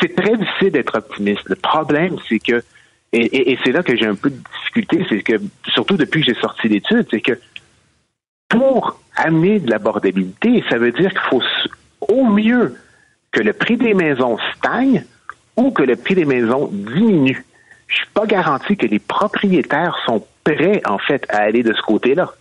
c'est 0.00 0.14
très 0.14 0.36
difficile 0.36 0.70
d'être 0.70 0.96
optimiste. 0.96 1.42
Le 1.46 1.56
problème, 1.56 2.16
c'est 2.28 2.38
que, 2.38 2.62
et, 3.12 3.52
et 3.52 3.58
c'est 3.64 3.72
là 3.72 3.82
que 3.82 3.96
j'ai 3.96 4.06
un 4.06 4.14
peu 4.14 4.30
de 4.30 4.36
difficulté, 4.36 5.04
c'est 5.08 5.22
que, 5.22 5.34
surtout 5.72 5.96
depuis 5.96 6.20
que 6.20 6.32
j'ai 6.32 6.40
sorti 6.40 6.68
l'étude, 6.68 7.06
c'est 7.10 7.20
que 7.20 7.38
pour 8.48 8.97
amener 9.18 9.58
de 9.58 9.70
l'abordabilité, 9.70 10.64
ça 10.70 10.78
veut 10.78 10.92
dire 10.92 11.10
qu'il 11.10 11.20
faut 11.30 11.42
au 12.00 12.24
mieux 12.24 12.76
que 13.32 13.40
le 13.40 13.52
prix 13.52 13.76
des 13.76 13.94
maisons 13.94 14.38
stagne 14.56 15.04
ou 15.56 15.70
que 15.70 15.82
le 15.82 15.96
prix 15.96 16.14
des 16.14 16.24
maisons 16.24 16.70
diminue. 16.72 17.44
Je 17.88 17.96
suis 17.96 18.06
pas 18.14 18.26
garanti 18.26 18.76
que 18.76 18.86
les 18.86 18.98
propriétaires 18.98 19.96
sont 20.06 20.24
prêts, 20.44 20.80
en 20.86 20.98
fait, 20.98 21.26
à 21.30 21.38
aller 21.38 21.62
de 21.62 21.72
ce 21.72 21.82
côté-là. 21.82 22.32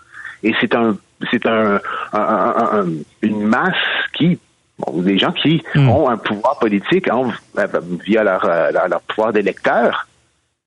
Et 0.44 0.54
c'est 0.62 0.76
un, 0.76 0.98
c'est 1.32 1.46
un, 1.46 1.80
une 3.22 3.44
masse 3.44 3.74
qui, 4.14 4.38
bon, 4.78 5.02
des 5.02 5.18
gens 5.18 5.32
qui 5.32 5.64
hmm. 5.74 5.90
ont 5.90 6.10
un 6.10 6.18
pouvoir 6.18 6.60
politique 6.60 7.10
via 8.06 8.24
leur, 8.24 8.46
euh, 8.46 8.72
leur, 8.72 8.88
leur 8.88 9.02
pouvoir 9.02 9.34
d'électeur, 9.34 10.08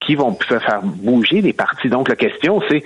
qui 0.01 0.15
vont 0.15 0.35
faire 0.35 0.81
bouger 0.83 1.41
les 1.43 1.53
partis. 1.53 1.89
Donc 1.89 2.09
la 2.09 2.17
question, 2.17 2.63
c'est 2.69 2.83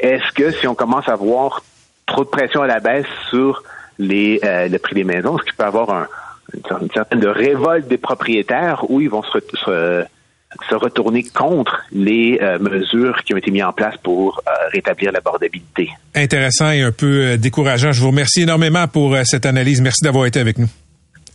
est-ce 0.00 0.32
que 0.32 0.50
si 0.50 0.66
on 0.66 0.74
commence 0.74 1.08
à 1.08 1.14
voir 1.14 1.62
trop 2.06 2.24
de 2.24 2.28
pression 2.28 2.62
à 2.62 2.66
la 2.66 2.80
baisse 2.80 3.06
sur 3.30 3.62
les, 3.98 4.40
euh, 4.44 4.68
le 4.68 4.78
prix 4.78 4.94
des 4.94 5.04
maisons, 5.04 5.38
ce 5.38 5.44
qui 5.44 5.56
peut 5.56 5.64
avoir 5.64 5.90
un, 5.90 6.06
une, 6.54 6.90
certaine 6.92 7.20
de 7.20 7.28
révolte 7.28 7.88
des 7.88 7.98
propriétaires 7.98 8.88
où 8.88 9.00
ils 9.00 9.10
vont 9.10 9.22
se, 9.22 9.38
se, 9.64 10.74
retourner 10.74 11.24
contre 11.24 11.82
les 11.92 12.38
euh, 12.40 12.58
mesures 12.58 13.22
qui 13.24 13.34
ont 13.34 13.36
été 13.36 13.50
mises 13.50 13.64
en 13.64 13.72
place 13.72 13.96
pour 14.02 14.40
euh, 14.46 14.50
rétablir 14.72 15.12
l'abordabilité. 15.12 15.90
Intéressant 16.14 16.70
et 16.70 16.82
un 16.82 16.92
peu 16.92 17.36
décourageant. 17.36 17.92
Je 17.92 18.00
vous 18.00 18.08
remercie 18.08 18.42
énormément 18.42 18.86
pour 18.88 19.16
cette 19.24 19.46
analyse. 19.46 19.80
Merci 19.80 20.04
d'avoir 20.04 20.26
été 20.26 20.40
avec 20.40 20.58
nous. 20.58 20.68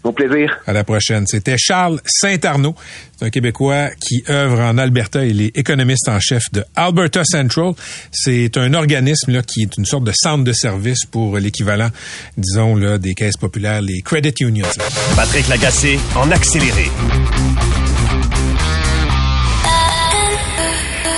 Mon 0.04 0.14
plaisir. 0.14 0.58
À 0.66 0.74
la 0.74 0.84
prochaine. 0.84 1.28
C'était 1.28 1.58
Charles 1.58 2.02
Saint-Arnaud. 2.06 2.76
C'est 3.18 3.26
un 3.26 3.30
Québécois 3.30 3.90
qui 4.00 4.24
œuvre 4.30 4.60
en 4.60 4.78
Alberta. 4.78 5.24
Il 5.26 5.42
est 5.42 5.58
économiste 5.58 6.10
en 6.10 6.20
chef 6.20 6.44
de 6.52 6.64
Alberta 6.76 7.24
Central. 7.24 7.74
C'est 8.12 8.58
un 8.58 8.74
organisme 8.74 9.32
là, 9.32 9.44
qui 9.44 9.62
est 9.62 9.78
une 9.78 9.86
sorte 9.86 10.04
de 10.04 10.14
centre 10.16 10.44
de 10.44 10.54
service 10.54 11.06
pour 11.06 11.38
l'équivalent, 11.38 11.90
disons, 12.38 12.76
là, 12.76 12.98
des 12.98 13.14
caisses 13.14 13.38
populaires, 13.38 13.82
les 13.82 14.02
credit 14.02 14.34
unions. 14.44 14.66
Patrick 15.16 15.48
Lagacé 15.48 16.00
en 16.16 16.32
accéléré. 16.32 16.90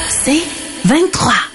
C'est 0.09 0.41
23. 0.85 1.52